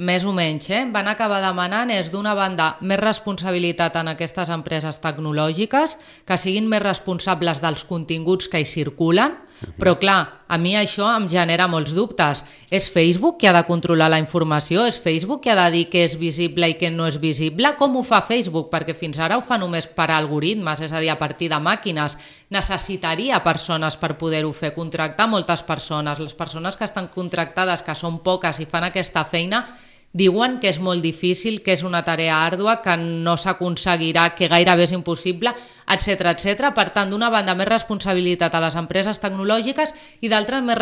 més 0.00 0.24
o 0.24 0.32
menys, 0.32 0.70
eh? 0.72 0.86
van 0.88 1.10
acabar 1.12 1.42
demanant 1.44 1.90
és 1.92 2.08
d'una 2.10 2.32
banda 2.34 2.72
més 2.80 2.98
responsabilitat 2.98 3.98
en 4.00 4.08
aquestes 4.14 4.48
empreses 4.48 4.98
tecnològiques, 5.04 5.98
que 6.24 6.38
siguin 6.40 6.70
més 6.72 6.82
responsables 6.82 7.60
dels 7.60 7.84
continguts 7.84 8.48
que 8.48 8.62
hi 8.62 8.68
circulen, 8.68 9.36
però 9.76 9.94
clar, 10.00 10.20
a 10.48 10.56
mi 10.58 10.72
això 10.76 11.06
em 11.12 11.26
genera 11.28 11.66
molts 11.68 11.92
dubtes. 11.96 12.40
És 12.72 12.88
Facebook 12.92 13.38
qui 13.40 13.48
ha 13.48 13.52
de 13.54 13.62
controlar 13.68 14.08
la 14.10 14.20
informació? 14.22 14.86
És 14.88 14.98
Facebook 15.00 15.42
qui 15.44 15.52
ha 15.52 15.58
de 15.58 15.66
dir 15.74 15.84
què 15.92 16.06
és 16.08 16.16
visible 16.18 16.70
i 16.70 16.78
què 16.80 16.90
no 16.92 17.06
és 17.08 17.20
visible? 17.20 17.74
Com 17.78 17.98
ho 17.98 18.04
fa 18.06 18.22
Facebook? 18.26 18.70
Perquè 18.72 18.96
fins 18.96 19.20
ara 19.20 19.36
ho 19.38 19.44
fa 19.44 19.58
només 19.60 19.86
per 19.86 20.08
algoritmes, 20.10 20.80
és 20.80 20.92
a 20.92 21.02
dir, 21.02 21.12
a 21.12 21.18
partir 21.20 21.50
de 21.52 21.60
màquines. 21.60 22.16
Necessitaria 22.50 23.42
persones 23.44 23.98
per 24.00 24.16
poder-ho 24.18 24.50
fer, 24.56 24.72
contractar 24.74 25.28
moltes 25.28 25.62
persones. 25.62 26.18
Les 26.18 26.34
persones 26.34 26.76
que 26.76 26.88
estan 26.88 27.12
contractades, 27.14 27.84
que 27.84 27.94
són 27.94 28.22
poques 28.24 28.64
i 28.64 28.68
fan 28.70 28.88
aquesta 28.88 29.24
feina, 29.28 29.66
diuen 30.12 30.58
que 30.58 30.70
és 30.72 30.80
molt 30.82 31.02
difícil, 31.04 31.60
que 31.62 31.74
és 31.76 31.84
una 31.86 32.02
tarea 32.02 32.40
àrdua, 32.42 32.80
que 32.82 32.96
no 32.98 33.36
s'aconseguirà, 33.38 34.32
que 34.34 34.50
gairebé 34.50 34.88
és 34.88 34.94
impossible, 34.96 35.52
etc 35.86 36.32
etc. 36.32 36.72
Per 36.74 36.88
tant, 36.94 37.10
d'una 37.10 37.30
banda, 37.30 37.54
més 37.54 37.68
responsabilitat 37.70 38.54
a 38.54 38.62
les 38.64 38.76
empreses 38.78 39.22
tecnològiques 39.22 39.94
i 40.20 40.30
d'altra, 40.32 40.60
més 40.60 40.78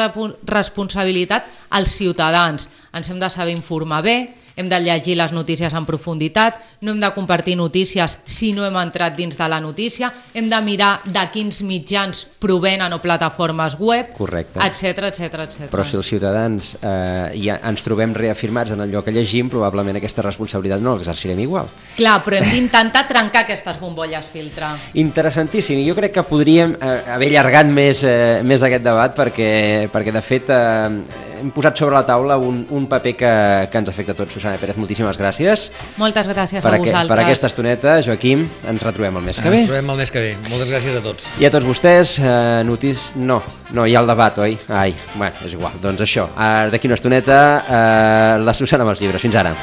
responsabilitat 0.48 1.48
als 1.76 1.96
ciutadans. 2.00 2.68
Ens 2.92 3.10
hem 3.10 3.20
de 3.20 3.28
saber 3.28 3.52
informar 3.52 4.02
bé, 4.02 4.18
hem 4.58 4.68
de 4.68 4.80
llegir 4.82 5.16
les 5.16 5.32
notícies 5.32 5.72
en 5.74 5.86
profunditat, 5.86 6.58
no 6.82 6.92
hem 6.92 7.00
de 7.00 7.12
compartir 7.14 7.54
notícies 7.56 8.18
si 8.26 8.50
no 8.52 8.66
hem 8.66 8.76
entrat 8.80 9.14
dins 9.16 9.38
de 9.38 9.48
la 9.48 9.60
notícia, 9.62 10.10
hem 10.34 10.50
de 10.50 10.60
mirar 10.66 10.98
de 11.06 11.22
quins 11.32 11.62
mitjans 11.62 12.24
provenen 12.42 12.92
o 12.92 12.98
plataformes 12.98 13.78
web, 13.78 14.10
Correcte. 14.16 14.58
etc 14.66 15.12
etc 15.12 15.44
etc. 15.46 15.70
Però 15.70 15.86
si 15.86 15.96
els 15.96 16.10
ciutadans 16.10 16.74
eh, 16.82 17.38
ja 17.38 17.60
ens 17.70 17.86
trobem 17.86 18.14
reafirmats 18.18 18.74
en 18.74 18.82
allò 18.82 19.04
que 19.06 19.14
llegim, 19.14 19.48
probablement 19.52 20.00
aquesta 20.00 20.26
responsabilitat 20.26 20.82
no 20.82 20.96
l'exercirem 20.96 21.38
igual. 21.46 21.70
Clar, 21.96 22.18
però 22.26 22.40
hem 22.40 22.50
d'intentar 22.50 23.06
trencar 23.08 23.44
aquestes 23.46 23.78
bombolles 23.78 24.26
filtre. 24.32 24.72
Interessantíssim, 24.98 25.84
jo 25.86 25.94
crec 25.98 26.16
que 26.18 26.26
podríem 26.26 26.74
eh, 26.74 26.98
haver 27.14 27.30
allargat 27.36 27.70
més, 27.70 28.02
eh, 28.02 28.42
més 28.42 28.62
aquest 28.66 28.82
debat 28.82 29.14
perquè, 29.14 29.88
perquè 29.92 30.14
de 30.14 30.24
fet 30.24 30.50
eh, 30.50 31.27
hem 31.40 31.50
posat 31.54 31.78
sobre 31.80 31.94
la 31.96 32.04
taula 32.06 32.36
un, 32.42 32.60
un 32.74 32.86
paper 32.90 33.14
que, 33.16 33.30
que 33.72 33.78
ens 33.80 33.88
afecta 33.88 34.12
a 34.12 34.18
tots. 34.18 34.34
Susana 34.34 34.58
Pérez, 34.60 34.76
moltíssimes 34.76 35.18
gràcies 35.20 35.68
Moltes 35.96 36.28
gràcies 36.28 36.62
per, 36.62 36.72
a 36.72 36.76
aqu 36.76 36.86
vosaltres. 36.90 37.08
per 37.12 37.18
aquesta 37.24 37.50
estoneta. 37.50 37.96
Joaquim, 38.04 38.46
ens 38.68 38.82
retrobem 38.84 39.16
el 39.16 39.26
mes 39.30 39.40
que 39.40 39.48
Ens 39.48 39.56
ve. 39.56 39.64
trobem 39.70 39.90
el 39.94 40.00
mes 40.04 40.10
que 40.14 40.20
ve. 40.26 40.36
Moltes 40.50 40.68
gràcies 40.70 40.98
a 40.98 41.02
tots. 41.04 41.28
I 41.40 41.48
a 41.48 41.52
tots 41.54 41.66
vostès, 41.66 42.18
eh, 42.20 42.62
notis... 42.68 43.08
No, 43.16 43.40
no, 43.72 43.86
hi 43.86 43.94
ha 43.96 44.04
el 44.04 44.06
debat, 44.10 44.38
oi? 44.44 44.58
Ai, 44.68 44.94
bueno, 45.14 45.34
és 45.44 45.52
igual. 45.56 45.72
Doncs 45.82 46.04
això, 46.06 46.28
eh, 46.36 46.68
d'aquí 46.72 46.86
una 46.90 46.98
estoneta, 47.00 47.40
eh, 47.68 48.38
la 48.44 48.54
Susana 48.54 48.84
amb 48.86 48.94
els 48.96 49.00
llibres. 49.04 49.22
Fins 49.22 49.34
ara. 49.40 49.54